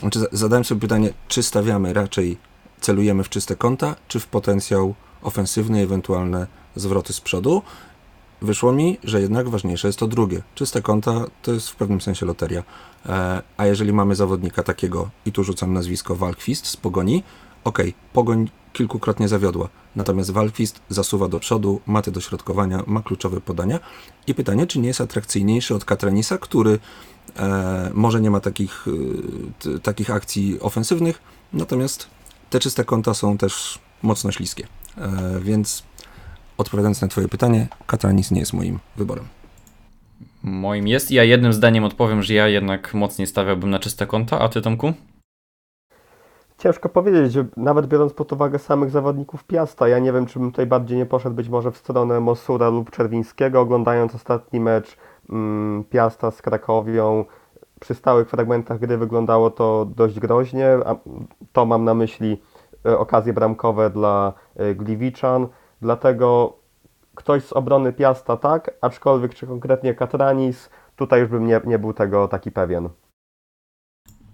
znaczy 0.00 0.20
zadałem 0.32 0.64
sobie 0.64 0.80
pytanie, 0.80 1.12
czy 1.28 1.42
stawiamy 1.42 1.92
raczej, 1.92 2.36
celujemy 2.80 3.24
w 3.24 3.28
czyste 3.28 3.56
konta, 3.56 3.96
czy 4.08 4.20
w 4.20 4.26
potencjał 4.26 4.94
ofensywny, 5.22 5.82
ewentualne 5.82 6.46
zwroty 6.76 7.12
z 7.12 7.20
przodu. 7.20 7.62
Wyszło 8.42 8.72
mi, 8.72 8.98
że 9.04 9.20
jednak 9.20 9.48
ważniejsze 9.48 9.88
jest 9.88 9.98
to 9.98 10.06
drugie. 10.06 10.42
Czyste 10.54 10.82
konta 10.82 11.24
to 11.42 11.52
jest 11.52 11.70
w 11.70 11.76
pewnym 11.76 12.00
sensie 12.00 12.26
loteria. 12.26 12.62
E, 13.06 13.42
a 13.56 13.66
jeżeli 13.66 13.92
mamy 13.92 14.14
zawodnika 14.14 14.62
takiego, 14.62 15.10
i 15.26 15.32
tu 15.32 15.44
rzucam 15.44 15.72
nazwisko 15.72 16.16
Walkwist 16.16 16.66
z 16.66 16.76
Pogoni, 16.76 17.22
ok, 17.66 17.78
Pogoń 18.12 18.50
kilkukrotnie 18.72 19.28
zawiodła, 19.28 19.68
natomiast 19.96 20.30
Walkwist 20.30 20.80
zasuwa 20.88 21.28
do 21.28 21.40
przodu, 21.40 21.80
ma 21.86 22.02
te 22.02 22.10
dośrodkowania, 22.10 22.82
ma 22.86 23.02
kluczowe 23.02 23.40
podania 23.40 23.78
i 24.26 24.34
pytanie, 24.34 24.66
czy 24.66 24.78
nie 24.78 24.88
jest 24.88 25.00
atrakcyjniejszy 25.00 25.74
od 25.74 25.84
Katranisa, 25.84 26.38
który 26.38 26.78
E, 27.38 27.90
może 27.94 28.20
nie 28.20 28.30
ma 28.30 28.40
takich, 28.40 28.86
e, 29.76 29.78
takich 29.78 30.10
akcji 30.10 30.60
ofensywnych, 30.60 31.22
natomiast 31.52 32.08
te 32.50 32.60
czyste 32.60 32.84
konta 32.84 33.14
są 33.14 33.38
też 33.38 33.78
mocno 34.02 34.32
śliskie. 34.32 34.66
E, 34.98 35.40
więc 35.40 35.82
odpowiadając 36.58 37.00
na 37.00 37.08
Twoje 37.08 37.28
pytanie, 37.28 37.68
Katranis 37.86 38.30
nie 38.30 38.40
jest 38.40 38.52
moim 38.52 38.78
wyborem. 38.96 39.24
Moim 40.42 40.88
jest. 40.88 41.10
Ja 41.10 41.24
jednym 41.24 41.52
zdaniem 41.52 41.84
odpowiem, 41.84 42.22
że 42.22 42.34
ja 42.34 42.48
jednak 42.48 42.94
mocniej 42.94 43.26
stawiałbym 43.26 43.70
na 43.70 43.78
czyste 43.78 44.06
konta, 44.06 44.38
a 44.38 44.48
Ty, 44.48 44.62
Tomku? 44.62 44.92
Ciężko 46.58 46.88
powiedzieć, 46.88 47.32
że 47.32 47.44
nawet 47.56 47.86
biorąc 47.86 48.12
pod 48.12 48.32
uwagę 48.32 48.58
samych 48.58 48.90
zawodników 48.90 49.44
Piasta, 49.44 49.88
ja 49.88 49.98
nie 49.98 50.12
wiem, 50.12 50.26
czy 50.26 50.38
bym 50.38 50.50
tutaj 50.50 50.66
bardziej 50.66 50.98
nie 50.98 51.06
poszedł 51.06 51.36
być 51.36 51.48
może 51.48 51.70
w 51.70 51.76
stronę 51.76 52.20
Mosura 52.20 52.68
lub 52.68 52.90
Czerwińskiego, 52.90 53.60
oglądając 53.60 54.14
ostatni 54.14 54.60
mecz 54.60 54.96
Mm, 55.30 55.84
Piasta 55.84 56.30
z 56.30 56.42
Krakowią. 56.42 57.24
Przy 57.80 57.94
stałych 57.94 58.30
fragmentach 58.30 58.78
gry 58.78 58.98
wyglądało 58.98 59.50
to 59.50 59.86
dość 59.96 60.20
groźnie. 60.20 60.78
To 61.52 61.66
mam 61.66 61.84
na 61.84 61.94
myśli 61.94 62.42
e, 62.86 62.98
okazje 62.98 63.32
bramkowe 63.32 63.90
dla 63.90 64.32
e, 64.56 64.74
Gliwiczan. 64.74 65.48
Dlatego 65.82 66.56
ktoś 67.14 67.44
z 67.44 67.52
obrony 67.52 67.92
Piasta 67.92 68.36
tak, 68.36 68.70
aczkolwiek 68.80 69.34
czy 69.34 69.46
konkretnie 69.46 69.94
Katranis, 69.94 70.70
tutaj 70.96 71.20
już 71.20 71.28
bym 71.28 71.46
nie, 71.46 71.60
nie 71.64 71.78
był 71.78 71.92
tego 71.92 72.28
taki 72.28 72.52
pewien. 72.52 72.88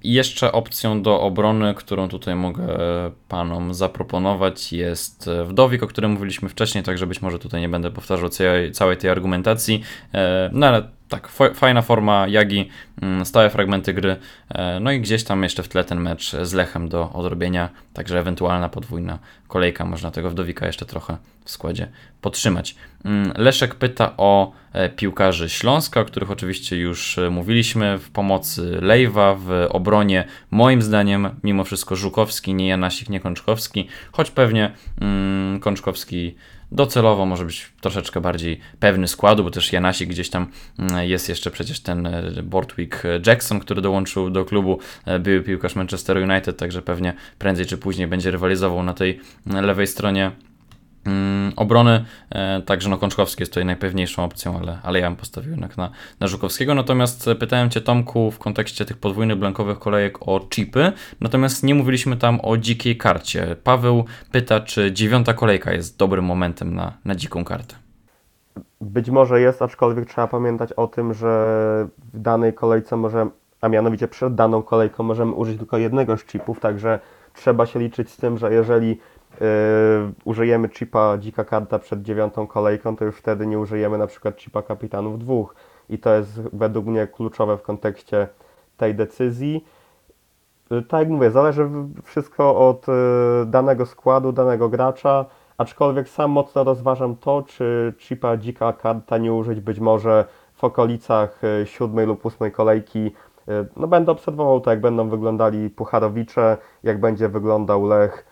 Jeszcze 0.04 0.52
opcją 0.52 1.02
do 1.02 1.20
obrony, 1.20 1.74
którą 1.74 2.08
tutaj 2.08 2.34
mogę 2.34 2.66
panom 3.28 3.74
zaproponować, 3.74 4.72
jest 4.72 5.30
wdowik, 5.44 5.82
o 5.82 5.86
którym 5.86 6.10
mówiliśmy 6.10 6.48
wcześniej, 6.48 6.84
także 6.84 7.06
być 7.06 7.22
może 7.22 7.38
tutaj 7.38 7.60
nie 7.60 7.68
będę 7.68 7.90
powtarzał 7.90 8.28
całej, 8.28 8.72
całej 8.72 8.96
tej 8.96 9.10
argumentacji. 9.10 9.82
E, 10.14 10.50
no 10.52 10.66
ale 10.66 10.88
tak, 11.12 11.28
fajna 11.54 11.82
forma 11.82 12.26
Jagi, 12.28 12.68
mm, 13.02 13.26
stałe 13.26 13.50
fragmenty 13.50 13.94
gry, 13.94 14.16
e, 14.48 14.80
no 14.80 14.92
i 14.92 15.00
gdzieś 15.00 15.24
tam 15.24 15.42
jeszcze 15.42 15.62
w 15.62 15.68
tle 15.68 15.84
ten 15.84 16.00
mecz 16.00 16.36
z 16.42 16.52
Lechem 16.52 16.88
do 16.88 17.12
odrobienia, 17.12 17.68
także 17.92 18.18
ewentualna 18.18 18.68
podwójna 18.68 19.18
kolejka, 19.48 19.84
można 19.84 20.10
tego 20.10 20.30
wdowika 20.30 20.66
jeszcze 20.66 20.86
trochę 20.86 21.16
w 21.44 21.50
składzie 21.50 21.88
podtrzymać. 22.20 22.74
Mm, 23.04 23.32
Leszek 23.36 23.74
pyta 23.74 24.14
o 24.16 24.52
e, 24.72 24.88
piłkarzy 24.88 25.48
Śląska, 25.48 26.00
o 26.00 26.04
których 26.04 26.30
oczywiście 26.30 26.76
już 26.76 27.18
e, 27.18 27.30
mówiliśmy, 27.30 27.98
w 27.98 28.10
pomocy 28.10 28.78
Lejwa, 28.80 29.34
w 29.34 29.66
obronie, 29.70 30.24
moim 30.50 30.82
zdaniem, 30.82 31.30
mimo 31.44 31.64
wszystko 31.64 31.96
Żukowski, 31.96 32.54
nie 32.54 32.68
Janasik, 32.68 33.08
nie 33.08 33.20
Kączkowski, 33.20 33.88
choć 34.12 34.30
pewnie 34.30 34.72
mm, 35.00 35.60
docelowo 36.72 37.26
może 37.26 37.44
być 37.44 37.72
troszeczkę 37.80 38.20
bardziej 38.20 38.60
pewny 38.80 39.08
składu, 39.08 39.44
bo 39.44 39.50
też 39.50 39.72
Janasik 39.72 40.08
gdzieś 40.08 40.30
tam 40.30 40.46
mm, 40.78 41.08
jest 41.08 41.28
jeszcze 41.28 41.50
przecież 41.50 41.80
ten 41.80 42.06
e, 42.06 42.42
Bortwick 42.42 43.02
Jackson, 43.26 43.60
który 43.60 43.82
dołączył 43.82 44.30
do 44.30 44.44
klubu, 44.44 44.78
e, 45.04 45.18
były 45.18 45.40
piłkarz 45.40 45.76
Manchester 45.76 46.16
United, 46.16 46.56
także 46.56 46.82
pewnie 46.82 47.14
prędzej 47.38 47.66
czy 47.66 47.78
później 47.78 48.06
będzie 48.06 48.30
rywalizował 48.30 48.82
na 48.82 48.94
tej 48.94 49.20
mm, 49.46 49.64
lewej 49.64 49.86
stronie 49.86 50.30
obrony, 51.56 52.04
e, 52.30 52.62
także 52.62 52.88
no 52.90 52.98
Kączkowski 52.98 53.42
jest 53.42 53.52
tutaj 53.52 53.64
najpewniejszą 53.64 54.24
opcją, 54.24 54.58
ale, 54.58 54.78
ale 54.82 55.00
ja 55.00 55.06
bym 55.08 55.16
postawił 55.16 55.50
jednak 55.50 55.76
na, 55.76 55.90
na 56.20 56.26
Żukowskiego. 56.26 56.74
Natomiast 56.74 57.30
pytałem 57.40 57.70
Cię 57.70 57.80
Tomku 57.80 58.30
w 58.30 58.38
kontekście 58.38 58.84
tych 58.84 58.96
podwójnych 58.96 59.38
blankowych 59.38 59.78
kolejek 59.78 60.28
o 60.28 60.40
chipy, 60.40 60.92
natomiast 61.20 61.62
nie 61.62 61.74
mówiliśmy 61.74 62.16
tam 62.16 62.40
o 62.42 62.56
dzikiej 62.56 62.96
karcie. 62.96 63.56
Paweł 63.64 64.04
pyta, 64.32 64.60
czy 64.60 64.92
dziewiąta 64.92 65.34
kolejka 65.34 65.72
jest 65.72 65.98
dobrym 65.98 66.24
momentem 66.24 66.74
na, 66.74 66.92
na 67.04 67.14
dziką 67.14 67.44
kartę. 67.44 67.74
być 68.80 69.10
może 69.10 69.40
jest, 69.40 69.62
aczkolwiek 69.62 70.08
trzeba 70.08 70.28
pamiętać 70.28 70.72
o 70.72 70.86
tym, 70.86 71.14
że 71.14 71.28
w 72.14 72.20
danej 72.20 72.54
kolejce 72.54 72.96
możemy, 72.96 73.30
a 73.60 73.68
mianowicie 73.68 74.08
przed 74.08 74.34
daną 74.34 74.62
kolejką 74.62 75.02
możemy 75.02 75.32
użyć 75.32 75.58
tylko 75.58 75.78
jednego 75.78 76.16
z 76.16 76.24
chipów, 76.24 76.60
także 76.60 76.98
trzeba 77.34 77.66
się 77.66 77.78
liczyć 77.78 78.10
z 78.10 78.16
tym, 78.16 78.38
że 78.38 78.52
jeżeli 78.52 78.98
yy, 79.40 79.46
użyjemy 80.24 80.68
chipa 80.68 81.18
dzika 81.18 81.44
karta 81.44 81.78
przed 81.78 82.02
dziewiątą 82.02 82.46
kolejką, 82.46 82.96
to 82.96 83.04
już 83.04 83.16
wtedy 83.16 83.46
nie 83.46 83.58
użyjemy 83.58 83.98
na 83.98 84.06
przykład 84.06 84.36
chipa 84.36 84.62
kapitanów 84.62 85.18
dwóch. 85.18 85.54
I 85.90 85.98
to 85.98 86.14
jest 86.14 86.40
według 86.52 86.86
mnie 86.86 87.06
kluczowe 87.06 87.56
w 87.58 87.62
kontekście 87.62 88.28
tej 88.76 88.94
decyzji. 88.94 89.64
Yy, 90.70 90.82
Tak 90.82 91.00
jak 91.00 91.08
mówię, 91.08 91.30
zależy 91.30 91.70
wszystko 92.02 92.68
od 92.68 92.88
yy, 92.88 92.94
danego 93.46 93.86
składu, 93.86 94.32
danego 94.32 94.68
gracza, 94.68 95.24
aczkolwiek 95.58 96.08
sam 96.08 96.30
mocno 96.30 96.64
rozważam 96.64 97.16
to, 97.16 97.42
czy 97.42 97.94
chipa 97.98 98.36
dzika 98.36 98.72
karta 98.72 99.18
nie 99.18 99.32
użyć 99.32 99.60
być 99.60 99.80
może 99.80 100.24
w 100.54 100.64
okolicach 100.64 101.40
yy, 101.42 101.66
siódmej 101.66 102.06
lub 102.06 102.26
ósmej 102.26 102.52
kolejki. 102.52 103.10
No 103.76 103.86
będę 103.88 104.12
obserwował 104.12 104.60
to, 104.60 104.70
jak 104.70 104.80
będą 104.80 105.08
wyglądali 105.08 105.70
Pucharowicze, 105.70 106.56
jak 106.82 107.00
będzie 107.00 107.28
wyglądał 107.28 107.86
Lech, 107.86 108.24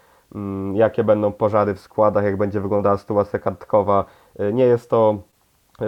jakie 0.74 1.04
będą 1.04 1.32
pożary 1.32 1.74
w 1.74 1.80
składach, 1.80 2.24
jak 2.24 2.36
będzie 2.36 2.60
wyglądała 2.60 2.96
sytuacja 2.98 3.38
kartkowa. 3.38 4.04
Yy, 4.38 4.52
Nie 4.52 4.64
jest 4.64 4.90
to 4.90 5.18
yy, 5.80 5.86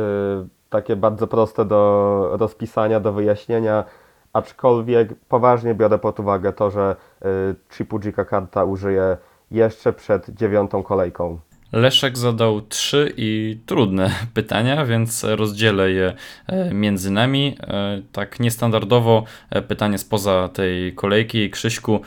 takie 0.70 0.96
bardzo 0.96 1.26
proste 1.26 1.64
do 1.64 2.30
rozpisania, 2.32 3.00
do 3.00 3.12
wyjaśnienia, 3.12 3.84
aczkolwiek 4.32 5.14
poważnie 5.28 5.74
biorę 5.74 5.98
pod 5.98 6.20
uwagę 6.20 6.52
to, 6.52 6.70
że 6.70 6.96
yy, 7.24 7.54
chipu 7.70 7.98
dzika 7.98 8.24
karta 8.24 8.64
użyję 8.64 9.16
jeszcze 9.50 9.92
przed 9.92 10.30
dziewiątą 10.30 10.82
kolejką. 10.82 11.38
Leszek 11.72 12.18
zadał 12.18 12.60
trzy 12.60 13.12
i 13.16 13.60
trudne 13.66 14.10
pytania, 14.34 14.86
więc 14.86 15.24
rozdzielę 15.24 15.90
je 15.90 16.14
e, 16.46 16.74
między 16.74 17.10
nami. 17.10 17.56
E, 17.60 18.02
Tak 18.12 18.40
niestandardowo 18.40 19.24
e, 19.50 19.62
pytanie 19.62 19.98
spoza 19.98 20.48
tej 20.48 20.94
kolejki. 20.94 21.50
Krzyśku, 21.50 22.00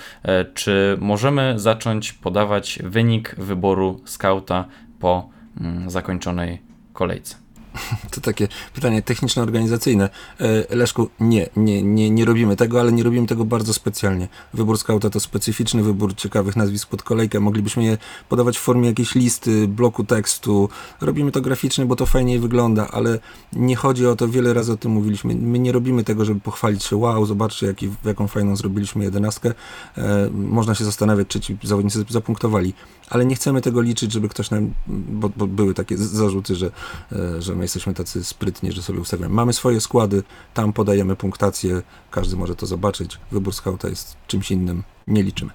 czy 0.53 0.97
możemy 0.99 1.59
zacząć 1.59 2.13
podawać 2.13 2.79
wynik 2.83 3.35
wyboru 3.37 4.01
skauta 4.05 4.65
po 4.99 5.29
mm, 5.61 5.89
zakończonej 5.89 6.61
kolejce? 6.93 7.44
To 8.11 8.21
takie 8.21 8.47
pytanie 8.73 9.01
techniczno-organizacyjne. 9.01 10.09
E, 10.39 10.75
Leszku, 10.75 11.09
nie, 11.19 11.49
nie, 11.55 11.83
nie, 11.83 12.09
nie 12.09 12.25
robimy 12.25 12.55
tego, 12.55 12.79
ale 12.79 12.91
nie 12.91 13.03
robimy 13.03 13.27
tego 13.27 13.45
bardzo 13.45 13.73
specjalnie. 13.73 14.27
Wybór 14.53 14.77
skauta 14.77 15.09
to 15.09 15.19
specyficzny 15.19 15.83
wybór 15.83 16.15
ciekawych 16.15 16.55
nazwisk 16.55 16.89
pod 16.89 17.03
kolejkę. 17.03 17.39
Moglibyśmy 17.39 17.83
je 17.83 17.97
podawać 18.29 18.57
w 18.57 18.61
formie 18.61 18.89
jakiejś 18.89 19.15
listy, 19.15 19.67
bloku 19.67 20.03
tekstu. 20.03 20.69
Robimy 21.01 21.31
to 21.31 21.41
graficznie, 21.41 21.85
bo 21.85 21.95
to 21.95 22.05
fajniej 22.05 22.39
wygląda, 22.39 22.87
ale 22.91 23.19
nie 23.53 23.75
chodzi 23.75 24.07
o 24.07 24.15
to, 24.15 24.27
wiele 24.27 24.53
razy 24.53 24.71
o 24.71 24.77
tym 24.77 24.91
mówiliśmy. 24.91 25.35
My 25.35 25.59
nie 25.59 25.71
robimy 25.71 26.03
tego, 26.03 26.25
żeby 26.25 26.39
pochwalić 26.39 26.83
się, 26.83 26.95
wow, 26.95 27.25
zobaczcie, 27.25 27.67
jaki, 27.67 27.89
jaką 28.05 28.27
fajną 28.27 28.55
zrobiliśmy 28.55 29.03
jedenastkę. 29.03 29.53
E, 29.97 30.29
można 30.29 30.75
się 30.75 30.85
zastanawiać, 30.85 31.27
czy 31.27 31.39
ci 31.39 31.57
zawodnicy 31.63 32.05
zapunktowali, 32.09 32.73
ale 33.09 33.25
nie 33.25 33.35
chcemy 33.35 33.61
tego 33.61 33.81
liczyć, 33.81 34.11
żeby 34.11 34.29
ktoś 34.29 34.51
nam, 34.51 34.73
bo, 34.87 35.29
bo 35.29 35.47
były 35.47 35.73
takie 35.73 35.97
zarzuty, 35.97 36.55
że, 36.55 36.71
e, 37.11 37.41
że 37.41 37.55
my 37.55 37.64
jesteśmy 37.65 37.93
tacy 37.93 38.23
sprytni, 38.23 38.71
że 38.71 38.81
sobie 38.81 38.99
ustawiamy. 38.99 39.35
Mamy 39.35 39.53
swoje 39.53 39.81
składy, 39.81 40.23
tam 40.53 40.73
podajemy 40.73 41.15
punktację, 41.15 41.81
każdy 42.11 42.35
może 42.35 42.55
to 42.55 42.65
zobaczyć. 42.65 43.19
Wybór 43.31 43.53
skauta 43.53 43.87
jest 43.87 44.17
czymś 44.27 44.51
innym, 44.51 44.83
nie 45.07 45.23
liczymy. 45.23 45.51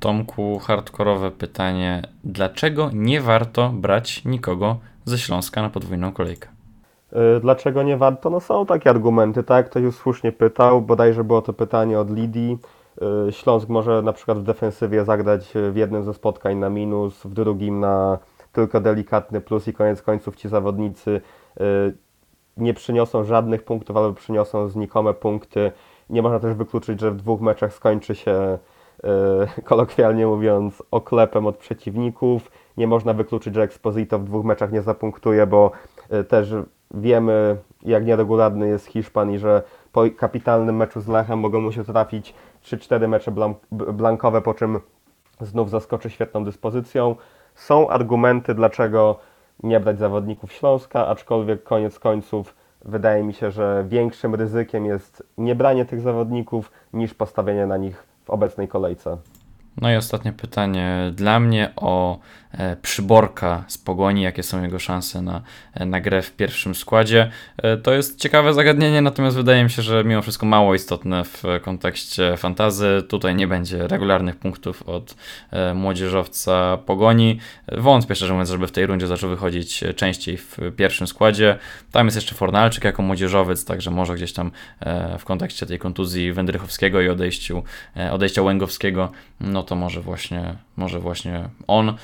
Tomku, 0.00 0.58
hardkorowe 0.58 1.30
pytanie. 1.30 2.02
Dlaczego 2.24 2.90
nie 2.92 3.20
warto 3.20 3.68
brać 3.68 4.24
nikogo 4.24 4.78
ze 5.04 5.18
Śląska 5.18 5.62
na 5.62 5.70
podwójną 5.70 6.12
kolejkę? 6.12 6.48
Yy, 7.12 7.40
Dlaczego 7.40 7.82
nie 7.82 7.96
warto? 7.96 8.30
No 8.30 8.40
są 8.40 8.66
takie 8.66 8.90
argumenty, 8.90 9.42
tak? 9.42 9.70
Ktoś 9.70 9.82
już 9.82 9.96
słusznie 9.96 10.32
pytał, 10.32 10.82
bodajże 10.82 11.24
było 11.24 11.42
to 11.42 11.52
pytanie 11.52 11.98
od 11.98 12.10
Lidii. 12.10 12.58
Yy, 13.00 13.32
Śląsk 13.32 13.68
może 13.68 14.02
na 14.02 14.12
przykład 14.12 14.38
w 14.38 14.42
defensywie 14.42 15.04
zagrać 15.04 15.52
w 15.72 15.76
jednym 15.76 16.04
ze 16.04 16.14
spotkań 16.14 16.56
na 16.56 16.70
minus, 16.70 17.22
w 17.24 17.34
drugim 17.34 17.80
na 17.80 18.18
tylko 18.54 18.80
delikatny 18.80 19.40
plus 19.40 19.68
i 19.68 19.72
koniec 19.72 20.02
końców 20.02 20.36
ci 20.36 20.48
zawodnicy 20.48 21.20
yy, 21.60 21.94
nie 22.56 22.74
przyniosą 22.74 23.24
żadnych 23.24 23.64
punktów 23.64 23.96
albo 23.96 24.12
przyniosą 24.12 24.68
znikome 24.68 25.14
punkty. 25.14 25.72
Nie 26.10 26.22
można 26.22 26.40
też 26.40 26.54
wykluczyć, 26.54 27.00
że 27.00 27.10
w 27.10 27.16
dwóch 27.16 27.40
meczach 27.40 27.74
skończy 27.74 28.14
się 28.14 28.58
yy, 29.02 29.62
kolokwialnie 29.64 30.26
mówiąc 30.26 30.82
oklepem 30.90 31.46
od 31.46 31.56
przeciwników. 31.56 32.50
Nie 32.76 32.86
można 32.86 33.12
wykluczyć, 33.14 33.54
że 33.54 33.62
Exposito 33.62 34.18
w 34.18 34.24
dwóch 34.24 34.44
meczach 34.44 34.72
nie 34.72 34.82
zapunktuje, 34.82 35.46
bo 35.46 35.70
yy, 36.10 36.24
też 36.24 36.54
wiemy, 36.94 37.56
jak 37.82 38.06
nieregularny 38.06 38.68
jest 38.68 38.86
Hiszpan 38.86 39.30
i 39.30 39.38
że 39.38 39.62
po 39.92 40.02
kapitalnym 40.16 40.76
meczu 40.76 41.00
z 41.00 41.08
Lechem 41.08 41.38
mogą 41.38 41.60
mu 41.60 41.72
się 41.72 41.84
trafić 41.84 42.34
3-4 42.64 43.08
mecze 43.08 43.32
blankowe, 43.70 44.42
po 44.42 44.54
czym 44.54 44.80
znów 45.40 45.70
zaskoczy 45.70 46.10
świetną 46.10 46.44
dyspozycją. 46.44 47.16
Są 47.54 47.88
argumenty, 47.88 48.54
dlaczego 48.54 49.18
nie 49.62 49.80
brać 49.80 49.98
zawodników 49.98 50.52
Śląska, 50.52 51.06
aczkolwiek 51.06 51.62
koniec 51.62 51.98
końców 51.98 52.54
wydaje 52.84 53.22
mi 53.22 53.34
się, 53.34 53.50
że 53.50 53.84
większym 53.88 54.34
ryzykiem 54.34 54.86
jest 54.86 55.22
nie 55.38 55.54
branie 55.54 55.84
tych 55.84 56.00
zawodników 56.00 56.72
niż 56.92 57.14
postawienie 57.14 57.66
na 57.66 57.76
nich 57.76 58.06
w 58.24 58.30
obecnej 58.30 58.68
kolejce. 58.68 59.16
No 59.80 59.90
i 59.90 59.96
ostatnie 59.96 60.32
pytanie 60.32 61.12
dla 61.14 61.40
mnie 61.40 61.72
o 61.76 62.18
przyborka 62.82 63.64
z 63.68 63.78
pogoni, 63.78 64.22
jakie 64.22 64.42
są 64.42 64.62
jego 64.62 64.78
szanse 64.78 65.22
na, 65.22 65.42
e, 65.74 65.86
na 65.86 66.00
grę 66.00 66.22
w 66.22 66.32
pierwszym 66.32 66.74
składzie. 66.74 67.30
E, 67.56 67.76
to 67.76 67.92
jest 67.92 68.20
ciekawe 68.20 68.54
zagadnienie, 68.54 69.02
natomiast 69.02 69.36
wydaje 69.36 69.64
mi 69.64 69.70
się, 69.70 69.82
że 69.82 70.04
mimo 70.04 70.22
wszystko 70.22 70.46
mało 70.46 70.74
istotne 70.74 71.24
w 71.24 71.42
kontekście 71.62 72.36
fantazy. 72.36 73.02
Tutaj 73.08 73.34
nie 73.34 73.46
będzie 73.46 73.88
regularnych 73.88 74.36
punktów 74.36 74.82
od 74.82 75.14
e, 75.50 75.74
młodzieżowca 75.74 76.78
pogoni. 76.86 77.38
Wątpię 77.72 78.14
szczerze 78.14 78.32
mówiąc, 78.32 78.50
żeby 78.50 78.66
w 78.66 78.72
tej 78.72 78.86
rundzie 78.86 79.06
zaczął 79.06 79.30
wychodzić 79.30 79.84
częściej 79.96 80.36
w 80.36 80.58
pierwszym 80.76 81.06
składzie. 81.06 81.58
Tam 81.92 82.06
jest 82.06 82.16
jeszcze 82.16 82.34
Fornalczyk 82.34 82.84
jako 82.84 83.02
młodzieżowiec, 83.02 83.64
także 83.64 83.90
może 83.90 84.14
gdzieś 84.14 84.32
tam 84.32 84.50
e, 84.80 85.18
w 85.18 85.24
kontekście 85.24 85.66
tej 85.66 85.78
kontuzji 85.78 86.32
Wędrychowskiego 86.32 87.00
i 87.00 87.08
odejściu, 87.08 87.62
e, 87.96 88.12
odejścia 88.12 88.42
Łęgowskiego, 88.42 89.12
no 89.40 89.62
to 89.62 89.76
może 89.76 90.00
właśnie, 90.00 90.54
może 90.76 91.00
właśnie 91.00 91.48
on. 91.66 91.96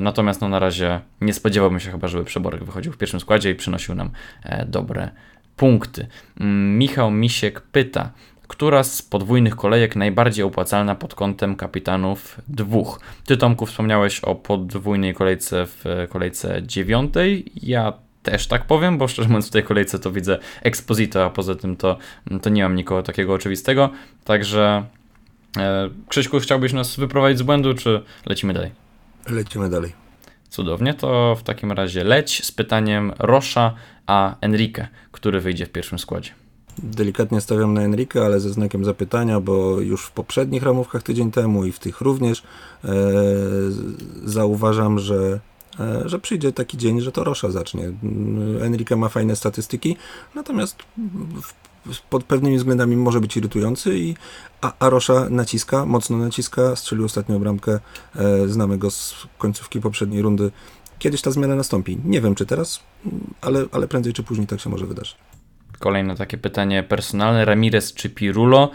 Natomiast 0.00 0.40
no 0.40 0.48
na 0.48 0.58
razie 0.58 1.00
nie 1.20 1.32
spodziewałbym 1.32 1.80
się 1.80 1.90
chyba, 1.90 2.08
żeby 2.08 2.24
Przeborek 2.24 2.64
wychodził 2.64 2.92
w 2.92 2.96
pierwszym 2.96 3.20
składzie 3.20 3.50
i 3.50 3.54
przynosił 3.54 3.94
nam 3.94 4.10
e, 4.44 4.66
dobre 4.66 5.10
punkty. 5.56 6.06
Mm, 6.40 6.78
Michał 6.78 7.10
Misiek 7.10 7.60
pyta, 7.60 8.10
która 8.48 8.82
z 8.82 9.02
podwójnych 9.02 9.56
kolejek 9.56 9.96
najbardziej 9.96 10.44
opłacalna 10.44 10.94
pod 10.94 11.14
kątem 11.14 11.56
kapitanów 11.56 12.40
dwóch? 12.48 13.00
Ty 13.26 13.36
Tomku 13.36 13.66
wspomniałeś 13.66 14.20
o 14.20 14.34
podwójnej 14.34 15.14
kolejce 15.14 15.66
w 15.66 15.86
e, 15.86 16.08
kolejce 16.08 16.62
dziewiątej. 16.62 17.52
Ja 17.62 17.92
też 18.22 18.46
tak 18.46 18.64
powiem, 18.64 18.98
bo 18.98 19.08
szczerze 19.08 19.28
mówiąc 19.28 19.48
w 19.48 19.50
tej 19.50 19.62
kolejce 19.62 19.98
to 19.98 20.10
widzę 20.10 20.38
Exposito, 20.62 21.24
a 21.24 21.30
poza 21.30 21.54
tym 21.54 21.76
to, 21.76 21.98
to 22.42 22.50
nie 22.50 22.62
mam 22.62 22.74
nikogo 22.74 23.02
takiego 23.02 23.34
oczywistego. 23.34 23.90
Także 24.24 24.84
e, 25.58 25.90
Krzyśku, 26.08 26.40
chciałbyś 26.40 26.72
nas 26.72 26.96
wyprowadzić 26.96 27.38
z 27.38 27.42
błędu, 27.42 27.74
czy 27.74 28.02
lecimy 28.26 28.52
dalej? 28.52 28.81
Lecimy 29.30 29.68
dalej. 29.68 29.92
Cudownie, 30.48 30.94
to 30.94 31.36
w 31.38 31.42
takim 31.42 31.72
razie 31.72 32.04
leć 32.04 32.44
z 32.44 32.52
pytaniem 32.52 33.12
Rosza 33.18 33.74
a 34.06 34.36
Enrique, 34.40 34.88
który 35.12 35.40
wyjdzie 35.40 35.66
w 35.66 35.70
pierwszym 35.70 35.98
składzie. 35.98 36.30
Delikatnie 36.78 37.40
stawiam 37.40 37.74
na 37.74 37.82
Enrique, 37.82 38.16
ale 38.16 38.40
ze 38.40 38.50
znakiem 38.50 38.84
zapytania, 38.84 39.40
bo 39.40 39.80
już 39.80 40.04
w 40.04 40.10
poprzednich 40.10 40.62
ramówkach 40.62 41.02
tydzień 41.02 41.30
temu 41.30 41.64
i 41.64 41.72
w 41.72 41.78
tych 41.78 42.00
również 42.00 42.42
e, 42.84 42.88
zauważam, 44.24 44.98
że, 44.98 45.40
e, 45.80 46.08
że 46.08 46.18
przyjdzie 46.18 46.52
taki 46.52 46.76
dzień, 46.76 47.00
że 47.00 47.12
to 47.12 47.24
Rosza 47.24 47.50
zacznie. 47.50 47.92
Enrique 48.60 48.96
ma 48.96 49.08
fajne 49.08 49.36
statystyki, 49.36 49.96
natomiast 50.34 50.76
w, 51.42 51.61
pod 52.10 52.24
pewnymi 52.24 52.58
względami 52.58 52.96
może 52.96 53.20
być 53.20 53.36
irytujący, 53.36 53.98
i, 53.98 54.14
a, 54.60 54.72
a 54.78 54.90
Rosza 54.90 55.26
naciska, 55.30 55.86
mocno 55.86 56.18
naciska, 56.18 56.76
strzelił 56.76 57.04
ostatnią 57.04 57.38
bramkę, 57.38 57.80
e, 58.16 58.48
znamy 58.48 58.78
go 58.78 58.90
z 58.90 59.14
końcówki 59.38 59.80
poprzedniej 59.80 60.22
rundy. 60.22 60.50
Kiedyś 60.98 61.22
ta 61.22 61.30
zmiana 61.30 61.54
nastąpi. 61.54 61.98
Nie 62.04 62.20
wiem, 62.20 62.34
czy 62.34 62.46
teraz, 62.46 62.80
ale, 63.40 63.64
ale 63.72 63.88
prędzej 63.88 64.12
czy 64.12 64.22
później 64.22 64.46
tak 64.46 64.60
się 64.60 64.70
może 64.70 64.86
wydarzyć. 64.86 65.16
Kolejne 65.82 66.16
takie 66.16 66.38
pytanie 66.38 66.82
personalne, 66.82 67.44
Ramirez 67.44 67.94
czy 67.94 68.10
Pirulo? 68.10 68.70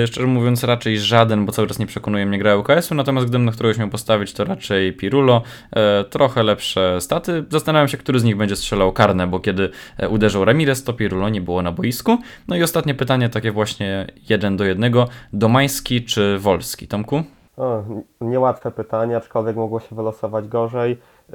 Yy, 0.00 0.06
szczerze 0.06 0.26
mówiąc 0.26 0.64
raczej 0.64 0.98
żaden, 0.98 1.46
bo 1.46 1.52
cały 1.52 1.68
czas 1.68 1.78
nie 1.78 1.86
przekonuje 1.86 2.26
mnie 2.26 2.38
gra 2.38 2.56
UKS-u, 2.56 2.94
natomiast 2.94 3.26
gdybym 3.26 3.44
na 3.44 3.52
któregoś 3.52 3.78
miał 3.78 3.88
postawić, 3.88 4.32
to 4.32 4.44
raczej 4.44 4.92
Pirulo. 4.92 5.42
Yy, 5.76 6.04
trochę 6.04 6.42
lepsze 6.42 7.00
staty. 7.00 7.44
Zastanawiam 7.48 7.88
się, 7.88 7.96
który 7.96 8.20
z 8.20 8.24
nich 8.24 8.36
będzie 8.36 8.56
strzelał 8.56 8.92
karne, 8.92 9.26
bo 9.26 9.40
kiedy 9.40 9.70
e, 9.98 10.08
uderzył 10.08 10.44
Ramirez, 10.44 10.84
to 10.84 10.92
Pirulo 10.92 11.28
nie 11.28 11.40
było 11.40 11.62
na 11.62 11.72
boisku. 11.72 12.18
No 12.48 12.56
i 12.56 12.62
ostatnie 12.62 12.94
pytanie, 12.94 13.28
takie 13.28 13.52
właśnie 13.52 14.06
jeden 14.28 14.56
do 14.56 14.64
jednego. 14.64 15.08
Domański 15.32 16.04
czy 16.04 16.38
Wolski? 16.38 16.88
Tomku? 16.88 17.22
O, 17.56 17.82
niełatwe 18.20 18.70
pytanie, 18.70 19.16
aczkolwiek 19.16 19.56
mogło 19.56 19.80
się 19.80 19.96
wylosować 19.96 20.48
gorzej. 20.48 20.92
Y, 20.92 21.34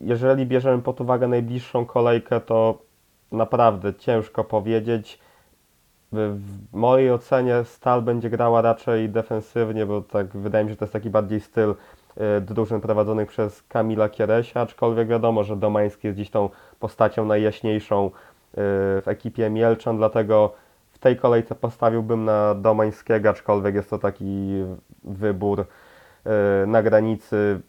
jeżeli 0.00 0.46
bierzemy 0.46 0.82
pod 0.82 1.00
uwagę 1.00 1.28
najbliższą 1.28 1.86
kolejkę, 1.86 2.40
to 2.40 2.87
naprawdę 3.32 3.94
ciężko 3.94 4.44
powiedzieć. 4.44 5.18
W 6.12 6.72
mojej 6.72 7.12
ocenie 7.12 7.64
Stal 7.64 8.02
będzie 8.02 8.30
grała 8.30 8.62
raczej 8.62 9.08
defensywnie, 9.08 9.86
bo 9.86 10.02
tak 10.02 10.26
wydaje 10.36 10.64
mi 10.64 10.68
się, 10.68 10.72
że 10.72 10.76
to 10.76 10.84
jest 10.84 10.92
taki 10.92 11.10
bardziej 11.10 11.40
styl 11.40 11.70
y, 11.70 12.40
drużyn 12.40 12.80
prowadzonych 12.80 13.28
przez 13.28 13.62
Kamila 13.62 14.08
Kieresia, 14.08 14.60
aczkolwiek 14.60 15.08
wiadomo, 15.08 15.44
że 15.44 15.56
Domański 15.56 16.06
jest 16.06 16.18
dziś 16.18 16.30
tą 16.30 16.50
postacią 16.80 17.24
najjaśniejszą 17.24 18.06
y, 18.06 18.10
w 18.54 19.02
ekipie 19.06 19.50
Mielczan, 19.50 19.96
dlatego 19.96 20.52
w 20.98 21.00
tej 21.00 21.16
kolejce 21.16 21.54
postawiłbym 21.54 22.24
na 22.24 22.54
Domańskiego, 22.54 23.30
aczkolwiek 23.30 23.74
jest 23.74 23.90
to 23.90 23.98
taki 23.98 24.64
wybór 25.04 25.60
e, 25.60 26.66
na 26.66 26.82
granicy. 26.82 27.60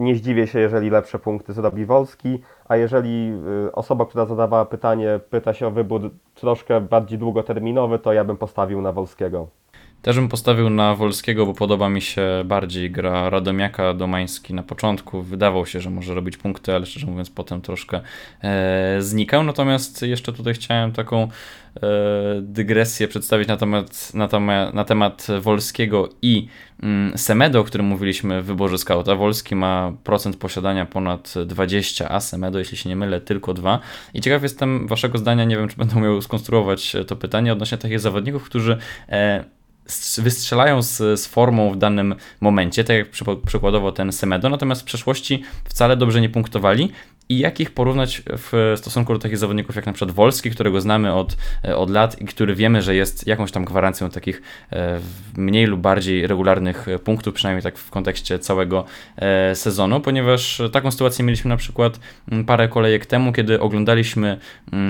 Nie 0.00 0.14
zdziwię 0.14 0.46
się, 0.46 0.58
jeżeli 0.60 0.90
lepsze 0.90 1.18
punkty 1.18 1.52
zrobi 1.52 1.84
Wolski, 1.84 2.42
a 2.72 2.76
jeżeli 2.76 3.32
e, 3.66 3.72
osoba, 3.72 4.06
która 4.06 4.26
zadawała 4.26 4.64
pytanie, 4.64 5.20
pyta 5.30 5.52
się 5.54 5.66
o 5.66 5.70
wybór 5.70 6.10
troszkę 6.34 6.80
bardziej 6.80 7.18
długoterminowy, 7.18 7.98
to 7.98 8.12
ja 8.12 8.24
bym 8.24 8.36
postawił 8.36 8.82
na 8.82 8.92
Wolskiego. 8.92 9.48
Też 10.02 10.16
bym 10.16 10.28
postawił 10.28 10.70
na 10.70 10.94
Wolskiego, 10.94 11.46
bo 11.46 11.54
podoba 11.54 11.88
mi 11.88 12.00
się 12.00 12.22
bardziej 12.44 12.90
gra 12.90 13.30
Radomiaka, 13.30 13.94
Domański 13.94 14.54
na 14.54 14.62
początku. 14.62 15.22
Wydawał 15.22 15.66
się, 15.66 15.80
że 15.80 15.90
może 15.90 16.14
robić 16.14 16.36
punkty, 16.36 16.74
ale 16.74 16.86
szczerze 16.86 17.06
mówiąc 17.06 17.30
potem 17.30 17.60
troszkę 17.60 18.00
e, 18.42 18.96
znikał. 19.00 19.44
Natomiast 19.44 20.02
jeszcze 20.02 20.32
tutaj 20.32 20.54
chciałem 20.54 20.92
taką 20.92 21.22
e, 21.22 21.28
dygresję 22.40 23.08
przedstawić 23.08 23.48
na 23.48 23.56
temat, 23.56 24.14
na, 24.14 24.28
temat, 24.28 24.74
na 24.74 24.84
temat 24.84 25.26
Wolskiego 25.40 26.08
i 26.22 26.48
mm, 26.82 27.18
Semedo, 27.18 27.60
o 27.60 27.64
którym 27.64 27.86
mówiliśmy 27.86 28.42
w 28.42 28.44
wyborze 28.46 28.78
skauta. 28.78 29.16
Wolski 29.16 29.56
ma 29.56 29.92
procent 30.04 30.36
posiadania 30.36 30.86
ponad 30.86 31.34
20, 31.46 32.10
a 32.10 32.20
Semedo, 32.20 32.58
jeśli 32.58 32.76
się 32.76 32.88
nie 32.88 32.96
mylę, 32.96 33.20
tylko 33.20 33.54
2. 33.54 33.78
I 34.14 34.20
ciekaw 34.20 34.42
jestem 34.42 34.86
waszego 34.88 35.18
zdania, 35.18 35.44
nie 35.44 35.56
wiem, 35.56 35.68
czy 35.68 35.76
będę 35.76 35.96
umiał 35.96 36.22
skonstruować 36.22 36.96
to 37.06 37.16
pytanie 37.16 37.52
odnośnie 37.52 37.78
takich 37.78 38.00
zawodników, 38.00 38.44
którzy 38.44 38.78
e, 39.08 39.44
wystrzelają 40.18 40.82
z, 40.82 41.20
z 41.20 41.26
formą 41.26 41.72
w 41.72 41.76
danym 41.76 42.14
momencie, 42.40 42.84
tak 42.84 42.96
jak 42.96 43.10
przykładowo 43.46 43.92
ten 43.92 44.12
Semedo, 44.12 44.48
natomiast 44.48 44.82
w 44.82 44.84
przeszłości 44.84 45.42
wcale 45.64 45.96
dobrze 45.96 46.20
nie 46.20 46.28
punktowali 46.28 46.92
i 47.32 47.38
jak 47.38 47.60
ich 47.60 47.70
porównać 47.70 48.22
w 48.26 48.74
stosunku 48.76 49.12
do 49.12 49.18
takich 49.18 49.38
zawodników 49.38 49.76
jak 49.76 49.86
na 49.86 49.92
przykład 49.92 50.14
Wolski, 50.14 50.50
którego 50.50 50.80
znamy 50.80 51.14
od, 51.14 51.36
od 51.76 51.90
lat 51.90 52.20
i 52.20 52.24
który 52.24 52.54
wiemy, 52.54 52.82
że 52.82 52.94
jest 52.94 53.26
jakąś 53.26 53.52
tam 53.52 53.64
gwarancją 53.64 54.10
takich 54.10 54.42
e, 54.72 55.00
mniej 55.36 55.66
lub 55.66 55.80
bardziej 55.80 56.26
regularnych 56.26 56.86
punktów, 57.04 57.34
przynajmniej 57.34 57.62
tak 57.62 57.78
w 57.78 57.90
kontekście 57.90 58.38
całego 58.38 58.84
e, 59.16 59.54
sezonu, 59.54 60.00
ponieważ 60.00 60.62
taką 60.72 60.90
sytuację 60.90 61.24
mieliśmy 61.24 61.48
na 61.48 61.56
przykład 61.56 62.00
parę 62.46 62.68
kolejek 62.68 63.06
temu, 63.06 63.32
kiedy 63.32 63.60
oglądaliśmy 63.60 64.38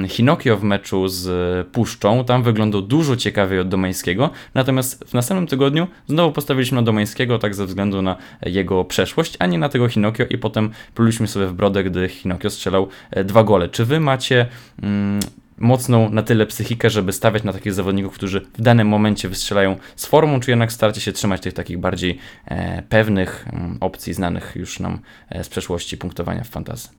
Hinokio 0.09 0.57
w 0.57 0.63
meczu 0.63 1.09
z 1.09 1.69
Puszczą, 1.69 2.25
tam 2.25 2.43
wyglądał 2.43 2.83
dużo 2.83 3.17
ciekawiej 3.17 3.61
od 3.61 3.69
Domańskiego, 3.69 4.31
natomiast 4.55 5.05
w 5.05 5.15
następnym 5.15 5.47
tygodniu 5.47 5.87
znowu 6.07 6.33
postawiliśmy 6.33 6.77
na 6.77 6.83
Domańskiego 6.83 7.39
tak 7.39 7.55
ze 7.55 7.67
względu 7.67 8.03
na 8.03 8.17
jego 8.47 8.85
przeszłość, 8.85 9.37
a 9.39 9.47
nie 9.47 9.59
na 9.59 9.69
tego 9.69 9.89
Hinokio 9.89 10.25
i 10.31 10.39
potem 10.39 10.71
pluliśmy 10.95 11.29
sobie 11.29 11.47
w 11.47 11.53
brodę, 11.53 11.85
gdy 11.85 12.09
Hinokio 12.09 12.32
strzelał 12.49 12.89
e, 13.11 13.25
dwa 13.25 13.45
gole. 13.45 13.69
Czy 13.69 13.85
wy 13.85 14.01
macie 14.01 14.47
mm, 14.83 15.21
mocną 15.59 16.11
na 16.11 16.23
tyle 16.23 16.47
psychikę, 16.47 16.91
żeby 16.91 17.13
stawiać 17.13 17.45
na 17.45 17.53
takich 17.53 17.75
zawodników, 17.75 18.15
którzy 18.15 18.41
w 18.41 18.63
danym 18.63 18.89
momencie 18.89 19.29
wystrzelają 19.29 19.77
z 19.97 20.07
formą, 20.07 20.41
czy 20.41 20.51
jednak 20.51 20.73
staracie 20.73 21.01
się 21.01 21.13
trzymać 21.13 21.43
tych 21.43 21.53
takich 21.53 21.79
bardziej 21.79 22.19
e, 22.47 22.83
pewnych 22.83 23.47
mm, 23.53 23.79
opcji 23.81 24.15
znanych 24.15 24.53
już 24.57 24.81
nam 24.81 24.99
e, 25.29 25.45
z 25.45 25.49
przeszłości 25.49 25.97
punktowania 25.97 26.45
w 26.45 26.49
fantazji? 26.49 26.91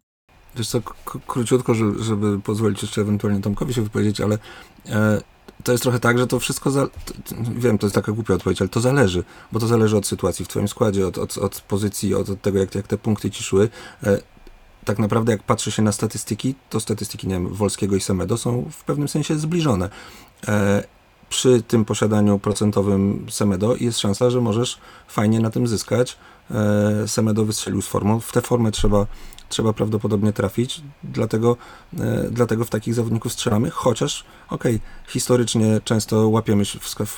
Wiesz 0.56 0.68
co, 0.68 0.82
króciutko, 1.28 1.74
żeby, 2.00 2.40
pozwolić 2.40 2.82
jeszcze 2.82 3.02
ewentualnie 3.02 3.42
Tomkowi 3.42 3.74
się 3.74 3.82
wypowiedzieć, 3.82 4.22
ale 4.22 4.38
e, 4.90 5.22
to 5.64 5.72
jest 5.72 5.84
trochę 5.84 6.00
tak, 6.00 6.20
że 6.20 6.28
to 6.28 6.40
wszystko, 6.40 6.72
za, 6.72 6.88
wiem, 7.56 7.78
to 7.78 7.86
jest 7.86 7.96
taka 7.96 8.12
głupia 8.12 8.34
odpowiedź, 8.34 8.62
ale 8.62 8.70
to 8.70 8.80
zależy, 8.80 9.24
bo 9.52 9.60
to 9.60 9.68
zależy 9.68 9.98
od 9.98 10.08
sytuacji 10.08 10.46
w 10.46 10.48
twoim 10.48 10.68
składzie, 10.68 11.08
od, 11.08 11.18
od, 11.18 11.38
od 11.38 11.62
pozycji, 11.62 12.16
od, 12.16 12.30
od 12.30 12.42
tego, 12.42 12.60
jak, 12.60 12.76
jak 12.76 12.88
te 12.88 12.98
punkty 12.98 13.32
ci 13.32 13.44
szły. 13.44 13.70
Tak 14.86 15.00
naprawdę 15.00 15.32
jak 15.32 15.44
patrzy 15.44 15.72
się 15.72 15.82
na 15.82 15.92
statystyki, 15.92 16.56
to 16.70 16.80
statystyki, 16.80 17.28
nie 17.28 17.34
wiem, 17.34 17.48
Wolskiego 17.48 17.96
i 17.96 18.02
Semedo 18.02 18.38
są 18.38 18.70
w 18.72 18.84
pewnym 18.84 19.08
sensie 19.08 19.40
zbliżone. 19.40 19.90
E, 20.48 20.84
przy 21.30 21.62
tym 21.62 21.86
posiadaniu 21.86 22.40
procentowym 22.40 23.26
Semedo 23.30 23.76
jest 23.76 24.00
szansa, 24.00 24.30
że 24.30 24.42
możesz 24.42 24.78
fajnie 25.08 25.40
na 25.40 25.50
tym 25.50 25.68
zyskać. 25.68 26.18
E, 26.52 27.08
Semedo 27.08 27.46
wystrzelił 27.46 27.82
z 27.82 27.88
formą. 27.88 28.20
W 28.20 28.32
tę 28.32 28.42
formę 28.42 28.72
trzeba 28.72 29.06
trzeba 29.54 29.74
prawdopodobnie 29.74 30.34
trafić, 30.34 30.82
dlatego, 31.04 31.58
e, 32.00 32.28
dlatego 32.32 32.66
w 32.66 32.70
takich 32.70 32.94
zawodników 32.94 33.34
strzelamy, 33.34 33.70
chociaż 33.70 34.26
okej, 34.50 34.76
okay, 34.76 34.88
historycznie 35.08 35.82
często 35.84 36.30
łapiemy, 36.30 36.64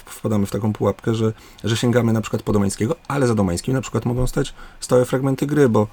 wpadamy 0.06 0.46
w 0.46 0.52
taką 0.52 0.74
pułapkę, 0.74 1.16
że, 1.16 1.34
że 1.64 1.78
sięgamy 1.78 2.14
na 2.14 2.22
przykład 2.22 2.44
po 2.44 2.54
Domańskiego, 2.54 2.96
ale 3.08 3.28
za 3.28 3.36
Domańskim 3.36 3.74
na 3.74 3.82
przykład 3.82 4.06
mogą 4.06 4.28
stać 4.28 4.54
stałe 4.80 5.06
fragmenty 5.06 5.46
gry, 5.46 5.70
bo 5.70 5.88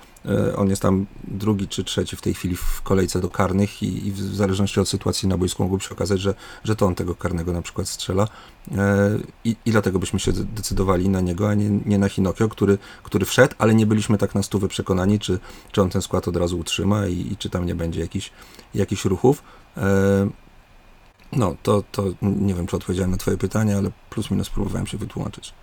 on 0.56 0.70
jest 0.70 0.82
tam 0.82 1.06
drugi 1.24 1.68
czy 1.68 1.84
trzeci 1.84 2.16
w 2.16 2.20
tej 2.20 2.34
chwili 2.34 2.56
w 2.56 2.82
kolejce 2.82 3.20
do 3.20 3.28
karnych 3.28 3.82
i, 3.82 4.06
i 4.06 4.12
w 4.12 4.20
zależności 4.20 4.80
od 4.80 4.88
sytuacji 4.88 5.28
na 5.28 5.38
boisku 5.38 5.62
mogłoby 5.62 5.84
się 5.84 5.90
okazać, 5.90 6.20
że, 6.20 6.34
że 6.64 6.76
to 6.76 6.86
on 6.86 6.94
tego 6.94 7.14
karnego 7.14 7.52
na 7.52 7.62
przykład 7.62 7.88
strzela 7.88 8.28
e, 8.76 9.18
i, 9.44 9.56
i 9.66 9.70
dlatego 9.70 9.98
byśmy 9.98 10.20
się 10.20 10.32
decydowali 10.32 11.08
na 11.08 11.20
niego, 11.20 11.48
a 11.48 11.54
nie, 11.54 11.70
nie 11.86 11.98
na 11.98 12.08
Hinokio, 12.08 12.48
który, 12.48 12.78
który 13.02 13.26
wszedł, 13.26 13.54
ale 13.58 13.74
nie 13.74 13.86
byliśmy 13.86 14.18
tak 14.18 14.34
na 14.34 14.42
stówę 14.42 14.68
przekonani, 14.68 15.18
czy, 15.18 15.38
czy 15.72 15.82
on 15.82 15.90
ten 15.90 16.02
skład 16.02 16.28
od 16.28 16.36
razu 16.36 16.58
utrzyma 16.58 17.06
i, 17.06 17.32
i 17.32 17.36
czy 17.36 17.50
tam 17.50 17.66
nie 17.66 17.74
będzie 17.74 18.00
jakichś 18.00 18.30
jakich 18.74 19.04
ruchów. 19.04 19.42
E, 19.76 20.28
no, 21.32 21.56
to, 21.62 21.84
to 21.92 22.04
nie 22.22 22.54
wiem, 22.54 22.66
czy 22.66 22.76
odpowiedziałem 22.76 23.10
na 23.10 23.16
Twoje 23.16 23.36
pytanie, 23.36 23.76
ale 23.76 23.90
plus 24.10 24.30
minus 24.30 24.50
próbowałem 24.50 24.86
się 24.86 24.98
wytłumaczyć. 24.98 25.54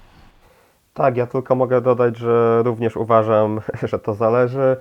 Tak, 1.00 1.18
ja 1.18 1.28
tylko 1.28 1.56
mogę 1.56 1.82
dodać, 1.82 2.18
że 2.18 2.64
również 2.64 2.97
uważam, 2.97 3.62
że 3.89 4.00
to 4.00 4.14
zależy. 4.14 4.78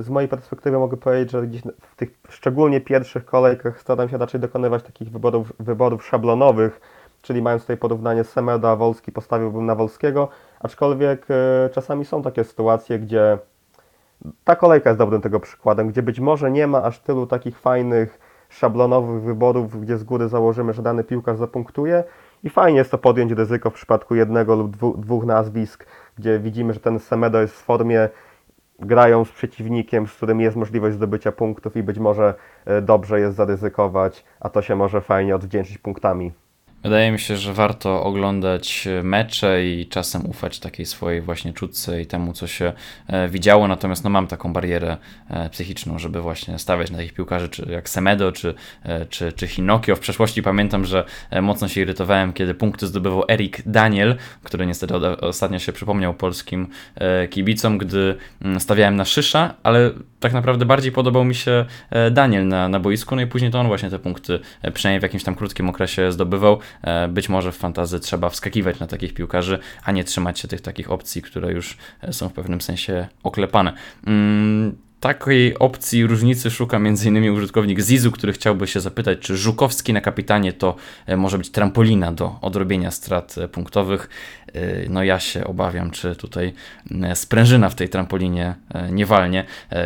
Z 0.00 0.08
mojej 0.08 0.28
perspektywy 0.28 0.78
mogę 0.78 0.96
powiedzieć, 0.96 1.30
że 1.30 1.46
gdzieś 1.46 1.62
w 1.80 1.96
tych 1.96 2.10
szczególnie 2.28 2.80
pierwszych 2.80 3.24
kolejkach 3.24 3.80
staram 3.80 4.08
się 4.08 4.18
raczej 4.18 4.40
dokonywać 4.40 4.82
takich 4.82 5.10
wyborów, 5.10 5.52
wyborów 5.60 6.06
szablonowych, 6.06 6.80
czyli 7.22 7.42
mając 7.42 7.62
tutaj 7.62 7.76
porównanie 7.76 8.24
Semeda, 8.24 8.76
Wolski, 8.76 9.12
postawiłbym 9.12 9.66
na 9.66 9.74
Wolskiego, 9.74 10.28
aczkolwiek 10.60 11.26
e, 11.30 11.70
czasami 11.70 12.04
są 12.04 12.22
takie 12.22 12.44
sytuacje, 12.44 12.98
gdzie 12.98 13.38
ta 14.44 14.56
kolejka 14.56 14.90
jest 14.90 14.98
dobrym 14.98 15.20
tego 15.20 15.40
przykładem, 15.40 15.88
gdzie 15.88 16.02
być 16.02 16.20
może 16.20 16.50
nie 16.50 16.66
ma 16.66 16.82
aż 16.82 16.98
tylu 16.98 17.26
takich 17.26 17.58
fajnych 17.58 18.18
szablonowych 18.48 19.22
wyborów, 19.22 19.80
gdzie 19.80 19.98
z 19.98 20.04
góry 20.04 20.28
założymy, 20.28 20.72
że 20.72 20.82
dany 20.82 21.04
piłkarz 21.04 21.38
zapunktuje 21.38 22.04
i 22.46 22.50
fajnie 22.50 22.78
jest 22.78 22.90
to 22.90 22.98
podjąć 22.98 23.32
ryzyko 23.32 23.70
w 23.70 23.74
przypadku 23.74 24.14
jednego 24.14 24.56
lub 24.56 24.76
dwóch, 24.96 25.24
nazwisk, 25.24 25.86
gdzie 26.18 26.38
widzimy, 26.38 26.72
że 26.72 26.80
ten 26.80 26.98
Semedo 26.98 27.40
jest 27.40 27.54
w 27.54 27.64
formie, 27.64 28.08
grają 28.78 29.24
z 29.24 29.30
przeciwnikiem, 29.30 30.06
z 30.06 30.12
którym 30.12 30.40
jest 30.40 30.56
możliwość 30.56 30.96
zdobycia 30.96 31.32
punktów 31.32 31.76
i 31.76 31.82
być 31.82 31.98
może 31.98 32.34
e, 32.64 32.82
dobrze 32.82 33.20
jest 33.20 33.36
zaryzykować, 33.36 34.24
a 34.40 34.48
to 34.48 34.62
się 34.62 34.76
może 34.76 35.00
fajnie 35.00 35.36
odwdzięczyć 35.36 35.78
punktami. 35.78 36.32
Wydaje 36.86 37.12
mi 37.12 37.18
się, 37.18 37.36
że 37.36 37.52
warto 37.52 38.02
oglądać 38.02 38.88
mecze 39.02 39.66
i 39.66 39.86
czasem 39.86 40.26
ufać 40.26 40.58
takiej 40.58 40.86
swojej 40.86 41.20
właśnie 41.20 41.52
czutce 41.52 42.02
i 42.02 42.06
temu, 42.06 42.32
co 42.32 42.46
się 42.46 42.72
e, 43.06 43.28
widziało. 43.28 43.68
Natomiast 43.68 44.04
no, 44.04 44.10
mam 44.10 44.26
taką 44.26 44.52
barierę 44.52 44.96
e, 45.30 45.50
psychiczną, 45.50 45.98
żeby 45.98 46.20
właśnie 46.20 46.58
stawiać 46.58 46.90
na 46.90 46.96
takich 46.96 47.12
piłkarzy 47.12 47.48
czy 47.48 47.66
jak 47.70 47.88
Semedo 47.88 48.32
czy, 48.32 48.54
e, 48.82 49.06
czy, 49.06 49.32
czy 49.32 49.46
Hinokio. 49.46 49.96
W 49.96 50.00
przeszłości 50.00 50.42
pamiętam, 50.42 50.84
że 50.84 51.04
mocno 51.42 51.68
się 51.68 51.80
irytowałem, 51.80 52.32
kiedy 52.32 52.54
punkty 52.54 52.86
zdobywał 52.86 53.24
Erik 53.28 53.62
Daniel, 53.66 54.16
który 54.42 54.66
niestety 54.66 54.96
ostatnio 55.20 55.58
się 55.58 55.72
przypomniał 55.72 56.14
polskim 56.14 56.68
kibicom, 57.30 57.78
gdy 57.78 58.16
mm, 58.42 58.60
stawiałem 58.60 58.96
na 58.96 59.04
Szysza, 59.04 59.54
ale 59.62 59.90
tak 60.20 60.32
naprawdę 60.32 60.66
bardziej 60.66 60.92
podobał 60.92 61.24
mi 61.24 61.34
się 61.34 61.64
Daniel 62.10 62.48
na, 62.48 62.68
na 62.68 62.80
boisku, 62.80 63.16
no 63.16 63.22
i 63.22 63.26
później 63.26 63.50
to 63.50 63.60
on 63.60 63.66
właśnie 63.66 63.90
te 63.90 63.98
punkty 63.98 64.40
przynajmniej 64.74 65.00
w 65.00 65.02
jakimś 65.02 65.24
tam 65.24 65.34
krótkim 65.34 65.68
okresie 65.68 66.12
zdobywał. 66.12 66.60
E, 66.82 67.08
być 67.08 67.28
może 67.28 67.52
w 67.52 67.56
fantazy 67.56 68.00
trzeba 68.00 68.30
wskakiwać 68.30 68.78
na 68.78 68.86
takich 68.86 69.14
piłkarzy, 69.14 69.58
a 69.84 69.92
nie 69.92 70.04
trzymać 70.04 70.40
się 70.40 70.48
tych 70.48 70.60
takich 70.60 70.90
opcji, 70.90 71.22
które 71.22 71.52
już 71.52 71.76
e, 72.02 72.12
są 72.12 72.28
w 72.28 72.32
pewnym 72.32 72.60
sensie 72.60 73.06
oklepane. 73.22 73.72
Takiej 75.06 75.58
opcji 75.58 76.06
różnicy 76.06 76.50
szuka 76.50 76.76
m.in. 76.76 77.30
użytkownik 77.30 77.80
Zizu, 77.80 78.12
który 78.12 78.32
chciałby 78.32 78.66
się 78.66 78.80
zapytać, 78.80 79.18
czy 79.18 79.36
Żukowski 79.36 79.92
na 79.92 80.00
kapitanie 80.00 80.52
to 80.52 80.76
e, 81.06 81.16
może 81.16 81.38
być 81.38 81.50
trampolina 81.50 82.12
do 82.12 82.36
odrobienia 82.40 82.90
strat 82.90 83.38
e, 83.38 83.48
punktowych. 83.48 84.08
E, 84.46 84.88
no 84.88 85.04
ja 85.04 85.20
się 85.20 85.44
obawiam, 85.44 85.90
czy 85.90 86.16
tutaj 86.16 86.52
sprężyna 87.14 87.68
w 87.68 87.74
tej 87.74 87.88
trampolinie 87.88 88.54
nie 88.90 89.06
walnie, 89.06 89.44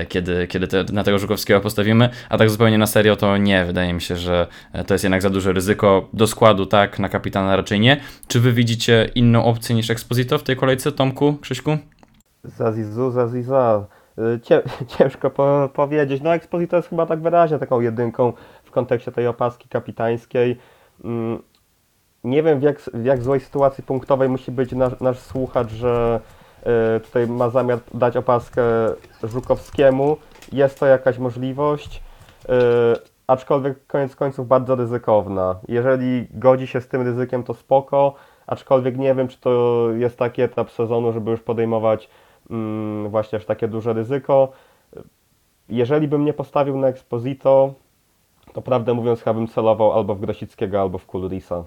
kiedy, 0.08 0.46
kiedy 0.46 0.68
te, 0.68 0.84
na 0.92 1.04
tego 1.04 1.18
Żukowskiego 1.18 1.60
postawimy, 1.60 2.08
a 2.28 2.38
tak 2.38 2.50
zupełnie 2.50 2.78
na 2.78 2.86
serio 2.86 3.16
to 3.16 3.36
nie. 3.36 3.64
Wydaje 3.64 3.92
mi 3.92 4.00
się, 4.00 4.16
że 4.16 4.46
to 4.86 4.94
jest 4.94 5.04
jednak 5.04 5.22
za 5.22 5.30
duże 5.30 5.52
ryzyko. 5.52 6.08
Do 6.12 6.26
składu 6.26 6.66
tak, 6.66 6.98
na 6.98 7.08
kapitana 7.08 7.56
raczej 7.56 7.80
nie. 7.80 8.00
Czy 8.28 8.40
wy 8.40 8.52
widzicie 8.52 9.10
inną 9.14 9.44
opcję 9.44 9.74
niż 9.74 9.90
Exposito 9.90 10.38
w 10.38 10.42
tej 10.42 10.56
kolejce, 10.56 10.92
Tomku, 10.92 11.38
Krzyśku? 11.40 11.78
Za 12.44 12.72
Zizu, 12.72 13.10
Y, 14.18 14.40
ciężko 14.98 15.30
po, 15.30 15.68
powiedzieć. 15.74 16.22
No 16.22 16.34
Exposito 16.34 16.76
jest 16.76 16.88
chyba 16.88 17.06
tak 17.06 17.20
wyraźnie 17.20 17.58
taką 17.58 17.80
jedynką 17.80 18.32
w 18.64 18.70
kontekście 18.70 19.12
tej 19.12 19.26
opaski 19.26 19.68
kapitańskiej. 19.68 20.58
Mm, 21.04 21.42
nie 22.24 22.42
wiem 22.42 22.60
w 22.60 22.62
jak, 22.62 22.80
w 22.80 23.04
jak 23.04 23.22
złej 23.22 23.40
sytuacji 23.40 23.84
punktowej 23.84 24.28
musi 24.28 24.50
być 24.52 24.72
nasz, 24.72 25.00
nasz 25.00 25.18
słuchacz, 25.18 25.70
że 25.70 26.20
y, 26.96 27.00
tutaj 27.00 27.26
ma 27.26 27.50
zamiar 27.50 27.78
dać 27.94 28.16
opaskę 28.16 28.62
Żukowskiemu. 29.22 30.16
Jest 30.52 30.80
to 30.80 30.86
jakaś 30.86 31.18
możliwość, 31.18 32.02
y, 32.44 32.48
aczkolwiek 33.26 33.86
koniec 33.86 34.16
końców 34.16 34.48
bardzo 34.48 34.74
ryzykowna. 34.74 35.60
Jeżeli 35.68 36.28
godzi 36.30 36.66
się 36.66 36.80
z 36.80 36.88
tym 36.88 37.02
ryzykiem, 37.02 37.42
to 37.42 37.54
spoko, 37.54 38.14
aczkolwiek 38.46 38.98
nie 38.98 39.14
wiem, 39.14 39.28
czy 39.28 39.40
to 39.40 39.86
jest 39.96 40.18
taki 40.18 40.42
etap 40.42 40.70
sezonu, 40.70 41.12
żeby 41.12 41.30
już 41.30 41.40
podejmować 41.40 42.08
właśnie 43.08 43.38
aż 43.38 43.44
takie 43.44 43.68
duże 43.68 43.92
ryzyko. 43.92 44.52
Jeżeli 45.68 46.08
bym 46.08 46.24
nie 46.24 46.32
postawił 46.32 46.78
na 46.78 46.88
Exposito, 46.88 47.74
to 48.52 48.62
prawdę 48.62 48.94
mówiąc 48.94 49.20
chyba 49.20 49.34
bym 49.34 49.48
celował 49.48 49.92
albo 49.92 50.14
w 50.14 50.20
Grosickiego, 50.20 50.80
albo 50.80 50.98
w 50.98 51.06
Kulrisa. 51.06 51.64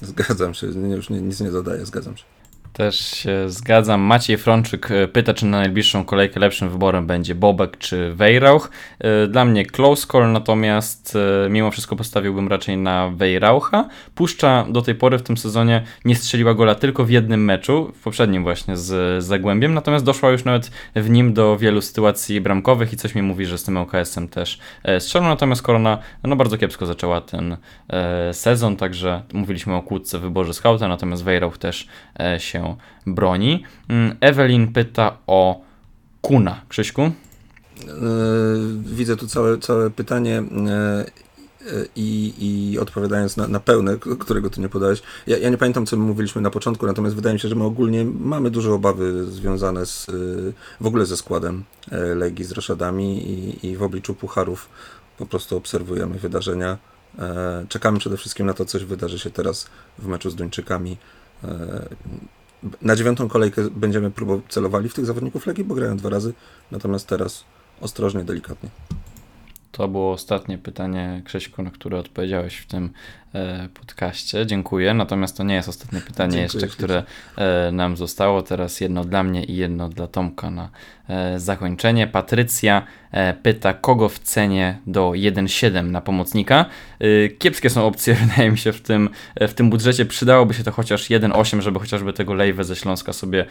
Zgadzam 0.00 0.54
się, 0.54 0.66
już 0.66 1.10
nic 1.10 1.40
nie 1.40 1.50
dodaję, 1.50 1.86
zgadzam 1.86 2.16
się. 2.16 2.24
Też 2.72 3.00
się 3.00 3.50
zgadzam. 3.50 4.00
Maciej 4.00 4.38
Frączyk 4.38 4.90
e, 4.90 5.08
pyta, 5.08 5.34
czy 5.34 5.46
na 5.46 5.58
najbliższą 5.58 6.04
kolejkę 6.04 6.40
lepszym 6.40 6.70
wyborem 6.70 7.06
będzie 7.06 7.34
Bobek 7.34 7.78
czy 7.78 8.14
Weirauch. 8.14 8.70
E, 8.98 9.26
dla 9.26 9.44
mnie 9.44 9.66
close 9.66 10.06
call, 10.06 10.32
natomiast 10.32 11.16
e, 11.46 11.50
mimo 11.50 11.70
wszystko 11.70 11.96
postawiłbym 11.96 12.48
raczej 12.48 12.76
na 12.76 13.10
Weiraucha. 13.14 13.88
Puszcza 14.14 14.66
do 14.68 14.82
tej 14.82 14.94
pory 14.94 15.18
w 15.18 15.22
tym 15.22 15.36
sezonie 15.36 15.82
nie 16.04 16.16
strzeliła 16.16 16.54
gola 16.54 16.74
tylko 16.74 17.04
w 17.04 17.10
jednym 17.10 17.44
meczu, 17.44 17.92
w 17.94 18.02
poprzednim 18.02 18.42
właśnie 18.42 18.76
z 18.76 19.24
Zagłębiem, 19.24 19.74
natomiast 19.74 20.04
doszła 20.04 20.30
już 20.30 20.44
nawet 20.44 20.70
w 20.96 21.10
nim 21.10 21.34
do 21.34 21.58
wielu 21.58 21.80
sytuacji 21.80 22.40
bramkowych 22.40 22.92
i 22.92 22.96
coś 22.96 23.14
mi 23.14 23.22
mówi, 23.22 23.46
że 23.46 23.58
z 23.58 23.64
tym 23.64 23.76
OKS-em 23.76 24.28
też 24.28 24.58
strzelą, 24.98 25.28
natomiast 25.28 25.62
Korona 25.62 25.98
no 26.24 26.36
bardzo 26.36 26.58
kiepsko 26.58 26.86
zaczęła 26.86 27.20
ten 27.20 27.56
sezon, 28.32 28.76
także 28.76 29.22
mówiliśmy 29.32 29.74
o 29.74 29.82
kłódce 29.82 30.18
w 30.18 30.22
wyborze 30.22 30.54
skauta, 30.54 30.88
natomiast 30.88 31.24
Weirauch 31.24 31.58
też 31.58 31.86
się 32.38 32.61
broni. 33.06 33.64
Mm, 33.88 34.16
Ewelin 34.20 34.72
pyta 34.72 35.16
o 35.26 35.60
Kuna. 36.20 36.60
Krzyśku? 36.68 37.02
E, 37.02 37.12
widzę 38.84 39.16
tu 39.16 39.26
całe, 39.26 39.58
całe 39.58 39.90
pytanie 39.90 40.42
e, 40.68 41.04
i, 41.96 42.34
i 42.38 42.78
odpowiadając 42.78 43.36
na, 43.36 43.48
na 43.48 43.60
pełne, 43.60 43.96
którego 44.18 44.50
tu 44.50 44.60
nie 44.60 44.68
podałeś, 44.68 45.02
ja, 45.26 45.38
ja, 45.38 45.50
nie 45.50 45.58
pamiętam, 45.58 45.86
co 45.86 45.96
my 45.96 46.04
mówiliśmy 46.04 46.42
na 46.42 46.50
początku, 46.50 46.86
natomiast 46.86 47.16
wydaje 47.16 47.34
mi 47.34 47.40
się, 47.40 47.48
że 47.48 47.54
my 47.54 47.64
ogólnie 47.64 48.04
mamy 48.04 48.50
duże 48.50 48.72
obawy 48.72 49.24
związane 49.24 49.86
z, 49.86 50.06
w 50.80 50.86
ogóle 50.86 51.06
ze 51.06 51.16
składem 51.16 51.64
e, 51.90 52.14
Legii, 52.14 52.44
z 52.44 52.52
Roszadami 52.52 53.30
i, 53.30 53.66
i 53.66 53.76
w 53.76 53.82
obliczu 53.82 54.14
pucharów 54.14 54.68
po 55.18 55.26
prostu 55.26 55.56
obserwujemy 55.56 56.18
wydarzenia. 56.18 56.78
Czekamy 57.68 57.98
przede 57.98 58.16
wszystkim 58.16 58.46
na 58.46 58.54
to, 58.54 58.64
coś 58.64 58.84
wydarzy 58.84 59.18
się 59.18 59.30
teraz 59.30 59.66
w 59.98 60.06
meczu 60.06 60.30
z 60.30 60.34
Duńczykami 60.34 60.96
na 62.82 62.96
dziewiątą 62.96 63.28
kolejkę 63.28 63.70
będziemy 63.70 64.10
próbować 64.10 64.44
celowali 64.48 64.88
w 64.88 64.94
tych 64.94 65.06
zawodników 65.06 65.46
Legii, 65.46 65.64
bo 65.64 65.74
grają 65.74 65.96
dwa 65.96 66.08
razy, 66.08 66.34
natomiast 66.70 67.08
teraz 67.08 67.44
ostrożnie, 67.80 68.24
delikatnie. 68.24 68.68
To 69.72 69.88
było 69.88 70.12
ostatnie 70.12 70.58
pytanie, 70.58 71.22
Krzyśku, 71.24 71.62
na 71.62 71.70
które 71.70 71.98
odpowiedziałeś 71.98 72.56
w 72.56 72.66
tym 72.66 72.90
podcaście. 73.74 74.46
Dziękuję. 74.46 74.94
Natomiast 74.94 75.36
to 75.36 75.44
nie 75.44 75.54
jest 75.54 75.68
ostatnie 75.68 76.00
pytanie 76.00 76.32
Dziękuję, 76.32 76.60
jeszcze, 76.62 76.76
które 76.76 77.02
e, 77.36 77.72
nam 77.72 77.96
zostało. 77.96 78.42
Teraz 78.42 78.80
jedno 78.80 79.04
dla 79.04 79.22
mnie 79.22 79.44
i 79.44 79.56
jedno 79.56 79.88
dla 79.88 80.06
Tomka 80.06 80.50
na 80.50 80.70
e, 81.08 81.40
zakończenie. 81.40 82.06
Patrycja 82.06 82.82
e, 83.12 83.34
pyta, 83.34 83.74
kogo 83.74 84.08
w 84.08 84.18
cenie 84.18 84.78
do 84.86 85.10
1,7 85.10 85.90
na 85.90 86.00
pomocnika. 86.00 86.64
E, 87.00 87.28
kiepskie 87.28 87.70
są 87.70 87.86
opcje, 87.86 88.14
wydaje 88.26 88.50
mi 88.50 88.58
się, 88.58 88.72
w 88.72 88.80
tym, 88.80 89.08
e, 89.34 89.48
w 89.48 89.54
tym 89.54 89.70
budżecie. 89.70 90.06
Przydałoby 90.06 90.54
się 90.54 90.64
to 90.64 90.72
chociaż 90.72 91.10
1,8, 91.10 91.60
żeby 91.60 91.78
chociażby 91.78 92.12
tego 92.12 92.34
Lejwę 92.34 92.64
ze 92.64 92.76
Śląska 92.76 93.12
sobie 93.12 93.46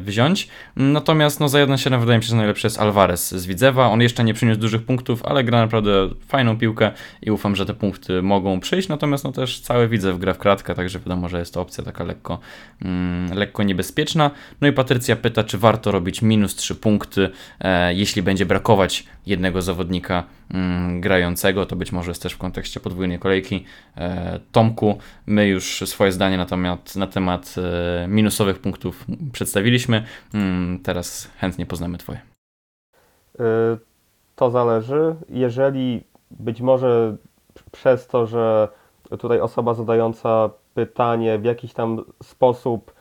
wziąć. 0.00 0.48
Natomiast 0.76 1.40
no, 1.40 1.48
za 1.48 1.58
1,7 1.58 2.00
wydaje 2.00 2.18
mi 2.18 2.24
się, 2.24 2.28
że 2.28 2.36
najlepszy 2.36 2.66
jest 2.66 2.80
Alvarez 2.80 3.34
z 3.34 3.46
Widzewa. 3.46 3.88
On 3.88 4.00
jeszcze 4.00 4.24
nie 4.24 4.34
przyniósł 4.34 4.60
dużych 4.60 4.82
punktów, 4.82 5.24
ale 5.24 5.44
gra 5.44 5.58
naprawdę 5.58 5.90
fajną 6.28 6.58
piłkę 6.58 6.92
i 7.22 7.30
ufam, 7.30 7.56
że 7.56 7.66
te 7.66 7.74
punkty 7.74 8.22
mogą 8.22 8.60
przyjść. 8.60 8.75
Natomiast 8.88 9.24
no, 9.24 9.32
też 9.32 9.60
cały 9.60 9.88
Widzew 9.88 10.18
gra 10.18 10.34
w 10.34 10.38
kratkę, 10.38 10.74
także 10.74 10.98
wiadomo, 10.98 11.28
że 11.28 11.38
jest 11.38 11.54
to 11.54 11.60
opcja 11.60 11.84
taka 11.84 12.04
lekko, 12.04 12.38
mm, 12.82 13.38
lekko 13.38 13.62
niebezpieczna. 13.62 14.30
No 14.60 14.68
i 14.68 14.72
Patrycja 14.72 15.16
pyta, 15.16 15.44
czy 15.44 15.58
warto 15.58 15.92
robić 15.92 16.22
minus 16.22 16.54
3 16.54 16.74
punkty, 16.74 17.30
e, 17.60 17.94
jeśli 17.94 18.22
będzie 18.22 18.46
brakować 18.46 19.06
jednego 19.26 19.62
zawodnika 19.62 20.24
mm, 20.50 21.00
grającego, 21.00 21.66
to 21.66 21.76
być 21.76 21.92
może 21.92 22.10
jest 22.10 22.22
też 22.22 22.32
w 22.32 22.38
kontekście 22.38 22.80
podwójnej 22.80 23.18
kolejki. 23.18 23.64
E, 23.96 24.40
Tomku, 24.52 24.98
my 25.26 25.48
już 25.48 25.82
swoje 25.86 26.12
zdanie 26.12 26.36
na 26.36 26.46
temat, 26.46 26.96
na 26.96 27.06
temat 27.06 27.54
e, 27.58 28.08
minusowych 28.08 28.58
punktów 28.58 29.04
przedstawiliśmy. 29.32 30.04
Mm, 30.34 30.78
teraz 30.82 31.30
chętnie 31.38 31.66
poznamy 31.66 31.98
Twoje. 31.98 32.20
Y, 33.40 33.78
to 34.36 34.50
zależy. 34.50 35.16
Jeżeli 35.28 36.04
być 36.30 36.60
może 36.60 37.16
przez 37.62 38.06
to, 38.06 38.26
że 38.26 38.68
tutaj 39.18 39.40
osoba 39.40 39.74
zadająca 39.74 40.50
pytanie 40.74 41.38
w 41.38 41.44
jakiś 41.44 41.72
tam 41.72 42.04
sposób 42.22 42.96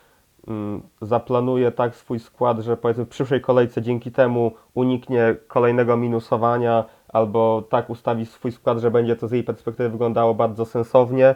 Mm, 0.47 0.81
zaplanuje 1.01 1.71
tak 1.71 1.95
swój 1.95 2.19
skład, 2.19 2.59
że 2.59 2.77
powiedzmy 2.77 3.05
w 3.05 3.09
przyszłej 3.09 3.41
kolejce 3.41 3.81
dzięki 3.81 4.11
temu 4.11 4.51
uniknie 4.73 5.35
kolejnego 5.47 5.97
minusowania, 5.97 6.85
albo 7.07 7.63
tak 7.69 7.89
ustawi 7.89 8.25
swój 8.25 8.51
skład, 8.51 8.77
że 8.79 8.91
będzie 8.91 9.15
to 9.15 9.27
z 9.27 9.31
jej 9.31 9.43
perspektywy 9.43 9.89
wyglądało 9.89 10.33
bardzo 10.33 10.65
sensownie, 10.65 11.35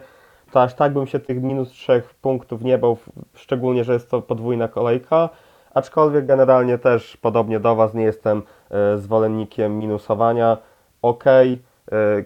to 0.52 0.62
aż 0.62 0.74
tak 0.74 0.94
bym 0.94 1.08
się 1.08 1.20
tych 1.20 1.44
minus 1.44 1.70
trzech 1.70 2.14
punktów 2.14 2.62
nie 2.62 2.78
bał, 2.78 2.98
szczególnie, 3.34 3.84
że 3.84 3.94
jest 3.94 4.12
to 4.12 4.22
podwójna 4.22 4.68
kolejka. 4.68 5.30
Aczkolwiek 5.74 6.26
generalnie 6.26 6.78
też 6.78 7.18
podobnie 7.18 7.60
do 7.60 7.76
Was 7.76 7.94
nie 7.94 8.04
jestem 8.04 8.42
e, 8.72 8.98
zwolennikiem 8.98 9.80
minusowania. 9.80 10.58
Ok, 11.02 11.28
e, 11.28 11.58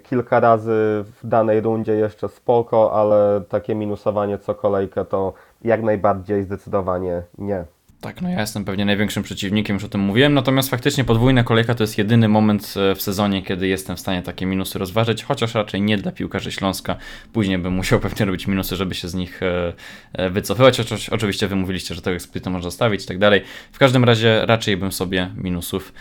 kilka 0.04 0.40
razy 0.40 1.04
w 1.22 1.28
danej 1.28 1.62
rundzie 1.62 1.94
jeszcze 1.94 2.30
spoko, 2.30 2.94
ale 2.94 3.42
takie 3.50 3.76
minusowanie 3.76 4.38
co 4.38 4.56
kolejkę 4.56 5.06
to 5.06 5.34
jak 5.64 5.84
najbardziej 5.84 6.44
zdecydowanie 6.44 7.22
nie. 7.38 7.66
Tak, 8.04 8.22
no 8.22 8.30
ja 8.30 8.42
jestem 8.42 8.66
pewnie 8.66 8.86
największym 8.86 9.24
przeciwnikiem, 9.24 9.74
już 9.74 9.84
o 9.84 9.90
tym 9.90 10.02
mówiłem, 10.02 10.34
natomiast 10.34 10.70
faktycznie 10.70 11.04
podwójna 11.04 11.44
kolejka 11.44 11.76
to 11.76 11.84
jest 11.84 11.98
jedyny 11.98 12.30
moment 12.30 12.74
e, 12.78 12.96
w 12.96 13.02
sezonie, 13.02 13.44
kiedy 13.44 13.68
jestem 13.68 13.96
w 13.96 14.00
stanie 14.00 14.22
takie 14.22 14.46
minusy 14.46 14.80
rozważyć, 14.80 15.24
chociaż 15.24 15.56
raczej 15.56 15.82
nie 15.82 15.98
dla 15.98 16.12
piłkarzy 16.12 16.52
Śląska. 16.52 16.96
Później 17.34 17.58
bym 17.58 17.74
musiał 17.74 18.00
pewnie 18.10 18.26
robić 18.26 18.48
minusy, 18.48 18.76
żeby 18.76 18.96
się 18.96 19.08
z 19.08 19.14
nich 19.14 19.44
e, 19.44 19.74
e, 20.14 20.30
wycofywać. 20.30 20.82
Oczywiście 21.12 21.48
wy 21.48 21.56
mówiliście, 21.56 21.96
że 21.96 22.02
tego 22.02 22.16
eksploita 22.16 22.50
można 22.50 22.64
zostawić 22.64 23.04
i 23.04 23.08
tak 23.08 23.18
dalej. 23.18 23.42
W 23.72 23.80
każdym 23.80 24.04
razie 24.04 24.46
raczej 24.46 24.78
bym 24.78 24.92
sobie 24.92 25.30
minusów 25.36 25.94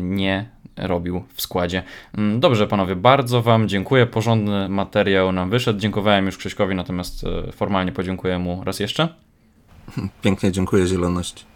nie 0.00 0.48
robił 0.76 1.24
w 1.34 1.42
składzie. 1.42 1.82
Mm, 2.18 2.40
dobrze, 2.40 2.66
panowie, 2.66 2.96
bardzo 2.96 3.42
Wam 3.42 3.68
dziękuję. 3.68 4.06
Porządny 4.06 4.68
materiał 4.68 5.32
nam 5.32 5.50
wyszedł. 5.50 5.80
Dziękowałem 5.80 6.26
już 6.26 6.36
Krzyśkowi, 6.36 6.74
natomiast 6.74 7.24
e, 7.24 7.52
formalnie 7.52 7.92
podziękuję 7.92 8.38
mu 8.38 8.64
raz 8.64 8.80
jeszcze. 8.80 9.08
Pięknie 10.22 10.52
dziękuję 10.52 10.86
Zieloność. 10.86 11.46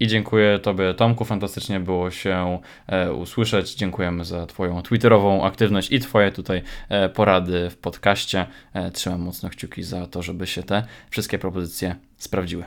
I 0.00 0.06
dziękuję 0.06 0.58
Tobie, 0.58 0.94
Tomku. 0.94 1.24
Fantastycznie 1.24 1.80
było 1.80 2.10
się 2.10 2.58
e, 2.86 3.12
usłyszeć. 3.12 3.74
Dziękujemy 3.74 4.24
za 4.24 4.46
Twoją 4.46 4.82
twitterową 4.82 5.44
aktywność 5.44 5.92
i 5.92 6.00
Twoje 6.00 6.32
tutaj 6.32 6.62
e, 6.88 7.08
porady 7.08 7.70
w 7.70 7.76
podcaście. 7.76 8.46
E, 8.72 8.90
trzymam 8.90 9.20
mocno 9.20 9.50
kciuki 9.50 9.82
za 9.82 10.06
to, 10.06 10.22
żeby 10.22 10.46
się 10.46 10.62
te 10.62 10.86
wszystkie 11.10 11.38
propozycje 11.38 11.96
sprawdziły. 12.16 12.64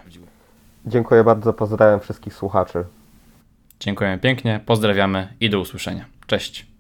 Dziękuję 0.86 1.24
bardzo. 1.24 1.54
Pozdrawiam 1.54 2.00
wszystkich 2.00 2.34
słuchaczy. 2.34 2.86
Dziękujemy 3.84 4.20
pięknie, 4.20 4.60
pozdrawiamy 4.66 5.28
i 5.40 5.50
do 5.50 5.60
usłyszenia. 5.60 6.06
Cześć. 6.28 6.73